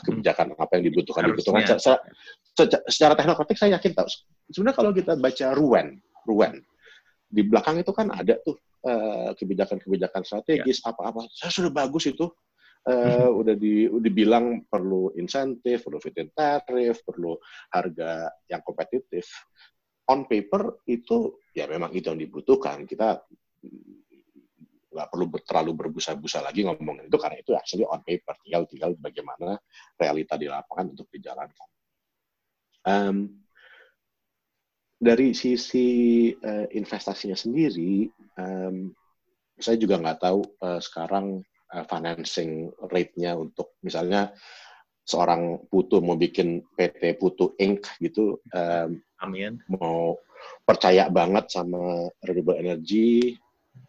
kebijakan 0.00 0.56
apa 0.56 0.72
yang 0.80 0.84
dibutuhkan 0.88 1.28
dibutuhkan. 1.28 1.76
Secara, 1.76 2.00
secara 2.88 3.12
teknokratik 3.12 3.60
saya 3.60 3.76
yakin 3.76 3.92
tahu. 3.92 4.08
Sebenarnya 4.48 4.76
kalau 4.76 4.90
kita 4.96 5.12
baca 5.20 5.46
Ruen 5.52 6.00
Ruen 6.24 6.64
di 7.32 7.42
belakang 7.44 7.80
itu 7.80 7.92
kan 7.92 8.12
ada 8.12 8.36
tuh 8.40 8.56
uh, 8.84 9.32
kebijakan-kebijakan 9.36 10.22
strategis 10.24 10.84
ya. 10.84 10.92
apa-apa. 10.92 11.28
Saya 11.32 11.52
sudah 11.52 11.72
bagus 11.72 12.08
itu. 12.08 12.28
Uh, 12.82 13.30
hmm. 13.30 13.38
udah 13.46 13.54
di 13.54 13.86
dibilang 14.02 14.66
perlu 14.66 15.14
insentif 15.14 15.86
perlu 15.86 16.02
fit 16.02 16.18
tarif 16.34 17.06
perlu 17.06 17.38
harga 17.70 18.26
yang 18.50 18.58
kompetitif. 18.66 19.22
On 20.10 20.26
paper 20.26 20.82
itu 20.90 21.38
ya 21.54 21.70
memang 21.70 21.94
itu 21.94 22.10
yang 22.10 22.18
dibutuhkan. 22.18 22.82
Kita 22.82 23.22
nggak 24.92 25.08
perlu 25.08 25.26
terlalu 25.40 25.72
berbusa-busa 25.72 26.44
lagi 26.44 26.68
ngomongin 26.68 27.08
itu 27.08 27.16
karena 27.16 27.36
itu 27.40 27.52
actually 27.56 27.88
on 27.88 28.04
paper 28.04 28.36
tinggal 28.44 28.68
tinggal 28.68 28.90
bagaimana 29.00 29.56
realita 29.96 30.36
di 30.36 30.46
lapangan 30.46 30.92
untuk 30.92 31.08
dijalankan. 31.08 31.68
Um, 32.82 33.42
dari 35.02 35.34
sisi 35.34 36.30
uh, 36.30 36.70
investasinya 36.70 37.34
sendiri, 37.34 38.06
um, 38.38 38.94
saya 39.58 39.74
juga 39.74 39.98
nggak 39.98 40.20
tahu 40.22 40.40
uh, 40.62 40.78
sekarang 40.78 41.42
uh, 41.74 41.84
financing 41.90 42.70
rate-nya 42.86 43.34
untuk 43.34 43.74
misalnya 43.82 44.30
seorang 45.02 45.66
Putu 45.66 45.98
mau 45.98 46.14
bikin 46.14 46.62
PT 46.78 47.18
Putu 47.18 47.58
Inc 47.58 47.82
gitu, 47.98 48.38
um, 48.54 49.02
Amin. 49.18 49.58
mau 49.66 50.14
percaya 50.62 51.10
banget 51.10 51.50
sama 51.50 52.06
renewable 52.22 52.58
energy, 52.58 53.34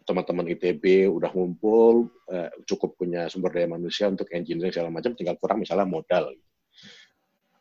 teman-teman 0.04 0.46
ITB 0.52 1.08
udah 1.08 1.32
ngumpul, 1.32 2.12
eh, 2.28 2.52
cukup 2.68 3.00
punya 3.00 3.26
sumber 3.32 3.56
daya 3.56 3.68
manusia 3.68 4.06
untuk 4.08 4.28
engineering 4.30 4.72
segala 4.72 4.92
macam, 4.92 5.16
tinggal 5.16 5.40
kurang 5.40 5.64
misalnya 5.64 5.88
modal. 5.88 6.32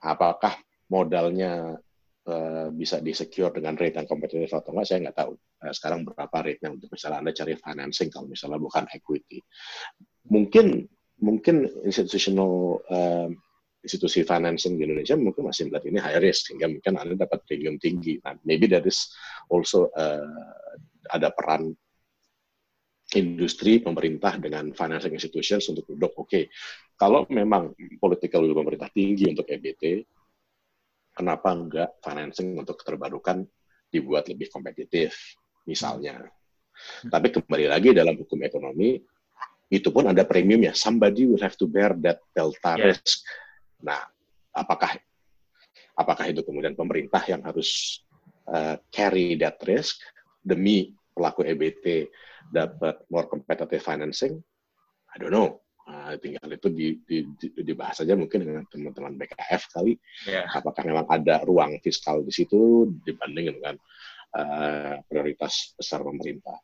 Apakah 0.03 0.59
modalnya 0.91 1.79
eh, 2.23 2.67
bisa 2.71 3.03
di-secure 3.03 3.51
dengan 3.51 3.75
rate 3.75 3.99
yang 3.99 4.07
kompetitif 4.07 4.51
atau 4.55 4.71
enggak, 4.71 4.87
saya 4.87 4.99
nggak 5.07 5.17
tahu. 5.17 5.33
Eh, 5.63 5.73
sekarang 5.75 6.07
berapa 6.07 6.37
rate-nya 6.39 6.69
untuk 6.71 6.87
misalnya 6.91 7.19
Anda 7.23 7.31
cari 7.35 7.53
financing 7.59 8.09
kalau 8.11 8.27
misalnya 8.31 8.59
bukan 8.59 8.83
equity. 8.91 9.39
Mungkin 10.31 10.87
mungkin 11.23 11.67
institutional 11.87 12.83
uh, 12.91 13.31
institusi 13.83 14.23
financing 14.23 14.79
di 14.79 14.87
Indonesia 14.87 15.15
mungkin 15.19 15.47
masih 15.47 15.67
melihat 15.67 15.83
ini 15.87 15.99
high 15.99 16.19
risk 16.23 16.51
sehingga 16.51 16.71
mungkin 16.71 16.95
Anda 16.95 17.15
dapat 17.19 17.43
premium 17.47 17.75
tinggi. 17.79 18.19
Nah, 18.23 18.39
maybe 18.47 18.67
that 18.71 18.87
is 18.87 19.11
also 19.51 19.91
uh, 19.95 20.63
ada 21.11 21.31
peran 21.35 21.75
industri, 23.18 23.82
pemerintah 23.82 24.38
dengan 24.38 24.72
financing 24.74 25.14
institutions 25.14 25.70
untuk 25.70 25.86
duduk, 25.89 26.14
oke, 26.18 26.30
okay, 26.30 26.43
kalau 26.97 27.28
memang 27.30 27.74
political 27.99 28.45
will 28.45 28.57
pemerintah 28.57 28.89
tinggi 28.93 29.30
untuk 29.30 29.47
EBT, 29.49 30.05
kenapa 31.14 31.53
enggak 31.53 31.89
financing 32.01 32.57
untuk 32.57 32.82
terbarukan 32.82 33.45
dibuat 33.89 34.26
lebih 34.30 34.49
kompetitif, 34.49 35.38
misalnya. 35.70 36.22
Hmm. 36.24 37.09
Tapi 37.14 37.30
kembali 37.30 37.70
lagi 37.70 37.93
dalam 37.93 38.18
hukum 38.18 38.41
ekonomi, 38.41 38.97
itu 39.70 39.89
pun 39.89 40.09
ada 40.09 40.26
premiumnya. 40.26 40.74
Somebody 40.74 41.26
will 41.30 41.41
have 41.41 41.57
to 41.57 41.70
bear 41.70 41.93
that 42.01 42.22
delta 42.34 42.78
yeah. 42.78 42.93
risk. 42.93 43.26
Nah, 43.82 44.01
apakah 44.53 44.97
apakah 45.97 46.26
itu 46.30 46.41
kemudian 46.41 46.74
pemerintah 46.74 47.22
yang 47.30 47.41
harus 47.45 48.01
uh, 48.49 48.78
carry 48.89 49.38
that 49.38 49.57
risk 49.66 50.01
demi 50.41 50.93
pelaku 51.14 51.45
EBT 51.45 52.09
dapat 52.51 53.05
more 53.14 53.30
competitive 53.30 53.82
financing? 53.82 54.41
I 55.14 55.22
don't 55.22 55.34
know. 55.34 55.61
Uh, 55.84 56.16
tinggal 56.16 56.47
itu 56.47 56.72
di, 56.72 56.88
di, 57.03 57.28
di, 57.36 57.47
dibahas 57.59 57.99
saja 57.99 58.16
mungkin 58.16 58.39
dengan 58.39 58.64
teman-teman 58.72 59.20
BKF 59.20 59.61
kali. 59.76 59.99
Yeah. 60.26 60.47
Apakah 60.47 60.88
memang 60.88 61.05
ada 61.11 61.43
ruang 61.43 61.78
fiskal 61.84 62.24
di 62.24 62.32
situ 62.32 62.88
dibanding 63.03 63.59
dengan 63.59 63.76
uh, 64.38 64.95
prioritas 65.05 65.76
besar 65.78 66.01
pemerintah. 66.01 66.57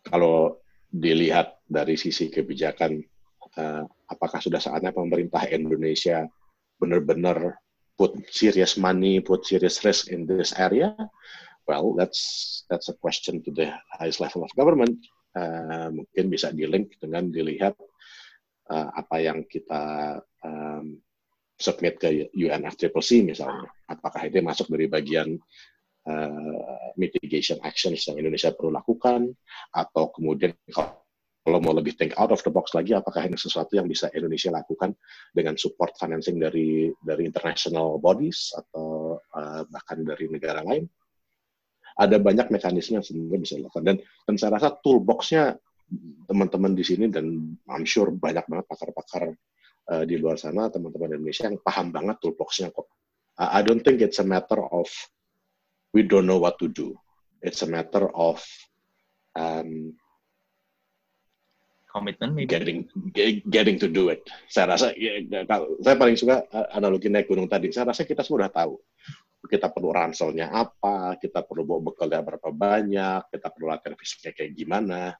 Kalau 0.00 0.64
dilihat 0.88 1.60
dari 1.68 2.00
sisi 2.00 2.32
kebijakan, 2.32 2.98
uh, 3.60 3.84
apakah 4.08 4.40
sudah 4.40 4.58
saatnya 4.58 4.96
pemerintah 4.96 5.44
Indonesia 5.52 6.24
benar-benar 6.80 7.58
put 7.98 8.14
serious 8.30 8.78
money, 8.78 9.18
put 9.18 9.42
serious 9.42 9.82
risk 9.82 10.08
in 10.14 10.24
this 10.24 10.54
area, 10.54 10.94
well, 11.68 11.92
that's 11.92 12.64
that's 12.72 12.88
a 12.88 12.96
question 12.96 13.44
to 13.44 13.52
the 13.52 13.68
highest 14.00 14.24
level 14.24 14.42
of 14.42 14.50
government. 14.56 14.96
Uh, 15.36 15.92
mungkin 15.92 16.32
bisa 16.32 16.50
di-link 16.50 16.96
dengan 16.96 17.28
dilihat 17.28 17.76
uh, 18.72 18.88
apa 18.96 19.16
yang 19.20 19.44
kita 19.44 20.16
um, 20.42 20.96
submit 21.60 22.00
ke 22.00 22.32
UNFCCC 22.32 23.22
misalnya. 23.22 23.68
Apakah 23.86 24.24
itu 24.26 24.40
masuk 24.40 24.72
dari 24.72 24.88
bagian 24.88 25.36
uh, 26.08 26.92
mitigation 26.96 27.60
actions 27.62 28.08
yang 28.08 28.16
Indonesia 28.16 28.50
perlu 28.56 28.72
lakukan, 28.72 29.28
atau 29.76 30.08
kemudian 30.10 30.56
kalau 30.72 31.60
mau 31.64 31.76
lebih 31.76 31.96
think 31.96 32.16
out 32.16 32.32
of 32.32 32.40
the 32.44 32.52
box 32.52 32.72
lagi, 32.72 32.96
apakah 32.96 33.24
ini 33.28 33.36
sesuatu 33.36 33.76
yang 33.76 33.88
bisa 33.88 34.08
Indonesia 34.16 34.52
lakukan 34.52 34.96
dengan 35.36 35.56
support 35.60 35.92
financing 36.00 36.40
dari 36.40 36.92
dari 37.04 37.28
international 37.28 38.00
bodies 38.00 38.52
atau 38.56 39.16
uh, 39.36 39.62
bahkan 39.68 40.02
dari 40.04 40.28
negara 40.32 40.64
lain? 40.64 40.88
Ada 41.98 42.22
banyak 42.22 42.54
mekanisme 42.54 43.02
yang 43.02 43.06
sebenarnya 43.06 43.40
bisa 43.42 43.54
dilakukan 43.58 43.82
dan 43.82 43.96
dan 43.98 44.34
saya 44.38 44.54
rasa 44.54 44.78
toolboxnya 44.78 45.58
teman-teman 46.30 46.76
di 46.78 46.84
sini 46.86 47.10
dan 47.10 47.58
I'm 47.66 47.82
sure 47.82 48.14
banyak 48.14 48.46
banget 48.46 48.66
pakar-pakar 48.70 49.34
uh, 49.90 50.04
di 50.06 50.14
luar 50.20 50.38
sana 50.38 50.70
teman-teman 50.70 51.18
Indonesia 51.18 51.50
yang 51.50 51.58
paham 51.58 51.90
banget 51.90 52.22
toolboxnya 52.22 52.70
kok. 52.70 52.86
I 53.38 53.62
don't 53.62 53.86
think 53.86 54.02
it's 54.02 54.18
a 54.18 54.26
matter 54.26 54.58
of 54.58 54.90
we 55.94 56.02
don't 56.02 56.26
know 56.26 56.42
what 56.42 56.58
to 56.58 56.66
do. 56.66 56.98
It's 57.38 57.62
a 57.62 57.70
matter 57.70 58.10
of 58.10 58.42
um, 59.38 59.94
komitmen 61.86 62.34
maybe. 62.34 62.50
getting 62.50 62.90
getting 63.46 63.78
to 63.78 63.86
do 63.86 64.10
it. 64.10 64.26
Saya 64.50 64.74
rasa 64.74 64.90
ya, 64.98 65.22
kalau 65.46 65.78
saya 65.82 65.94
paling 65.94 66.18
suka 66.18 66.46
uh, 66.50 66.66
analogi 66.74 67.06
naik 67.06 67.30
gunung 67.30 67.46
tadi. 67.46 67.70
Saya 67.70 67.94
rasa 67.94 68.02
kita 68.02 68.26
semua 68.26 68.46
sudah 68.46 68.52
tahu 68.52 68.74
kita 69.46 69.70
perlu 69.70 69.94
ranselnya 69.94 70.50
apa, 70.50 71.14
kita 71.22 71.46
perlu 71.46 71.62
bawa 71.62 71.92
bekalnya 71.92 72.24
berapa 72.24 72.50
banyak, 72.50 73.30
kita 73.30 73.46
perlu 73.54 73.70
latihan 73.70 73.94
fisiknya 73.94 74.32
kayak 74.34 74.52
gimana. 74.58 75.14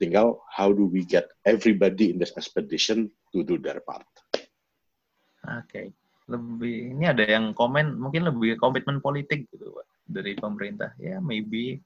Tinggal 0.00 0.42
how 0.50 0.74
do 0.74 0.90
we 0.90 1.06
get 1.06 1.30
everybody 1.46 2.10
in 2.10 2.18
this 2.18 2.34
expedition 2.34 3.06
to 3.30 3.46
do 3.46 3.60
their 3.60 3.78
part. 3.84 4.08
Oke. 4.34 5.68
Okay. 5.70 5.86
Lebih 6.26 6.96
ini 6.96 7.04
ada 7.06 7.22
yang 7.22 7.54
komen 7.54 7.98
mungkin 7.98 8.26
lebih 8.26 8.58
komitmen 8.58 8.98
politik 8.98 9.46
gitu 9.50 9.74
Pak 9.74 9.86
dari 10.06 10.34
pemerintah. 10.38 10.94
Ya 10.98 11.18
maybe 11.18 11.82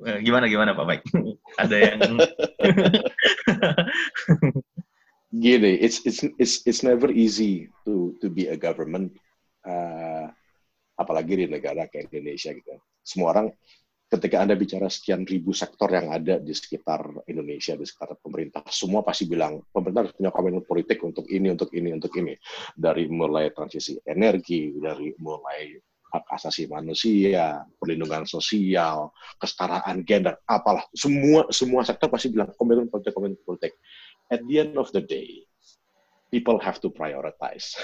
Eh, 0.00 0.18
gimana 0.24 0.48
gimana 0.48 0.72
Pak 0.72 0.86
Mike? 0.88 1.04
Ada 1.62 1.76
yang 1.76 2.00
gini, 5.44 5.72
it's 5.84 6.00
it's 6.08 6.24
it's 6.40 6.64
it's 6.64 6.80
never 6.80 7.12
easy 7.12 7.68
to 7.84 8.16
to 8.24 8.32
be 8.32 8.48
a 8.48 8.56
government, 8.56 9.12
uh, 9.68 10.32
apalagi 11.02 11.42
di 11.42 11.46
negara 11.50 11.90
kayak 11.90 12.14
Indonesia 12.14 12.54
gitu. 12.54 12.78
Semua 13.02 13.34
orang 13.34 13.46
ketika 14.12 14.44
anda 14.44 14.52
bicara 14.52 14.92
sekian 14.92 15.24
ribu 15.24 15.56
sektor 15.56 15.88
yang 15.88 16.12
ada 16.12 16.36
di 16.36 16.52
sekitar 16.52 17.24
Indonesia, 17.24 17.72
di 17.72 17.88
sekitar 17.88 18.20
pemerintah, 18.20 18.60
semua 18.68 19.00
pasti 19.00 19.24
bilang 19.24 19.64
pemerintah 19.72 20.04
harus 20.04 20.12
punya 20.12 20.28
komitmen 20.28 20.60
politik 20.68 21.00
untuk 21.00 21.24
ini, 21.32 21.48
untuk 21.48 21.72
ini, 21.72 21.96
untuk 21.96 22.12
ini. 22.20 22.36
Dari 22.76 23.08
mulai 23.08 23.48
transisi 23.56 23.96
energi, 24.04 24.76
dari 24.76 25.16
mulai 25.16 25.80
hak 26.12 26.28
asasi 26.28 26.68
manusia, 26.68 27.64
perlindungan 27.80 28.28
sosial, 28.28 29.16
kesetaraan 29.40 30.04
gender, 30.04 30.36
apalah 30.44 30.84
semua 30.92 31.48
semua 31.48 31.80
sektor 31.80 32.12
pasti 32.12 32.28
bilang 32.28 32.52
komitmen 32.60 32.92
politik 32.92 33.16
komitmen 33.16 33.40
politik. 33.48 33.80
At 34.28 34.44
the 34.44 34.60
end 34.60 34.76
of 34.76 34.92
the 34.92 35.00
day, 35.00 35.48
people 36.28 36.60
have 36.60 36.84
to 36.84 36.92
prioritize. 36.92 37.80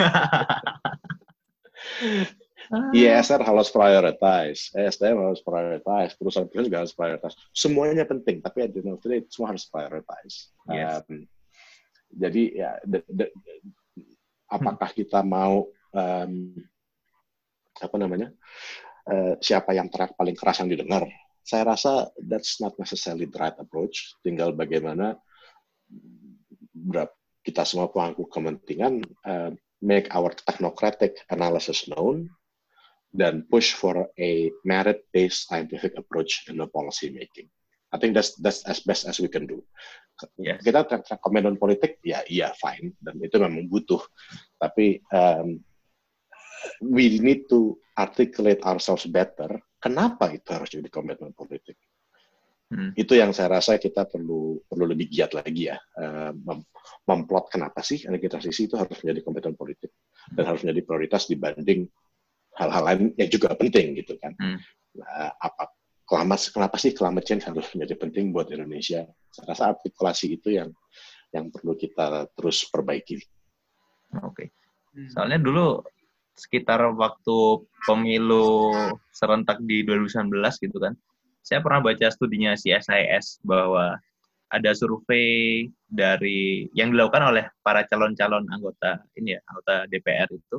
ISR 2.70 3.42
harus 3.42 3.66
prioritize, 3.74 4.70
SDM 4.70 5.26
harus 5.26 5.42
prioritize, 5.42 6.14
perusahaan-perusahaan 6.14 6.68
juga 6.70 6.80
harus 6.86 6.94
prioritize. 6.94 7.34
Semuanya 7.50 8.06
penting, 8.06 8.38
tapi 8.38 8.62
at 8.62 8.70
the 8.70 8.78
end 8.78 8.94
of 8.94 9.02
the 9.02 9.08
day 9.10 9.20
semua 9.26 9.50
harus 9.50 9.66
prioritize. 9.66 10.54
Yes. 10.70 11.02
Um, 11.10 11.26
jadi 12.14 12.42
ya, 12.54 12.70
de, 12.86 13.02
de, 13.10 13.26
apakah 14.46 14.90
kita 14.94 15.26
mau 15.26 15.66
um, 15.90 16.34
apa 17.82 17.96
namanya 17.98 18.30
uh, 19.10 19.34
siapa 19.42 19.74
yang 19.74 19.90
teriak 19.90 20.14
paling 20.14 20.38
keras 20.38 20.62
yang 20.62 20.70
didengar. 20.70 21.10
Saya 21.42 21.74
rasa 21.74 22.14
that's 22.22 22.62
not 22.62 22.78
necessarily 22.78 23.26
the 23.26 23.38
right 23.38 23.58
approach. 23.58 24.14
Tinggal 24.22 24.54
bagaimana 24.54 25.18
kita 27.42 27.66
semua 27.66 27.90
pemangku 27.90 28.30
kepentingan 28.30 29.02
uh, 29.26 29.50
make 29.82 30.06
our 30.14 30.30
technocratic 30.46 31.18
analysis 31.34 31.90
known 31.90 32.30
dan 33.10 33.42
push 33.50 33.74
for 33.74 34.06
a 34.18 34.50
merit-based 34.62 35.50
scientific 35.50 35.98
approach 35.98 36.46
in 36.46 36.58
the 36.58 36.66
policy 36.70 37.10
making. 37.10 37.50
I 37.90 37.98
think 37.98 38.14
that's 38.14 38.38
that's 38.38 38.62
as 38.70 38.86
best 38.86 39.10
as 39.10 39.18
we 39.18 39.26
can 39.26 39.50
do. 39.50 39.66
Yes. 40.38 40.62
Kita 40.62 40.86
rekomendasi 40.86 41.58
politik, 41.58 41.98
ya 42.06 42.22
iya 42.30 42.54
fine, 42.54 42.94
dan 43.02 43.18
itu 43.18 43.34
memang 43.42 43.66
butuh. 43.66 43.98
Tapi 44.62 45.02
um, 45.10 45.58
we 46.78 47.18
need 47.18 47.50
to 47.50 47.74
articulate 47.98 48.62
ourselves 48.62 49.10
better. 49.10 49.58
Kenapa 49.80 50.30
itu 50.30 50.48
harus 50.54 50.70
jadi 50.70 50.86
komitmen 50.86 51.34
politik? 51.34 51.74
Hmm. 52.70 52.94
Itu 52.94 53.18
yang 53.18 53.34
saya 53.34 53.58
rasa 53.58 53.82
kita 53.82 54.06
perlu 54.06 54.62
perlu 54.62 54.86
lebih 54.86 55.10
giat 55.10 55.34
lagi 55.34 55.74
ya, 55.74 55.76
uh, 55.98 56.30
mem 56.30 56.62
memplot 57.10 57.50
kenapa 57.50 57.82
sih 57.82 58.06
energi 58.06 58.30
transisi 58.30 58.70
itu 58.70 58.78
harus 58.78 58.94
menjadi 59.02 59.26
komitmen 59.26 59.58
politik 59.58 59.90
dan 60.30 60.46
harus 60.46 60.62
menjadi 60.62 60.86
prioritas 60.86 61.26
dibanding 61.26 61.90
hal-hal 62.58 62.82
lain 62.82 63.02
yang 63.14 63.30
juga 63.30 63.54
penting 63.54 63.98
gitu 64.00 64.18
kan. 64.18 64.34
Hmm. 64.38 64.58
Nah, 64.96 65.30
apa 65.38 65.70
kelamat 66.08 66.50
kenapa 66.50 66.76
sih 66.82 66.90
climate 66.90 67.26
change 67.26 67.46
harus 67.46 67.70
menjadi 67.74 67.94
penting 68.00 68.34
buat 68.34 68.50
Indonesia? 68.50 69.06
Saya 69.30 69.44
rasa 69.54 69.62
artikulasi 69.76 70.34
itu 70.34 70.58
yang 70.58 70.74
yang 71.30 71.52
perlu 71.54 71.78
kita 71.78 72.26
terus 72.34 72.66
perbaiki. 72.66 73.22
Oke. 74.26 74.26
Okay. 74.34 74.48
Hmm. 74.98 75.08
Soalnya 75.14 75.38
dulu 75.38 75.86
sekitar 76.34 76.82
waktu 76.96 77.38
pemilu 77.86 78.74
serentak 79.14 79.62
di 79.62 79.86
2019 79.86 80.32
gitu 80.58 80.78
kan, 80.80 80.96
saya 81.44 81.60
pernah 81.62 81.84
baca 81.84 82.06
studinya 82.10 82.56
CSIS 82.56 83.44
bahwa 83.44 83.94
ada 84.50 84.70
survei 84.74 85.68
dari 85.86 86.66
yang 86.74 86.90
dilakukan 86.90 87.22
oleh 87.22 87.44
para 87.62 87.86
calon-calon 87.86 88.50
anggota 88.50 88.98
ini 89.14 89.38
ya, 89.38 89.40
anggota 89.46 89.86
DPR 89.86 90.26
itu. 90.26 90.58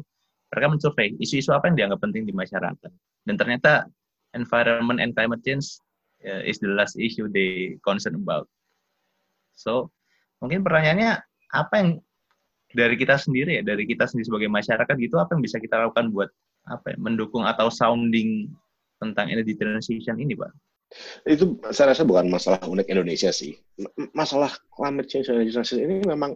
Mereka 0.51 0.67
mensurvei 0.67 1.15
isu-isu 1.17 1.55
apa 1.55 1.71
yang 1.71 1.75
dianggap 1.79 2.03
penting 2.03 2.27
di 2.27 2.35
masyarakat. 2.35 2.91
Dan 3.23 3.35
ternyata 3.39 3.87
environment 4.35 4.99
and 4.99 5.15
climate 5.15 5.39
change 5.47 5.79
uh, 6.27 6.43
is 6.43 6.59
the 6.59 6.67
last 6.67 6.99
issue 6.99 7.31
they 7.31 7.79
concern 7.87 8.19
about. 8.19 8.51
So, 9.55 9.95
mungkin 10.43 10.67
pertanyaannya 10.67 11.23
apa 11.55 11.73
yang 11.79 11.89
dari 12.71 12.95
kita 12.95 13.19
sendiri 13.19 13.59
ya, 13.59 13.63
dari 13.63 13.83
kita 13.87 14.07
sendiri 14.07 14.27
sebagai 14.27 14.49
masyarakat 14.51 14.95
gitu, 14.99 15.15
apa 15.19 15.35
yang 15.35 15.43
bisa 15.43 15.59
kita 15.59 15.79
lakukan 15.79 16.11
buat 16.11 16.29
apa 16.67 16.95
ya, 16.95 16.97
mendukung 16.99 17.43
atau 17.47 17.71
sounding 17.71 18.51
tentang 18.99 19.31
energy 19.31 19.55
transition 19.55 20.19
ini, 20.19 20.35
Pak? 20.35 20.51
Itu 21.23 21.59
saya 21.71 21.95
rasa 21.95 22.03
bukan 22.03 22.27
masalah 22.27 22.59
unik 22.67 22.91
Indonesia 22.91 23.31
sih. 23.31 23.55
Masalah 24.11 24.51
climate 24.75 25.07
change 25.07 25.31
energy 25.31 25.55
transition 25.55 25.87
ini 25.87 26.03
memang 26.03 26.35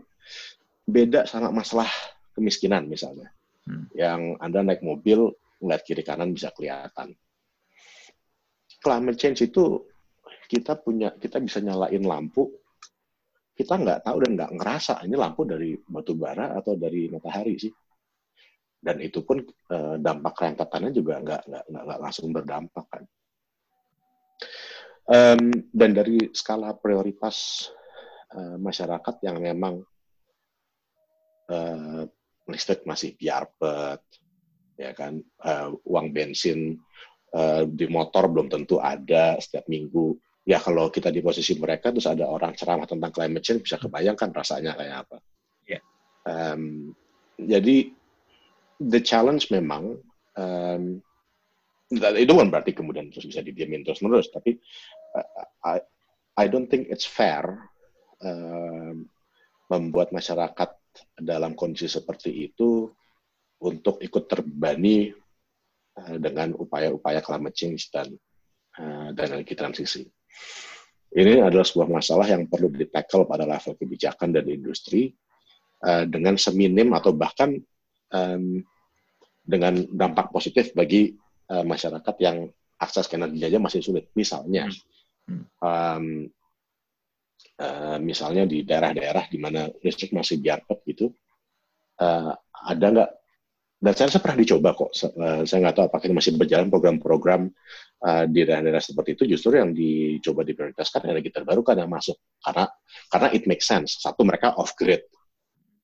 beda 0.88 1.28
sama 1.28 1.52
masalah 1.52 1.88
kemiskinan 2.36 2.88
misalnya. 2.88 3.35
Hmm. 3.66 3.86
Yang 3.98 4.22
Anda 4.42 4.60
naik 4.62 4.82
mobil, 4.86 5.34
ngeliat 5.62 5.82
kiri 5.82 6.06
kanan 6.06 6.34
bisa 6.34 6.54
kelihatan. 6.54 7.18
Climate 8.82 9.18
change 9.18 9.50
itu 9.50 9.82
kita 10.46 10.78
punya 10.78 11.10
kita 11.18 11.42
bisa 11.42 11.58
nyalain 11.58 12.06
lampu 12.06 12.54
kita 13.56 13.80
nggak 13.80 14.04
tahu 14.04 14.18
dan 14.28 14.32
nggak 14.36 14.52
ngerasa 14.60 14.94
ini 15.08 15.16
lampu 15.16 15.48
dari 15.48 15.80
batu 15.80 16.12
bara 16.20 16.60
atau 16.60 16.76
dari 16.76 17.08
matahari 17.08 17.56
sih. 17.56 17.72
Dan 18.76 19.00
itu 19.02 19.24
pun 19.24 19.40
eh, 19.48 19.96
dampak 19.98 20.36
rentetannya 20.36 20.92
juga 20.92 21.24
nggak 21.24 21.42
nggak 21.48 21.66
nggak 21.72 22.00
langsung 22.04 22.36
berdampak 22.36 22.86
kan. 22.92 23.04
Um, 25.06 25.54
dan 25.70 25.94
dari 25.94 26.34
skala 26.34 26.74
prioritas 26.82 27.70
uh, 28.34 28.58
masyarakat 28.58 29.22
yang 29.22 29.38
memang 29.38 29.86
uh, 31.46 32.10
listrik 32.46 32.86
masih 32.86 33.18
biarpet, 33.18 34.02
ya 34.78 34.92
kan, 34.94 35.18
uh, 35.42 35.74
uang 35.88 36.14
bensin 36.14 36.78
uh, 37.34 37.64
di 37.66 37.90
motor 37.90 38.30
belum 38.30 38.48
tentu 38.52 38.78
ada 38.78 39.40
setiap 39.42 39.66
minggu 39.66 40.16
ya 40.46 40.62
kalau 40.62 40.94
kita 40.94 41.10
di 41.10 41.26
posisi 41.26 41.58
mereka 41.58 41.90
terus 41.90 42.06
ada 42.06 42.30
orang 42.30 42.54
ceramah 42.54 42.86
tentang 42.86 43.10
climate 43.10 43.42
change 43.42 43.66
bisa 43.66 43.82
kebayangkan 43.82 44.30
rasanya 44.30 44.78
kayak 44.78 45.10
apa. 45.10 45.18
Yeah. 45.66 45.82
Um, 46.30 46.94
jadi 47.42 47.90
the 48.78 49.02
challenge 49.02 49.50
memang 49.50 49.98
um, 50.38 51.02
itu 51.90 52.32
bukan 52.34 52.50
berarti 52.54 52.78
kemudian 52.78 53.10
terus 53.10 53.26
bisa 53.26 53.42
didiamin 53.42 53.82
terus 53.82 54.06
menerus, 54.06 54.30
tapi 54.30 54.58
uh, 55.18 55.26
I, 55.66 55.82
I 56.38 56.46
don't 56.46 56.70
think 56.70 56.94
it's 56.94 57.06
fair 57.10 57.46
um, 58.22 59.10
membuat 59.66 60.14
masyarakat 60.14 60.78
dalam 61.16 61.54
kondisi 61.54 61.88
seperti 61.88 62.52
itu 62.52 62.90
untuk 63.64 64.00
ikut 64.04 64.24
terbebani 64.28 65.12
uh, 65.98 66.18
dengan 66.20 66.54
upaya-upaya 66.56 67.24
climate 67.24 67.56
change 67.56 67.90
dan 67.90 68.12
uh, 68.80 69.10
dan 69.16 69.40
energi 69.40 69.56
transisi. 69.56 70.04
Ini 71.16 71.40
adalah 71.48 71.64
sebuah 71.64 71.88
masalah 71.88 72.28
yang 72.28 72.44
perlu 72.52 72.68
ditackle 72.68 73.24
pada 73.24 73.48
level 73.48 73.80
kebijakan 73.80 74.36
dan 74.36 74.46
industri 74.52 75.16
uh, 75.88 76.04
dengan 76.04 76.36
seminim 76.36 76.92
atau 76.94 77.16
bahkan 77.16 77.56
dengan 79.44 79.76
dampak 79.92 80.32
positif 80.32 80.72
bagi 80.72 81.12
masyarakat 81.52 82.16
yang 82.24 82.48
akses 82.80 83.12
ke 83.12 83.20
energi 83.20 83.44
aja 83.44 83.60
masih 83.60 83.84
sulit. 83.84 84.08
Misalnya, 84.16 84.72
um, 85.60 86.30
uh, 87.60 87.98
misalnya 88.02 88.44
di 88.48 88.64
daerah-daerah 88.64 89.28
di 89.32 89.38
mana 89.40 89.68
listrik 89.84 90.12
masih 90.12 90.40
biarpet 90.40 90.80
gitu, 90.88 91.12
uh, 92.02 92.34
ada 92.66 92.88
nggak 92.92 93.12
dan 93.76 93.94
saya, 93.94 94.08
saya 94.08 94.24
pernah 94.24 94.40
dicoba 94.42 94.74
kok. 94.74 94.92
Uh, 95.14 95.44
saya 95.46 95.60
nggak 95.62 95.76
tahu 95.78 95.86
apakah 95.92 96.06
ini 96.10 96.16
masih 96.18 96.34
berjalan 96.40 96.72
program-program 96.72 97.52
uh, 98.02 98.24
di 98.26 98.42
daerah-daerah 98.42 98.82
seperti 98.82 99.20
itu. 99.20 99.24
Justru 99.38 99.62
yang 99.62 99.76
dicoba 99.76 100.42
diprioritaskan 100.48 101.12
energi 101.12 101.30
terbarukan 101.30 101.78
yang 101.78 101.92
masuk 101.92 102.18
karena 102.42 102.66
karena 103.12 103.28
it 103.36 103.44
makes 103.46 103.68
sense. 103.68 104.00
Satu 104.02 104.26
mereka 104.26 104.56
off 104.58 104.74
grid, 104.80 105.06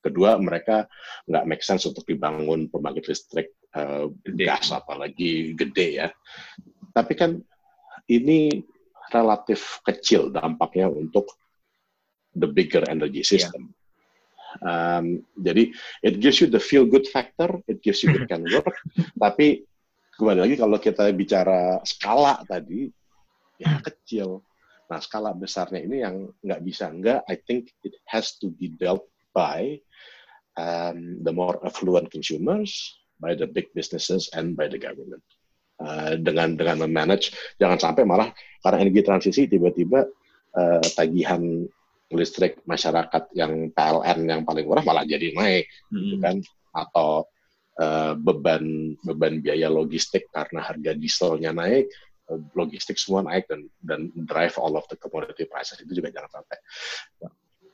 kedua 0.02 0.40
mereka 0.42 0.90
nggak 1.30 1.46
make 1.46 1.62
sense 1.62 1.86
untuk 1.86 2.08
dibangun 2.08 2.72
pembangkit 2.72 3.06
listrik 3.12 3.54
uh, 3.78 4.10
gas 4.34 4.74
apalagi 4.74 5.54
gede 5.54 5.88
ya. 6.02 6.08
Tapi 6.96 7.14
kan 7.14 7.38
ini 8.10 8.50
relatif 9.12 9.84
kecil 9.84 10.34
dampaknya 10.34 10.88
untuk 10.90 11.28
the 12.36 12.48
bigger 12.48 12.84
energy 12.88 13.24
system. 13.24 13.72
Yeah 13.72 13.80
Um, 14.60 15.24
jadi 15.40 15.72
it 16.04 16.20
gives 16.20 16.44
you 16.44 16.52
the 16.52 16.60
feel 16.60 16.84
good 16.84 17.08
factor, 17.08 17.64
it 17.72 17.80
gives 17.80 18.04
you 18.04 18.12
it 18.12 18.28
can 18.32 18.44
work. 18.52 18.76
tapi 19.16 19.64
kembali 20.20 20.44
lagi 20.44 20.56
kalau 20.60 20.76
kita 20.76 21.08
bicara 21.16 21.80
skala 21.88 22.44
tadi, 22.44 22.92
ya 23.56 23.80
kecil. 23.80 24.44
Nah 24.92 25.00
skala 25.00 25.32
besarnya 25.32 25.80
ini 25.80 26.04
yang 26.04 26.28
nggak 26.44 26.62
bisa 26.68 26.92
enggak. 26.92 27.24
I 27.32 27.40
think 27.40 27.72
it 27.88 27.96
has 28.12 28.36
to 28.44 28.52
be 28.52 28.68
dealt 28.76 29.08
by 29.32 29.80
um, 30.60 31.24
the 31.24 31.32
more 31.32 31.56
affluent 31.64 32.12
consumers, 32.12 33.00
by 33.24 33.32
the 33.32 33.48
big 33.48 33.72
businesses, 33.72 34.28
and 34.36 34.60
by 34.60 34.68
the 34.68 34.76
government. 34.76 35.24
Uh, 35.82 36.14
dengan 36.20 36.54
dengan 36.54 36.86
memanage, 36.86 37.34
jangan 37.58 37.80
sampai 37.80 38.06
malah 38.06 38.30
karena 38.62 38.86
energi 38.86 39.02
transisi 39.02 39.50
tiba-tiba 39.50 40.06
uh, 40.54 40.84
tagihan 40.94 41.66
listrik 42.14 42.59
masyarakat 42.68 43.32
yang 43.36 43.72
PLN 43.72 44.20
yang 44.28 44.41
paling 44.43 44.66
murah 44.68 44.84
malah 44.84 45.05
jadi 45.07 45.32
naik, 45.34 45.66
hmm. 45.91 45.97
gitu 45.97 46.16
kan? 46.20 46.36
Atau 46.72 47.28
uh, 47.82 48.14
beban 48.20 48.95
beban 49.03 49.39
biaya 49.39 49.68
logistik 49.68 50.28
karena 50.32 50.64
harga 50.64 50.91
dieselnya 50.95 51.51
naik, 51.55 51.88
uh, 52.32 52.39
logistik 52.55 52.99
semua 52.99 53.24
naik 53.24 53.47
dan 53.47 53.68
dan 53.84 54.12
drive 54.28 54.55
all 54.59 54.76
of 54.76 54.86
the 54.91 54.97
commodity 54.99 55.47
prices 55.47 55.80
itu 55.80 56.03
juga 56.03 56.12
jangan 56.12 56.41
sampai. 56.41 56.57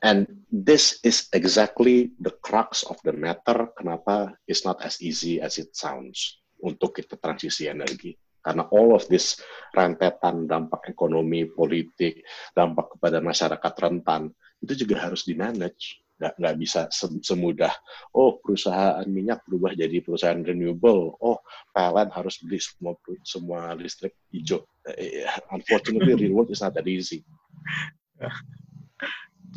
And 0.05 0.29
this 0.53 1.01
is 1.01 1.25
exactly 1.33 2.13
the 2.21 2.29
crux 2.45 2.85
of 2.85 3.01
the 3.01 3.17
matter. 3.17 3.73
Kenapa 3.73 4.37
it's 4.45 4.61
not 4.61 4.77
as 4.85 5.01
easy 5.01 5.41
as 5.41 5.57
it 5.57 5.73
sounds 5.73 6.37
untuk 6.61 7.01
kita 7.01 7.17
transisi 7.17 7.65
energi 7.65 8.13
karena 8.47 8.63
all 8.71 8.95
of 8.95 9.03
this 9.11 9.43
rentetan 9.75 10.47
dampak 10.47 10.87
ekonomi, 10.87 11.43
politik, 11.51 12.23
dampak 12.55 12.95
kepada 12.95 13.19
masyarakat 13.19 13.73
rentan, 13.75 14.31
itu 14.63 14.87
juga 14.87 15.03
harus 15.03 15.27
di-manage. 15.27 15.99
Nggak, 16.17 16.33
nggak 16.41 16.55
bisa 16.57 16.81
semudah, 17.21 17.69
oh 18.17 18.41
perusahaan 18.41 19.05
minyak 19.05 19.45
berubah 19.45 19.77
jadi 19.77 20.01
perusahaan 20.01 20.41
renewable, 20.41 21.13
oh 21.21 21.37
PLN 21.77 22.09
harus 22.09 22.41
beli 22.41 22.57
semua 22.57 22.97
semua 23.21 23.77
listrik 23.77 24.17
hijau. 24.33 24.65
Eh, 24.97 25.29
unfortunately, 25.53 26.17
real 26.25 26.33
world 26.33 26.49
is 26.49 26.65
not 26.65 26.73
that 26.73 26.89
easy. 26.89 27.21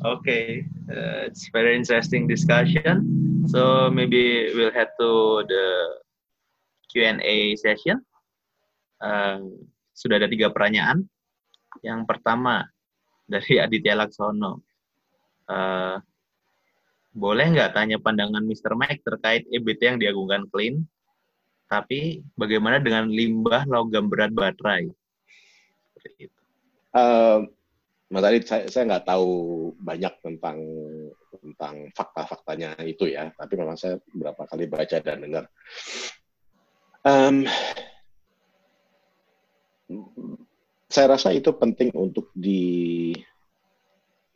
Okay, 0.05 0.69
uh, 0.93 1.33
it's 1.33 1.49
very 1.49 1.73
interesting 1.81 2.29
discussion. 2.29 3.09
So 3.49 3.89
maybe 3.89 4.53
we'll 4.53 4.69
head 4.69 4.93
to 5.01 5.41
the 5.49 5.65
Q&A 6.93 7.57
session. 7.57 8.05
Uh, 9.01 9.49
sudah 9.97 10.21
ada 10.21 10.29
tiga 10.29 10.53
pertanyaan. 10.53 11.05
Yang 11.81 12.01
pertama 12.07 12.69
dari 13.25 13.59
Aditya 13.59 13.97
Laksono. 13.97 14.61
Uh, 15.51 15.99
boleh 17.11 17.51
nggak 17.51 17.75
tanya 17.75 17.99
pandangan 17.99 18.43
Mr. 18.47 18.79
Mike 18.79 19.03
terkait 19.03 19.43
EBT 19.51 19.81
yang 19.83 19.99
diagungkan 19.99 20.47
clean? 20.51 20.87
Tapi 21.71 22.23
bagaimana 22.35 22.83
dengan 22.83 23.07
limbah 23.07 23.67
logam 23.67 24.11
berat 24.11 24.35
baterai? 24.35 24.91
Uh, 26.91 27.47
Mas 28.11 28.27
Adit, 28.27 28.43
saya, 28.43 28.67
saya 28.67 28.91
nggak 28.91 29.07
tahu 29.07 29.31
banyak 29.79 30.11
tentang 30.19 30.59
tentang 31.31 31.75
fakta-faktanya 31.95 32.75
itu 32.83 33.07
ya, 33.07 33.31
tapi 33.39 33.55
memang 33.55 33.79
saya 33.79 34.03
beberapa 34.11 34.51
kali 34.51 34.67
baca 34.67 34.99
dan 34.99 35.23
dengar. 35.23 35.45
Um, 37.07 37.47
saya 40.91 41.15
rasa 41.15 41.31
itu 41.31 41.55
penting 41.55 41.95
untuk 41.95 42.35
di 42.35 43.15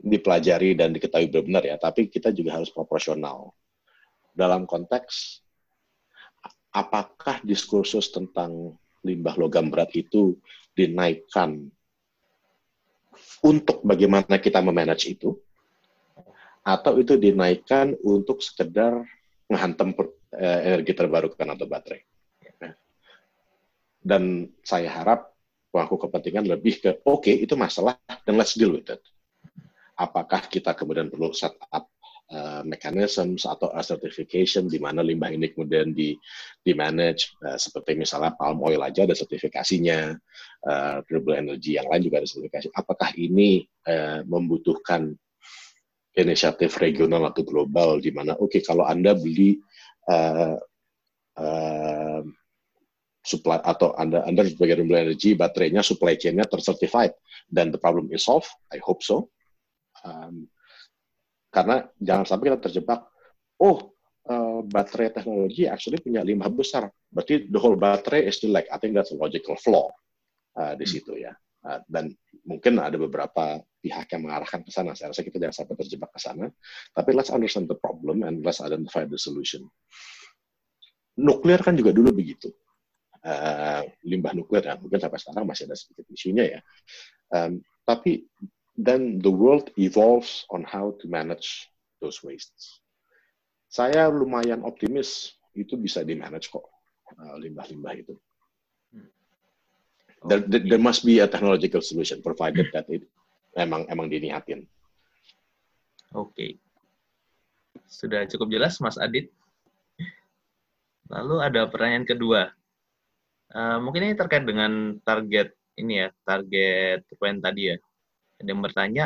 dipelajari 0.05 0.77
dan 0.77 0.93
diketahui 0.93 1.33
benar-benar 1.33 1.65
ya, 1.65 1.77
tapi 1.81 2.13
kita 2.13 2.29
juga 2.31 2.61
harus 2.61 2.69
proporsional. 2.69 3.51
Dalam 4.37 4.69
konteks 4.69 5.41
apakah 6.75 7.41
diskursus 7.41 8.13
tentang 8.13 8.77
limbah 9.01 9.35
logam 9.41 9.73
berat 9.73 9.95
itu 9.97 10.37
dinaikkan 10.77 11.71
untuk 13.41 13.81
bagaimana 13.81 14.39
kita 14.43 14.61
memanage 14.61 15.09
itu, 15.09 15.39
atau 16.65 16.97
itu 17.01 17.15
dinaikkan 17.19 17.95
untuk 18.03 18.41
sekedar 18.41 19.05
menghantam 19.49 19.93
eh, 20.35 20.61
energi 20.73 20.93
terbarukan 20.97 21.49
atau 21.53 21.67
baterai. 21.69 22.03
Dan 24.05 24.53
saya 24.61 24.93
harap 24.93 25.34
pelaku 25.75 26.07
kepentingan 26.07 26.47
lebih 26.47 26.79
ke 26.79 26.91
oke 27.03 27.27
okay, 27.27 27.43
itu 27.43 27.59
masalah 27.59 27.99
dan 28.23 28.39
let's 28.39 28.55
deal 28.55 28.71
with 28.71 28.87
it. 28.87 29.03
Apakah 29.99 30.47
kita 30.47 30.71
kemudian 30.79 31.11
perlu 31.11 31.35
set 31.35 31.59
up 31.75 31.91
uh, 32.31 32.63
mechanisms 32.63 33.43
atau 33.43 33.75
a 33.75 33.83
certification 33.83 34.71
di 34.71 34.79
mana 34.79 35.03
limbah 35.03 35.35
ini 35.35 35.51
kemudian 35.51 35.91
di 35.91 36.15
di 36.63 36.73
manage 36.79 37.35
uh, 37.43 37.59
seperti 37.59 37.99
misalnya 37.99 38.39
palm 38.39 38.63
oil 38.63 38.79
aja 38.87 39.03
ada 39.03 39.19
sertifikasinya, 39.19 40.15
uh, 40.71 41.03
renewable 41.11 41.35
energy 41.35 41.75
yang 41.75 41.91
lain 41.91 42.07
juga 42.07 42.23
ada 42.23 42.29
sertifikasi. 42.31 42.71
Apakah 42.71 43.11
ini 43.19 43.67
uh, 43.91 44.23
membutuhkan 44.31 45.11
inisiatif 46.15 46.79
regional 46.79 47.27
atau 47.27 47.43
global 47.43 47.99
di 47.99 48.15
mana 48.15 48.39
oke 48.39 48.55
okay, 48.55 48.63
kalau 48.63 48.87
anda 48.87 49.19
beli 49.19 49.59
uh, 50.07 50.55
uh, 51.35 52.23
supply 53.25 53.57
atau 53.65 53.97
Anda 53.97 54.21
Anda 54.29 54.45
sebagai 54.45 54.85
renewable 54.85 55.09
energy 55.09 55.33
baterainya 55.33 55.81
supply 55.81 56.21
chain-nya 56.21 56.45
tercertified 56.45 57.17
dan 57.49 57.73
the 57.73 57.81
problem 57.81 58.13
is 58.13 58.29
solved. 58.29 58.53
I 58.69 58.79
hope 58.85 59.01
so. 59.01 59.33
Um, 60.05 60.53
karena 61.49 61.89
jangan 61.97 62.29
sampai 62.29 62.53
kita 62.53 62.61
terjebak, 62.69 63.01
oh 63.65 63.97
uh, 64.29 64.61
baterai 64.69 65.17
teknologi 65.17 65.65
actually 65.65 66.05
punya 66.05 66.21
limbah 66.21 66.53
besar, 66.53 66.93
berarti 67.09 67.49
the 67.49 67.57
whole 67.57 67.81
battery 67.81 68.29
is 68.29 68.37
like 68.45 68.69
I 68.69 68.77
think 68.77 68.93
that's 68.93 69.17
a 69.17 69.19
logical 69.19 69.57
flaw 69.57 69.89
uh, 70.61 70.77
di 70.77 70.85
situ 70.85 71.17
ya. 71.17 71.33
Uh, 71.65 71.81
dan 71.89 72.13
mungkin 72.45 72.77
ada 72.77 73.01
beberapa 73.01 73.57
pihak 73.81 74.13
yang 74.13 74.29
mengarahkan 74.29 74.61
ke 74.61 74.69
sana. 74.69 74.93
Saya 74.93 75.17
rasa 75.17 75.25
kita 75.25 75.41
jangan 75.41 75.65
sampai 75.65 75.75
terjebak 75.81 76.13
ke 76.13 76.21
sana. 76.21 76.53
Tapi 76.93 77.11
let's 77.17 77.33
understand 77.33 77.73
the 77.73 77.79
problem 77.81 78.21
and 78.21 78.45
let's 78.45 78.61
identify 78.61 79.09
the 79.09 79.17
solution. 79.17 79.65
Nuklir 81.17 81.65
kan 81.65 81.73
juga 81.73 81.97
dulu 81.97 82.13
begitu 82.13 82.53
uh, 83.25 83.83
limbah 84.05 84.37
nuklir 84.37 84.63
dan 84.63 84.79
mungkin 84.79 85.01
sampai 85.01 85.19
sekarang 85.19 85.45
masih 85.49 85.65
ada 85.67 85.77
sedikit 85.77 86.07
isunya 86.13 86.45
ya. 86.59 86.61
Um, 87.33 87.65
tapi 87.89 88.29
then 88.77 89.19
the 89.25 89.33
world 89.33 89.73
evolves 89.81 90.45
on 90.53 90.63
how 90.63 90.93
to 91.01 91.09
manage 91.09 91.69
those 91.99 92.21
wastes. 92.21 92.85
Saya 93.73 94.07
lumayan 94.13 94.63
optimis 94.63 95.35
itu 95.57 95.75
bisa 95.75 96.07
di 96.07 96.15
manage 96.15 96.53
kok 96.53 96.69
uh, 97.19 97.37
limbah-limbah 97.41 97.95
itu. 97.99 98.15
There, 100.25 100.41
there 100.41 100.81
must 100.81 101.05
be 101.05 101.21
a 101.21 101.29
technological 101.29 101.85
solution 101.85 102.25
provided 102.25 102.73
that 102.73 102.89
it 102.89 103.05
emang 103.61 103.85
emang 103.93 104.09
diniatin. 104.09 104.65
Oke. 106.17 106.33
Okay. 106.33 106.51
Sudah 107.85 108.25
cukup 108.25 108.49
jelas 108.49 108.81
Mas 108.81 108.97
Adit. 108.97 109.29
Lalu 111.13 111.45
ada 111.45 111.69
pertanyaan 111.69 112.09
kedua. 112.09 112.49
Eh, 113.53 113.79
mungkin 113.83 114.09
ini 114.09 114.15
terkait 114.17 114.47
dengan 114.49 114.97
target 115.05 115.53
ini 115.77 116.07
ya, 116.07 116.09
target 116.25 117.05
ruen 117.19 117.43
tadi 117.45 117.75
ya. 117.75 117.77
Ada 118.41 118.49
yang 118.49 118.63
bertanya, 118.63 119.05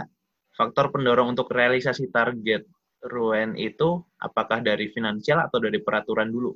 faktor 0.54 0.92
pendorong 0.94 1.34
untuk 1.34 1.50
realisasi 1.50 2.12
target 2.12 2.64
ruen 3.02 3.58
itu 3.58 4.02
apakah 4.20 4.62
dari 4.62 4.90
finansial 4.94 5.42
atau 5.42 5.58
dari 5.58 5.78
peraturan 5.82 6.28
dulu? 6.30 6.52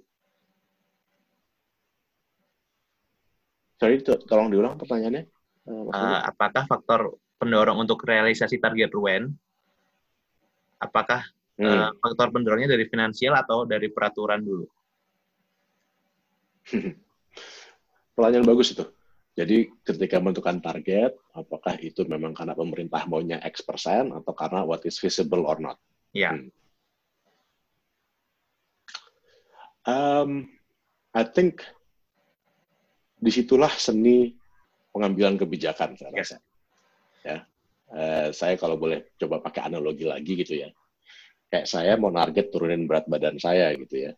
Sorry, 3.82 3.98
tolong 4.04 4.46
diulang 4.52 4.78
pertanyaannya. 4.78 5.26
Uh, 5.62 5.90
uh, 5.90 6.20
apakah 6.26 6.66
faktor 6.66 7.18
pendorong 7.38 7.78
untuk 7.82 8.02
realisasi 8.02 8.58
target 8.58 8.90
ruen 8.94 9.34
Apakah 10.82 11.22
hmm. 11.62 11.66
uh, 11.70 11.90
faktor 12.02 12.34
pendorongnya 12.34 12.74
dari 12.74 12.90
finansial 12.90 13.38
atau 13.38 13.62
dari 13.62 13.86
peraturan 13.86 14.42
dulu? 14.42 14.66
Pertanyaan 18.22 18.46
bagus 18.46 18.70
itu. 18.70 18.86
Jadi 19.34 19.66
ketika 19.82 20.22
menentukan 20.22 20.62
target, 20.62 21.18
apakah 21.34 21.74
itu 21.82 22.06
memang 22.06 22.30
karena 22.30 22.54
pemerintah 22.54 23.02
maunya 23.10 23.42
X 23.42 23.66
persen 23.66 24.14
atau 24.14 24.30
karena 24.30 24.62
what 24.62 24.86
is 24.86 24.94
visible 25.02 25.42
or 25.42 25.58
not? 25.58 25.74
Ya. 26.14 26.38
Hmm. 26.38 26.54
Um, 29.82 30.30
I 31.10 31.26
think 31.26 31.66
di 33.18 33.34
situlah 33.34 33.74
seni 33.74 34.38
pengambilan 34.94 35.34
kebijakan 35.34 35.98
saya 35.98 36.14
rasa. 36.14 36.38
Ya, 37.26 37.42
uh, 37.90 38.30
saya 38.30 38.54
kalau 38.54 38.78
boleh 38.78 39.18
coba 39.18 39.42
pakai 39.42 39.66
analogi 39.66 40.06
lagi 40.06 40.38
gitu 40.38 40.62
ya. 40.62 40.70
Kayak 41.50 41.66
saya 41.66 41.98
mau 41.98 42.14
target 42.14 42.54
turunin 42.54 42.86
berat 42.86 43.10
badan 43.10 43.34
saya 43.42 43.74
gitu 43.74 44.06
ya. 44.06 44.14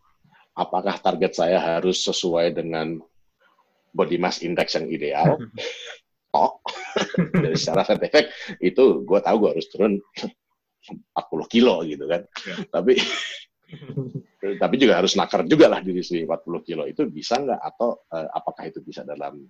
Apakah 0.52 1.00
target 1.00 1.32
saya 1.32 1.56
harus 1.56 2.04
sesuai 2.04 2.52
dengan 2.52 3.00
body 3.94 4.18
mass 4.18 4.42
index 4.42 4.74
yang 4.74 4.90
ideal? 4.90 5.38
Oh, 6.34 6.58
dari 7.46 7.54
secara 7.54 7.86
saintifik 7.86 8.26
itu 8.58 9.06
gue 9.06 9.20
tahu 9.22 9.36
gue 9.38 9.50
harus 9.54 9.70
turun 9.70 10.02
40 10.82 11.14
kilo 11.46 11.86
gitu 11.86 12.10
kan. 12.10 12.26
Ya. 12.42 12.56
Tapi 12.74 12.98
tapi 14.62 14.74
juga 14.74 14.98
harus 14.98 15.14
nakar 15.14 15.46
juga 15.46 15.70
lah 15.70 15.78
diri 15.78 16.02
sendiri 16.02 16.26
40 16.26 16.66
kilo 16.66 16.82
itu 16.90 17.06
bisa 17.06 17.38
nggak 17.38 17.60
atau 17.62 18.02
uh, 18.10 18.28
apakah 18.34 18.66
itu 18.66 18.82
bisa 18.82 19.06
dalam 19.06 19.46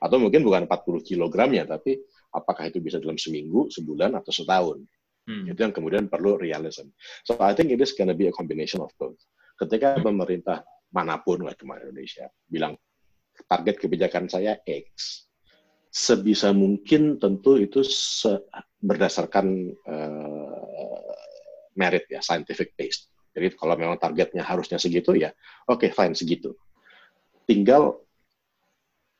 atau 0.00 0.16
mungkin 0.20 0.44
bukan 0.44 0.68
40 0.68 1.00
kilogramnya, 1.00 1.64
tapi 1.64 1.96
apakah 2.36 2.68
itu 2.68 2.76
bisa 2.84 3.00
dalam 3.00 3.16
seminggu, 3.16 3.72
sebulan, 3.72 4.12
atau 4.20 4.32
setahun. 4.36 4.78
Hmm. 5.24 5.48
Itu 5.48 5.64
yang 5.64 5.72
kemudian 5.72 6.12
perlu 6.12 6.36
realism. 6.36 6.92
So 7.24 7.40
I 7.40 7.56
think 7.56 7.72
it 7.72 7.80
is 7.80 7.96
gonna 7.96 8.12
be 8.12 8.28
a 8.28 8.34
combination 8.34 8.84
of 8.84 8.92
both. 9.00 9.16
Ketika 9.56 9.96
hmm. 9.96 10.04
pemerintah 10.04 10.60
mana 10.92 11.24
pun, 11.24 11.40
lah 11.40 11.56
kemarin 11.56 11.88
Indonesia, 11.88 12.28
bilang 12.44 12.76
target 13.46 13.76
kebijakan 13.80 14.26
saya 14.28 14.58
X, 14.64 15.24
sebisa 15.94 16.50
mungkin 16.50 17.22
tentu 17.22 17.54
itu 17.60 17.86
se 17.86 18.44
berdasarkan 18.82 19.46
uh, 19.86 21.14
merit 21.78 22.10
ya, 22.10 22.20
scientific 22.20 22.74
based. 22.74 23.08
Jadi 23.34 23.54
kalau 23.58 23.74
memang 23.74 23.98
targetnya 23.98 24.46
harusnya 24.46 24.78
segitu 24.78 25.14
ya, 25.18 25.34
oke 25.66 25.86
okay, 25.86 25.90
fine 25.90 26.14
segitu. 26.14 26.54
Tinggal 27.44 27.98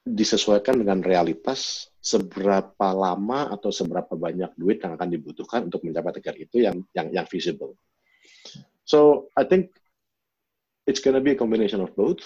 disesuaikan 0.05 0.77
dengan 0.77 1.01
realitas 1.01 1.89
seberapa 1.97 2.93
lama 2.93 3.49
atau 3.49 3.73
seberapa 3.73 4.13
banyak 4.13 4.53
duit 4.61 4.85
yang 4.85 5.01
akan 5.01 5.09
dibutuhkan 5.09 5.65
untuk 5.65 5.81
mencapai 5.81 6.13
target 6.21 6.37
itu 6.45 6.61
yang 6.61 6.77
yang 6.93 7.09
yang 7.09 7.27
visible. 7.27 7.73
So 8.85 9.33
I 9.33 9.49
think 9.49 9.73
it's 10.85 11.01
gonna 11.01 11.25
be 11.25 11.33
a 11.33 11.39
combination 11.41 11.81
of 11.81 11.97
both. 11.97 12.21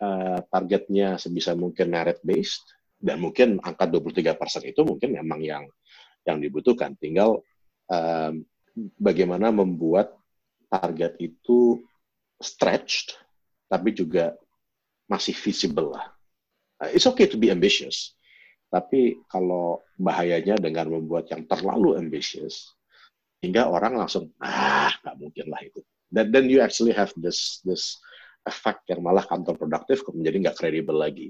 Uh, 0.00 0.40
targetnya 0.48 1.20
sebisa 1.20 1.52
mungkin 1.52 1.92
merit 1.92 2.24
based 2.24 2.64
dan 2.96 3.20
mungkin 3.20 3.60
angka 3.60 3.84
23% 3.84 4.72
itu 4.72 4.80
mungkin 4.80 5.12
memang 5.12 5.44
yang 5.44 5.64
yang 6.24 6.40
dibutuhkan. 6.40 6.96
Tinggal 6.96 7.44
um, 7.92 8.34
bagaimana 8.96 9.52
membuat 9.52 10.16
target 10.72 11.20
itu 11.20 11.84
stretched 12.40 13.20
tapi 13.68 13.92
juga 13.92 14.40
masih 15.04 15.36
visible 15.36 15.92
lah 15.92 16.16
Uh, 16.80 16.88
it's 16.96 17.04
okay 17.04 17.28
to 17.28 17.36
be 17.36 17.52
ambitious, 17.52 18.16
tapi 18.72 19.20
kalau 19.28 19.84
bahayanya 20.00 20.56
dengan 20.56 20.88
membuat 20.88 21.28
yang 21.28 21.44
terlalu 21.44 22.00
ambitious, 22.00 22.72
hingga 23.44 23.68
orang 23.68 24.00
langsung 24.00 24.32
ah 24.40 24.88
nggak 25.04 25.16
mungkin 25.20 25.46
lah 25.52 25.60
itu. 25.60 25.84
Dan 26.08 26.32
then 26.32 26.48
you 26.48 26.64
actually 26.64 26.96
have 26.96 27.12
this 27.20 27.60
this 27.68 28.00
effect 28.46 28.88
yang 28.88 29.00
malah 29.04 29.24
kantor 29.24 29.56
produktif 29.56 30.04
menjadi 30.10 30.36
nggak 30.48 30.56
kredibel 30.58 30.96
lagi. 30.96 31.28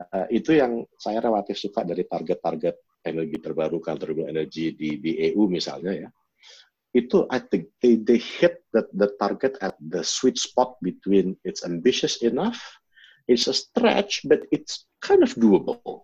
Uh, 0.00 0.26
itu 0.32 0.56
yang 0.56 0.80
saya 0.96 1.20
relatif 1.20 1.60
suka 1.60 1.84
dari 1.84 2.08
target-target 2.08 3.04
energi 3.04 3.36
terbarukan, 3.40 3.96
renewable 4.00 4.28
energy 4.28 4.72
di, 4.72 4.96
di 4.96 5.12
EU 5.32 5.44
misalnya 5.50 6.08
ya. 6.08 6.08
Itu 6.90 7.28
I 7.30 7.38
think 7.44 7.70
they, 7.78 8.00
they 8.00 8.18
hit 8.18 8.66
the, 8.74 8.88
the 8.96 9.12
target 9.20 9.60
at 9.62 9.78
the 9.78 10.02
sweet 10.02 10.40
spot 10.40 10.74
between 10.82 11.38
it's 11.46 11.62
ambitious 11.62 12.18
enough 12.24 12.58
It's 13.30 13.46
a 13.46 13.54
stretch, 13.54 14.26
but 14.26 14.42
it's 14.50 14.90
kind 14.98 15.22
of 15.22 15.30
doable. 15.38 16.02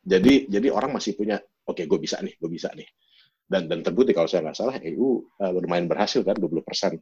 Jadi 0.00 0.48
jadi 0.48 0.72
orang 0.72 0.96
masih 0.96 1.12
punya, 1.12 1.36
oke 1.68 1.76
okay, 1.76 1.84
gue 1.84 2.00
bisa 2.00 2.16
nih, 2.24 2.32
gue 2.40 2.48
bisa 2.48 2.72
nih. 2.72 2.88
Dan 3.46 3.70
dan 3.70 3.86
terbukti 3.86 4.10
kalau 4.10 4.26
saya 4.26 4.42
nggak 4.42 4.58
salah 4.58 4.76
EU 4.82 5.22
uh, 5.22 5.50
lumayan 5.54 5.86
berhasil 5.86 6.26
kan 6.26 6.34
20 6.34 6.66
persen 6.66 6.98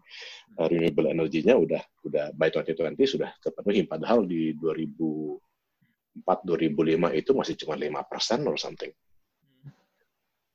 uh, 0.60 0.68
renewable 0.68 1.08
energinya 1.08 1.56
udah 1.56 1.80
udah 2.04 2.36
by 2.36 2.52
2020 2.52 3.00
sudah 3.08 3.32
terpenuhi. 3.40 3.88
Padahal 3.88 4.28
di 4.28 4.52
2004 4.60 6.20
2005 6.20 7.20
itu 7.20 7.30
masih 7.32 7.54
cuma 7.64 7.74
5 7.80 8.10
persen 8.12 8.44
or 8.44 8.60
something. 8.60 8.92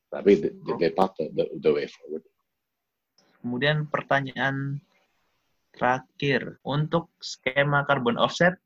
Tapi 0.10 0.32
the, 0.42 0.50
the, 1.34 1.46
the 1.58 1.72
way 1.74 1.86
forward. 1.90 2.22
Kemudian 3.42 3.90
pertanyaan 3.90 4.82
Terakhir, 5.80 6.60
untuk 6.66 7.08
skema 7.24 7.86
carbon 7.88 8.18
offset 8.18 8.58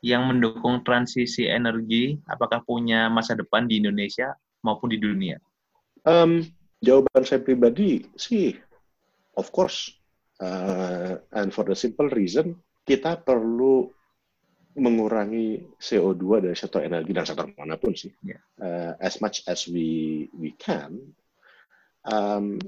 yang 0.00 0.30
mendukung 0.30 0.80
transisi 0.80 1.44
energi, 1.44 2.16
apakah 2.24 2.62
punya 2.62 3.10
masa 3.10 3.34
depan 3.34 3.66
di 3.66 3.82
Indonesia 3.82 4.32
maupun 4.64 4.88
di 4.88 4.98
dunia? 5.02 5.36
Um, 6.02 6.42
jawaban 6.82 7.22
saya 7.22 7.40
pribadi 7.42 8.06
sih, 8.18 8.58
of 9.38 9.48
course. 9.54 9.94
Uh, 10.42 11.22
and 11.38 11.54
for 11.54 11.62
the 11.62 11.76
simple 11.78 12.10
reason, 12.10 12.58
kita 12.82 13.22
perlu 13.22 13.86
mengurangi 14.74 15.62
CO2 15.78 16.48
dari 16.48 16.56
sektor 16.56 16.82
energi 16.82 17.12
dan 17.14 17.28
sektor 17.28 17.46
mana 17.54 17.76
pun 17.78 17.92
sih, 17.94 18.10
yeah. 18.24 18.40
uh, 18.58 18.96
as 18.98 19.20
much 19.22 19.44
as 19.46 19.68
we 19.68 20.26
we 20.34 20.56
can. 20.58 20.98
Um, 22.02 22.58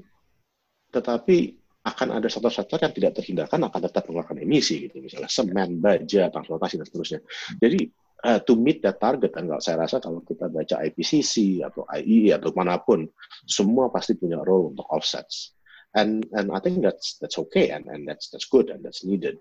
tetapi 0.95 1.59
akan 1.85 2.17
ada 2.17 2.31
sektor-sektor 2.31 2.81
yang 2.81 2.93
tidak 2.95 3.11
terhindarkan 3.19 3.61
akan 3.67 3.81
tetap 3.85 4.09
mengeluarkan 4.09 4.41
emisi 4.41 4.89
gitu 4.89 5.03
misalnya 5.03 5.29
semen, 5.29 5.77
baja, 5.77 6.33
transportasi 6.33 6.81
dan 6.81 6.85
seterusnya. 6.87 7.19
Jadi 7.61 7.79
uh, 8.25 8.41
to 8.41 8.57
meet 8.57 8.81
that 8.81 8.97
target 8.97 9.29
enggak 9.37 9.61
saya 9.61 9.85
rasa 9.85 10.01
kalau 10.01 10.25
kita 10.25 10.49
baca 10.49 10.81
IPCC 10.81 11.61
atau 11.61 11.85
IEE 11.93 12.33
atau 12.33 12.49
mana 12.57 12.81
pun 12.81 13.05
semua 13.45 13.93
pasti 13.93 14.17
punya 14.17 14.41
role 14.41 14.73
untuk 14.73 14.89
offsets. 14.89 15.53
And 15.95 16.27
and 16.35 16.51
I 16.51 16.59
think 16.59 16.83
that's 16.83 17.21
that's 17.21 17.39
okay 17.47 17.71
and 17.71 17.87
and 17.87 18.03
that's 18.03 18.27
that's 18.33 18.49
good 18.49 18.73
and 18.73 18.83
that's 18.83 19.05
needed. 19.05 19.39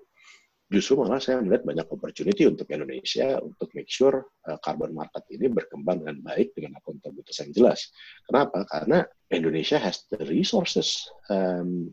Justru 0.73 0.97
malah 0.97 1.21
saya 1.21 1.43
melihat 1.45 1.67
banyak 1.67 1.87
opportunity 1.93 2.49
untuk 2.49 2.71
Indonesia 2.73 3.37
untuk 3.43 3.69
make 3.75 3.91
sure 3.91 4.33
uh, 4.49 4.57
carbon 4.65 4.97
market 4.97 5.27
ini 5.29 5.51
berkembang 5.51 6.07
dengan 6.07 6.25
baik 6.25 6.57
dengan 6.57 6.79
akuntabilitas 6.81 7.37
yang 7.43 7.53
jelas. 7.53 7.81
Kenapa? 8.25 8.65
Karena 8.71 9.05
Indonesia 9.29 9.77
has 9.77 10.07
the 10.09 10.25
resources 10.25 11.05
um, 11.29 11.93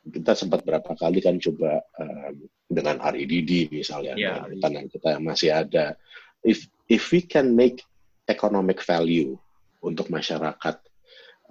kita 0.00 0.32
sempat 0.32 0.64
berapa 0.64 0.96
kali 0.96 1.20
kan 1.20 1.36
coba 1.36 1.84
um, 2.00 2.48
dengan 2.70 2.96
REDD 3.04 3.68
misalnya 3.68 4.16
yeah. 4.16 4.48
dengan 4.48 4.88
kita 4.88 5.18
yang 5.18 5.24
masih 5.28 5.50
ada. 5.52 5.96
If 6.40 6.64
if 6.88 7.12
we 7.12 7.20
can 7.24 7.52
make 7.52 7.84
economic 8.24 8.80
value 8.80 9.36
untuk 9.84 10.08
masyarakat 10.08 10.76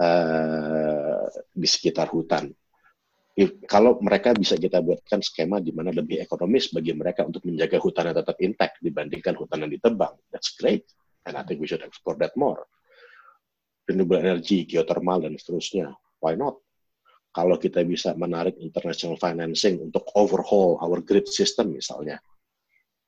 uh, 0.02 1.26
di 1.54 1.68
sekitar 1.70 2.10
hutan 2.10 2.50
if, 3.40 3.50
kalau 3.64 3.96
mereka 4.04 4.36
bisa 4.36 4.60
kita 4.60 4.84
buatkan 4.84 5.24
skema 5.24 5.64
di 5.64 5.72
mana 5.72 5.96
lebih 5.96 6.20
ekonomis 6.20 6.76
bagi 6.76 6.92
mereka 6.92 7.24
untuk 7.24 7.48
menjaga 7.48 7.80
hutan 7.80 8.12
yang 8.12 8.18
tetap 8.20 8.38
intact 8.44 8.76
dibandingkan 8.84 9.34
hutan 9.40 9.64
yang 9.64 9.72
ditebang 9.72 10.14
that's 10.28 10.52
great. 10.60 10.84
And 11.24 11.40
I 11.40 11.44
think 11.48 11.64
we 11.64 11.68
should 11.68 11.84
explore 11.84 12.20
that 12.20 12.36
more. 12.36 12.68
Renewable 13.88 14.20
energy 14.20 14.66
geothermal 14.68 15.24
dan 15.24 15.40
seterusnya. 15.40 15.94
Why 16.20 16.36
not 16.36 16.60
kalau 17.40 17.56
kita 17.56 17.88
bisa 17.88 18.12
menarik 18.20 18.60
international 18.60 19.16
financing 19.16 19.80
untuk 19.80 20.04
overhaul 20.20 20.76
our 20.84 21.00
grid 21.00 21.24
system 21.32 21.72
misalnya, 21.72 22.20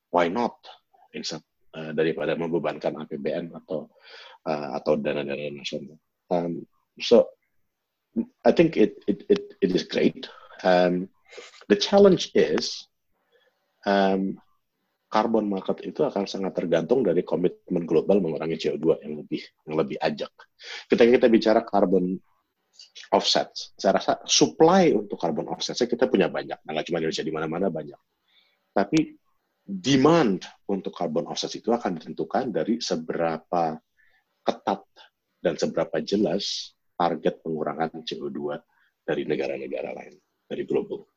why 0.07 0.31
not? 0.31 0.55
Instead, 1.11 1.43
uh, 1.75 1.91
daripada 1.91 2.39
membebankan 2.39 2.95
APBN 2.95 3.51
atau 3.51 3.91
uh, 4.47 4.69
atau 4.79 4.95
dana-dana 4.95 5.51
nasional. 5.51 5.99
Um, 6.31 6.63
so 6.95 7.27
I 8.47 8.55
think 8.55 8.79
it 8.79 9.03
it 9.03 9.27
it, 9.27 9.41
it 9.59 9.71
is 9.75 9.83
great. 9.83 10.31
Um, 10.63 11.11
the 11.67 11.75
challenge 11.75 12.31
is 12.31 12.87
um, 13.83 14.39
carbon 15.11 15.51
market 15.51 15.83
itu 15.83 16.07
akan 16.07 16.23
sangat 16.23 16.55
tergantung 16.55 17.03
dari 17.03 17.27
komitmen 17.27 17.83
global 17.83 18.23
mengurangi 18.23 18.55
CO2 18.55 19.03
yang 19.03 19.13
lebih 19.19 19.43
yang 19.67 19.75
lebih 19.75 19.97
ajak. 19.99 20.31
Ketika 20.87 21.19
kita 21.19 21.27
bicara 21.27 21.59
carbon 21.67 22.15
offset. 23.11 23.51
Saya 23.75 23.99
rasa 23.99 24.19
supply 24.27 24.91
untuk 24.95 25.19
carbon 25.19 25.47
offset 25.51 25.75
saya 25.75 25.87
kita 25.87 26.07
punya 26.07 26.27
banyak. 26.27 26.59
Nah, 26.63 26.71
nggak 26.75 26.91
cuma 26.91 26.99
Indonesia 26.99 27.25
di 27.25 27.33
mana-mana 27.33 27.67
banyak. 27.71 27.99
Tapi 28.71 28.99
demand 29.61 30.43
untuk 30.67 30.91
carbon 30.95 31.27
offset 31.29 31.53
itu 31.55 31.71
akan 31.71 31.99
ditentukan 31.99 32.51
dari 32.51 32.79
seberapa 32.83 33.77
ketat 34.41 34.83
dan 35.41 35.53
seberapa 35.57 35.97
jelas 36.01 36.75
target 36.97 37.41
pengurangan 37.41 38.03
CO2 38.05 38.61
dari 39.01 39.25
negara-negara 39.25 39.89
lain, 39.95 40.15
dari 40.45 40.63
global. 40.65 41.07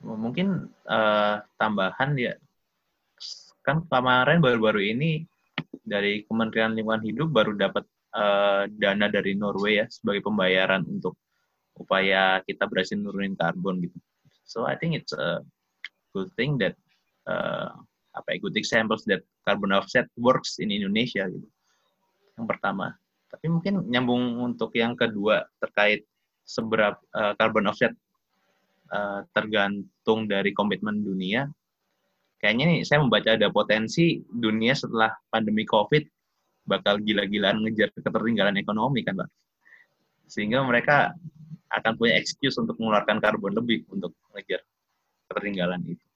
Mungkin 0.00 0.70
uh, 0.88 1.36
tambahan 1.60 2.16
ya, 2.16 2.34
kan 3.60 3.84
kemarin 3.84 4.40
baru-baru 4.40 4.80
ini 4.96 5.28
dari 5.84 6.24
Kementerian 6.24 6.72
Lingkungan 6.72 7.04
Hidup 7.04 7.28
baru 7.28 7.52
dapat 7.58 7.84
uh, 8.14 8.66
dana 8.70 9.06
dari 9.10 9.34
Norway 9.34 9.82
ya 9.82 9.86
sebagai 9.90 10.26
pembayaran 10.26 10.82
untuk 10.86 11.14
upaya 11.78 12.44
kita 12.44 12.68
berhasil 12.68 12.98
nurunin 12.98 13.34
karbon 13.38 13.80
gitu. 13.80 13.98
So 14.44 14.66
I 14.66 14.74
think 14.74 14.98
it's 14.98 15.14
a 15.14 15.40
good 16.12 16.28
thing 16.34 16.58
that 16.58 16.74
uh, 17.30 17.70
apa 18.12 18.36
ya, 18.36 18.36
good 18.42 18.58
examples 18.58 19.06
that 19.06 19.22
carbon 19.46 19.70
offset 19.70 20.10
works 20.18 20.58
in 20.58 20.74
Indonesia 20.74 21.24
gitu. 21.30 21.46
Yang 22.36 22.46
pertama. 22.50 22.98
Tapi 23.30 23.46
mungkin 23.46 23.86
nyambung 23.86 24.42
untuk 24.42 24.74
yang 24.74 24.98
kedua 24.98 25.46
terkait 25.62 26.02
seberapa 26.42 26.98
uh, 27.14 27.38
carbon 27.38 27.70
offset 27.70 27.94
uh, 28.90 29.22
tergantung 29.30 30.26
dari 30.26 30.50
komitmen 30.50 31.06
dunia. 31.06 31.46
Kayaknya 32.42 32.64
nih 32.66 32.80
saya 32.82 32.98
membaca 33.04 33.36
ada 33.36 33.52
potensi 33.52 34.18
dunia 34.26 34.74
setelah 34.74 35.14
pandemi 35.30 35.62
COVID 35.62 36.19
bakal 36.64 37.00
gila-gilaan 37.00 37.62
ngejar 37.64 37.90
ketertinggalan 37.96 38.56
ekonomi 38.60 39.02
kan, 39.02 39.18
Pak. 39.18 39.30
Sehingga 40.30 40.62
mereka 40.62 41.14
akan 41.70 41.92
punya 41.94 42.18
excuse 42.18 42.58
untuk 42.58 42.78
mengeluarkan 42.82 43.22
karbon 43.22 43.54
lebih 43.54 43.86
untuk 43.90 44.14
mengejar 44.30 44.62
ketertinggalan 45.30 45.82
itu. 45.86 46.06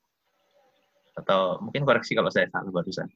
Atau 1.15 1.63
mungkin 1.63 1.87
koreksi 1.87 2.19
kalau 2.19 2.31
saya 2.31 2.51
salah 2.51 2.75
barusan. 2.75 3.07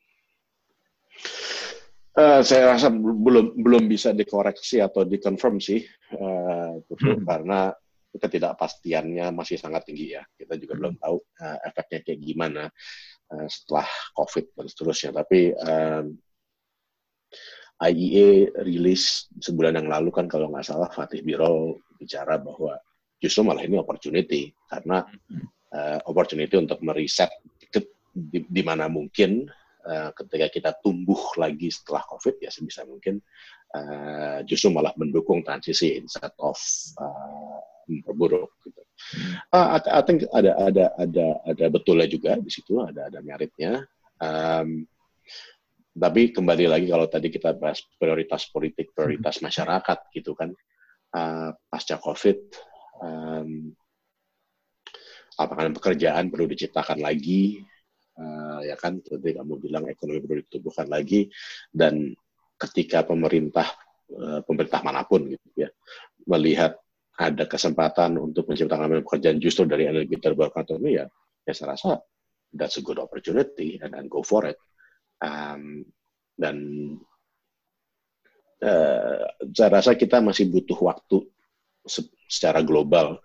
Uh, 2.18 2.42
saya 2.42 2.74
rasa 2.74 2.90
belum 2.90 3.62
belum 3.62 3.86
bisa 3.86 4.10
dikoreksi 4.10 4.82
atau 4.82 5.06
dikonfirm 5.06 5.62
sih, 5.62 5.86
uh, 6.18 6.74
hmm. 6.82 7.22
karena 7.22 7.70
ketidakpastiannya 8.10 9.30
masih 9.30 9.54
sangat 9.54 9.86
tinggi 9.86 10.18
ya. 10.18 10.26
Kita 10.34 10.58
juga 10.58 10.74
hmm. 10.74 10.80
belum 10.82 10.94
tahu 10.98 11.16
uh, 11.18 11.58
efeknya 11.62 11.98
kayak 12.02 12.20
gimana 12.22 12.62
uh, 13.30 13.46
setelah 13.46 13.86
COVID 14.18 14.50
dan 14.50 14.66
seterusnya. 14.66 15.10
Tapi 15.14 15.40
um, 15.54 16.04
IEA 17.78 18.50
rilis 18.66 19.30
sebulan 19.38 19.78
yang 19.78 19.88
lalu 19.88 20.10
kan 20.10 20.26
kalau 20.26 20.50
nggak 20.50 20.66
salah 20.66 20.90
Fatih 20.90 21.22
Birol 21.22 21.78
bicara 21.94 22.34
bahwa 22.38 22.74
justru 23.22 23.46
malah 23.46 23.62
ini 23.62 23.78
opportunity 23.78 24.50
karena 24.66 25.06
uh, 25.74 25.98
opportunity 26.10 26.58
untuk 26.58 26.82
meriset 26.82 27.30
ke, 27.70 27.82
di, 28.10 28.42
di 28.50 28.62
mana 28.66 28.90
mungkin 28.90 29.46
uh, 29.86 30.10
ketika 30.10 30.46
kita 30.50 30.70
tumbuh 30.82 31.18
lagi 31.38 31.70
setelah 31.70 32.02
COVID 32.10 32.42
ya 32.42 32.50
sebisa 32.50 32.82
mungkin 32.82 33.22
uh, 33.78 34.42
justru 34.42 34.74
malah 34.74 34.94
mendukung 34.98 35.46
transisi 35.46 35.98
instead 36.02 36.34
of 36.42 36.58
uh, 36.98 37.62
memperburuk 37.86 38.52
gitu. 38.66 38.82
Uh, 39.54 39.78
I, 39.78 40.02
think 40.02 40.26
ada 40.34 40.58
ada 40.58 40.84
ada 40.98 41.26
ada 41.46 41.64
betulnya 41.70 42.10
juga 42.10 42.34
di 42.36 42.50
situ 42.50 42.82
ada 42.82 43.06
ada 43.06 43.22
meritnya. 43.22 43.86
Um, 44.18 44.82
tapi 45.98 46.30
kembali 46.30 46.70
lagi 46.70 46.86
kalau 46.86 47.10
tadi 47.10 47.28
kita 47.28 47.58
bahas 47.58 47.82
prioritas 47.98 48.46
politik, 48.48 48.94
prioritas 48.94 49.42
hmm. 49.42 49.44
masyarakat 49.50 49.98
gitu 50.14 50.32
kan, 50.38 50.54
uh, 51.18 51.50
pasca 51.66 51.98
COVID, 51.98 52.38
um, 53.02 53.74
apakah 55.34 55.74
pekerjaan 55.74 56.30
perlu 56.30 56.46
diciptakan 56.46 57.02
lagi, 57.02 57.58
uh, 58.14 58.62
ya 58.62 58.78
kan, 58.78 59.02
tadi 59.02 59.34
kamu 59.34 59.54
bilang 59.58 59.84
ekonomi 59.90 60.22
perlu 60.22 60.42
ditumbuhkan 60.46 60.86
lagi, 60.86 61.26
dan 61.68 62.14
ketika 62.54 63.02
pemerintah, 63.02 63.66
uh, 64.14 64.40
pemerintah 64.46 64.80
mana 64.86 65.02
pun 65.02 65.26
gitu 65.26 65.66
ya, 65.66 65.70
melihat 66.30 66.78
ada 67.18 67.50
kesempatan 67.50 68.14
untuk 68.14 68.46
menciptakan 68.46 69.02
pekerjaan 69.02 69.42
justru 69.42 69.66
dari 69.66 69.90
energi 69.90 70.14
terbarukan 70.22 70.78
ini 70.78 71.02
ya, 71.02 71.04
ya 71.42 71.52
saya 71.52 71.74
rasa 71.74 71.98
that's 72.54 72.78
a 72.78 72.82
good 72.86 73.02
opportunity 73.02 73.74
and, 73.82 73.98
and 73.98 74.06
go 74.06 74.22
for 74.22 74.46
it 74.46 74.54
um, 75.22 75.82
dan 76.38 76.56
uh, 78.62 79.22
saya 79.54 79.70
rasa 79.70 79.98
kita 79.98 80.22
masih 80.22 80.50
butuh 80.50 80.78
waktu 80.78 81.26
se 81.88 82.04
secara 82.28 82.60
global 82.60 83.18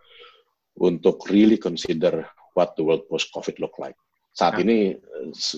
untuk 0.79 1.27
really 1.29 1.59
consider 1.59 2.23
what 2.55 2.73
the 2.79 2.83
world 2.85 3.05
post 3.11 3.29
COVID 3.35 3.59
look 3.59 3.75
like. 3.77 3.97
Saat 4.33 4.57
ya. 4.57 4.61
ini 4.65 4.77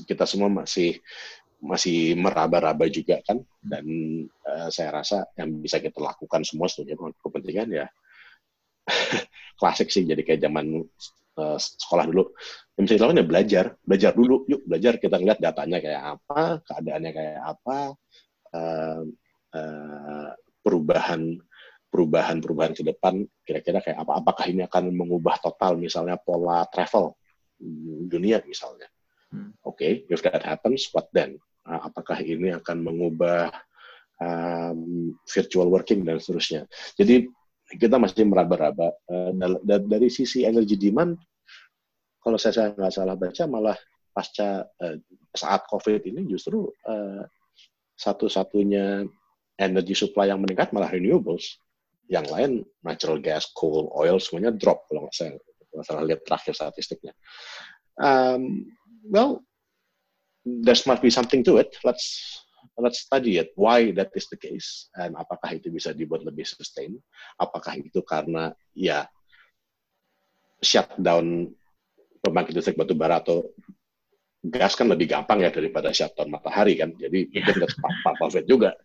kita 0.04 0.28
semua 0.28 0.52
masih 0.52 1.00
masih 1.64 2.14
meraba-raba 2.20 2.92
juga 2.92 3.24
kan, 3.24 3.40
dan 3.64 3.86
uh, 4.44 4.68
saya 4.68 5.02
rasa 5.02 5.24
yang 5.40 5.64
bisa 5.64 5.80
kita 5.80 5.98
lakukan 6.04 6.44
semua 6.44 6.68
setuju 6.68 7.00
kepentingan 7.24 7.70
ya 7.72 7.88
klasik 9.60 9.90
sih 9.90 10.06
jadi 10.06 10.22
kayak 10.22 10.42
zaman 10.46 10.86
uh, 11.40 11.58
sekolah 11.60 12.06
dulu. 12.10 12.32
Yang 12.76 12.84
bisa 12.84 12.96
dilakukan 13.00 13.20
ya 13.20 13.28
belajar 13.28 13.66
belajar 13.88 14.12
dulu 14.12 14.36
yuk 14.52 14.62
belajar 14.68 14.94
kita 15.00 15.16
lihat 15.16 15.40
datanya 15.40 15.78
kayak 15.80 16.04
apa 16.20 16.42
keadaannya 16.68 17.12
kayak 17.16 17.40
apa 17.40 17.78
uh, 18.52 19.02
uh, 19.56 20.30
perubahan 20.60 21.22
perubahan 21.88 22.38
perubahan 22.44 22.74
ke 22.76 22.84
depan 22.84 23.24
kira-kira 23.48 23.80
kayak 23.80 24.04
apa 24.04 24.20
apakah 24.20 24.46
ini 24.52 24.68
akan 24.68 24.92
mengubah 24.92 25.40
total 25.40 25.80
misalnya 25.80 26.20
pola 26.20 26.68
travel 26.68 27.16
dunia 28.12 28.44
misalnya. 28.44 28.92
Hmm. 29.32 29.52
oke 29.66 29.80
okay, 29.80 30.06
if 30.12 30.20
that 30.22 30.44
happens 30.44 30.92
what 30.92 31.08
then? 31.16 31.40
Uh, 31.66 31.82
apakah 31.90 32.22
ini 32.22 32.54
akan 32.54 32.78
mengubah 32.84 33.50
um, 34.22 35.16
virtual 35.26 35.72
working 35.72 36.06
dan 36.06 36.22
seterusnya? 36.22 36.70
Jadi 36.94 37.26
kita 37.66 37.98
masih 37.98 38.30
meraba-raba 38.30 38.94
uh, 39.10 39.32
dari 39.66 40.08
sisi 40.14 40.46
energi 40.46 40.78
demand 40.78 41.18
kalau 42.22 42.38
saya 42.38 42.74
nggak 42.74 42.94
salah 42.94 43.18
baca 43.18 43.44
malah 43.46 43.78
pasca 44.14 44.66
uh, 44.66 44.98
saat 45.36 45.66
COVID 45.70 46.02
ini 46.08 46.26
justru 46.30 46.70
uh, 46.88 47.26
satu-satunya 47.96 49.04
energi 49.60 49.96
supply 49.96 50.32
yang 50.32 50.44
meningkat 50.44 50.72
malah 50.76 50.92
renewables. 50.92 51.60
Yang 52.06 52.28
lain 52.30 52.52
natural 52.86 53.18
gas, 53.18 53.50
coal, 53.58 53.90
oil 53.98 54.22
semuanya 54.22 54.54
drop 54.54 54.86
kalau 54.86 55.10
nggak 55.10 55.16
saya 55.16 55.34
nggak 55.74 55.86
salah 55.90 56.04
lihat 56.06 56.22
terakhir 56.22 56.54
statistiknya. 56.54 57.14
Um, 57.98 58.70
well, 59.10 59.42
there 60.46 60.78
must 60.86 61.02
be 61.02 61.10
something 61.10 61.42
to 61.42 61.58
it. 61.58 61.74
Let's 61.82 62.45
let's 62.78 63.04
study 63.04 63.40
it. 63.40 63.56
Why 63.56 63.92
that 63.96 64.12
is 64.16 64.28
the 64.28 64.40
case? 64.40 64.92
And 64.96 65.16
apakah 65.16 65.56
itu 65.56 65.72
bisa 65.72 65.96
dibuat 65.96 66.28
lebih 66.28 66.44
sustain? 66.44 67.00
Apakah 67.40 67.80
itu 67.80 68.04
karena 68.04 68.52
ya 68.76 69.08
shutdown 70.60 71.52
pembangkit 72.20 72.58
listrik 72.58 72.80
batu 72.80 72.98
bara 72.98 73.22
atau 73.22 73.46
gas 74.46 74.78
kan 74.78 74.86
lebih 74.86 75.10
gampang 75.10 75.42
ya 75.42 75.50
daripada 75.50 75.90
shutdown 75.90 76.30
matahari 76.30 76.78
kan. 76.78 76.94
Jadi 76.98 77.30
yeah. 77.34 77.42
mungkin 77.42 77.56
that's 77.66 77.78
part, 77.82 78.20
of 78.22 78.38
it 78.38 78.46
juga. 78.46 78.78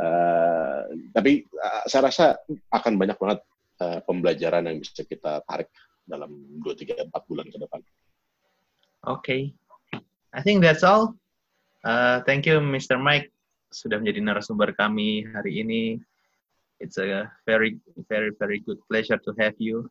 Uh, 0.00 0.88
tapi 1.12 1.44
uh, 1.60 1.84
saya 1.88 2.08
rasa 2.08 2.24
akan 2.72 2.96
banyak 2.96 3.16
banget 3.20 3.40
uh, 3.80 3.98
pembelajaran 4.04 4.68
yang 4.68 4.80
bisa 4.80 5.04
kita 5.04 5.44
tarik 5.44 5.68
dalam 6.08 6.32
2, 6.60 6.64
3, 6.64 7.12
4 7.12 7.28
bulan 7.28 7.46
ke 7.48 7.58
depan. 7.60 7.80
Oke. 9.08 9.20
Okay. 9.20 9.42
I 10.32 10.40
think 10.40 10.64
that's 10.64 10.80
all. 10.80 11.12
Uh, 11.82 12.22
thank 12.22 12.46
you 12.46 12.62
Mr. 12.62 12.94
Mike 12.94 13.34
sudah 13.74 13.98
menjadi 13.98 14.22
narasumber 14.22 14.70
kami 14.78 15.26
hari 15.34 15.66
ini. 15.66 15.82
It's 16.78 16.98
a 16.98 17.30
very 17.46 17.78
very 18.10 18.34
very 18.34 18.62
good 18.62 18.78
pleasure 18.86 19.18
to 19.18 19.30
have 19.38 19.58
you. 19.58 19.90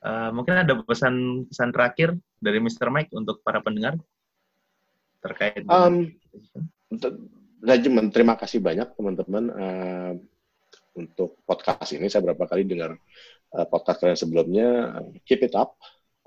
Uh, 0.00 0.32
mungkin 0.32 0.56
ada 0.56 0.80
pesan 0.80 1.46
pesan 1.50 1.70
terakhir 1.74 2.16
dari 2.40 2.58
Mr. 2.62 2.88
Mike 2.88 3.12
untuk 3.12 3.42
para 3.44 3.60
pendengar 3.60 3.98
terkait. 5.20 5.66
Um, 5.68 6.14
Rajeman, 7.60 8.08
terima 8.08 8.40
kasih 8.40 8.64
banyak 8.64 8.96
teman-teman 8.96 9.44
uh, 9.52 10.12
untuk 10.96 11.36
podcast 11.44 11.92
ini. 11.92 12.08
Saya 12.08 12.24
berapa 12.24 12.48
kali 12.48 12.64
dengar 12.64 12.96
uh, 13.52 13.66
podcast 13.68 14.00
kalian 14.00 14.16
sebelumnya. 14.18 14.68
keep 15.28 15.44
it 15.44 15.52
up. 15.52 15.76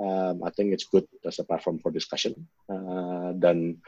Um, 0.04 0.44
I 0.44 0.52
think 0.52 0.76
it's 0.76 0.92
good 0.92 1.08
as 1.24 1.40
a 1.40 1.48
platform 1.48 1.80
for 1.80 1.88
discussion 1.88 2.36
uh, 2.68 3.32
dan 3.40 3.80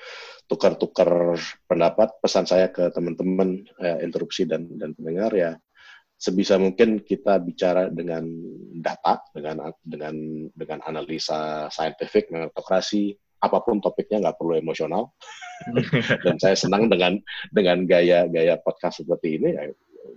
tukar-tukar 0.48 1.36
pendapat. 1.68 2.16
Pesan 2.24 2.48
saya 2.48 2.72
ke 2.72 2.88
teman-teman 2.96 3.68
uh, 3.84 4.00
interupsi 4.00 4.48
dan 4.48 4.72
dan 4.80 4.96
pendengar 4.96 5.36
ya 5.36 5.60
sebisa 6.16 6.56
mungkin 6.56 7.04
kita 7.04 7.44
bicara 7.44 7.92
dengan 7.92 8.24
data, 8.80 9.20
dengan 9.36 9.76
dengan 9.84 10.16
dengan 10.56 10.80
analisa 10.88 11.68
saintifik, 11.68 12.32
meritokrasi, 12.32 13.12
apa 13.46 13.62
pun 13.62 13.78
topiknya 13.80 14.30
nggak 14.30 14.38
perlu 14.38 14.58
emosional. 14.58 15.14
Dan 16.26 16.36
saya 16.36 16.56
senang 16.58 16.92
dengan 16.92 17.16
dengan 17.54 17.88
gaya-gaya 17.88 18.60
podcast 18.60 19.02
seperti 19.06 19.40
ini. 19.40 19.50
Ya, 19.56 19.64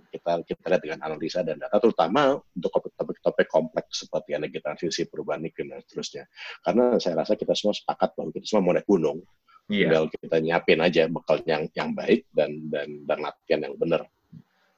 kita 0.09 0.41
kita 0.45 0.65
lihat 0.69 0.81
dengan 0.83 0.99
analisa 1.05 1.41
dan 1.41 1.57
data, 1.57 1.77
terutama 1.81 2.37
untuk 2.37 2.69
topik-topik 2.69 3.17
topik 3.21 3.47
kompleks 3.49 4.05
seperti 4.05 4.37
energi 4.37 4.59
transisi, 4.61 5.05
perubahan 5.09 5.41
iklim 5.45 5.73
dan 5.73 5.81
seterusnya. 5.85 6.23
Karena 6.61 6.97
saya 7.01 7.23
rasa 7.23 7.33
kita 7.33 7.53
semua 7.57 7.73
sepakat 7.73 8.13
bahwa 8.17 8.29
kita 8.33 8.45
semua 8.45 8.63
mau 8.69 8.73
naik 8.77 8.85
gunung, 8.85 9.17
yeah. 9.69 9.89
tinggal 9.89 10.03
kita 10.09 10.37
nyiapin 10.41 10.79
aja 10.81 11.03
bekal 11.09 11.37
yang 11.45 11.63
yang 11.73 11.89
baik 11.93 12.25
dan 12.33 12.51
dan 12.69 12.87
dan 13.05 13.17
latihan 13.21 13.59
yang 13.69 13.75
benar. 13.77 14.01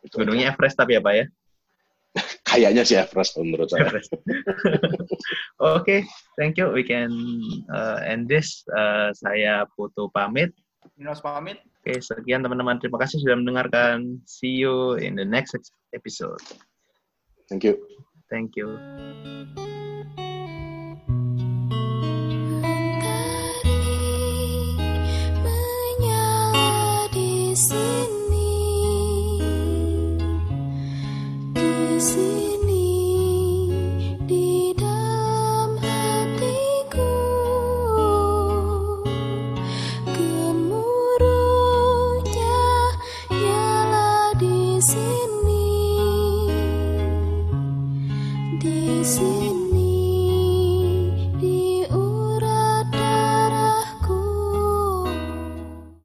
Itu 0.04 0.22
Gunungnya 0.22 0.52
aja. 0.52 0.56
Everest 0.56 0.78
tapi 0.80 0.98
ya 0.98 1.02
Pak 1.04 1.14
ya? 1.16 1.26
Kayaknya 2.52 2.84
sih 2.84 3.00
Everest 3.00 3.40
menurut 3.40 3.72
saya. 3.72 3.88
Oke, 3.96 4.12
okay, 5.58 6.00
thank 6.36 6.60
you. 6.60 6.68
We 6.68 6.84
can 6.84 7.12
uh, 7.72 8.04
end 8.04 8.28
this. 8.28 8.68
Uh, 8.76 9.16
saya 9.16 9.64
Putu 9.80 10.12
pamit. 10.12 10.52
Minos 11.00 11.24
pamit. 11.24 11.64
Oke, 11.82 11.96
okay, 11.96 11.98
sekian 12.04 12.44
teman-teman. 12.44 12.78
Terima 12.84 13.00
kasih 13.00 13.24
sudah 13.24 13.40
mendengarkan. 13.40 14.20
See 14.28 14.52
you 14.52 15.00
in 15.00 15.16
the 15.16 15.26
next 15.26 15.56
episode. 15.96 16.44
Thank 17.48 17.64
you. 17.64 17.80
Thank 18.28 18.60
you. 18.60 18.80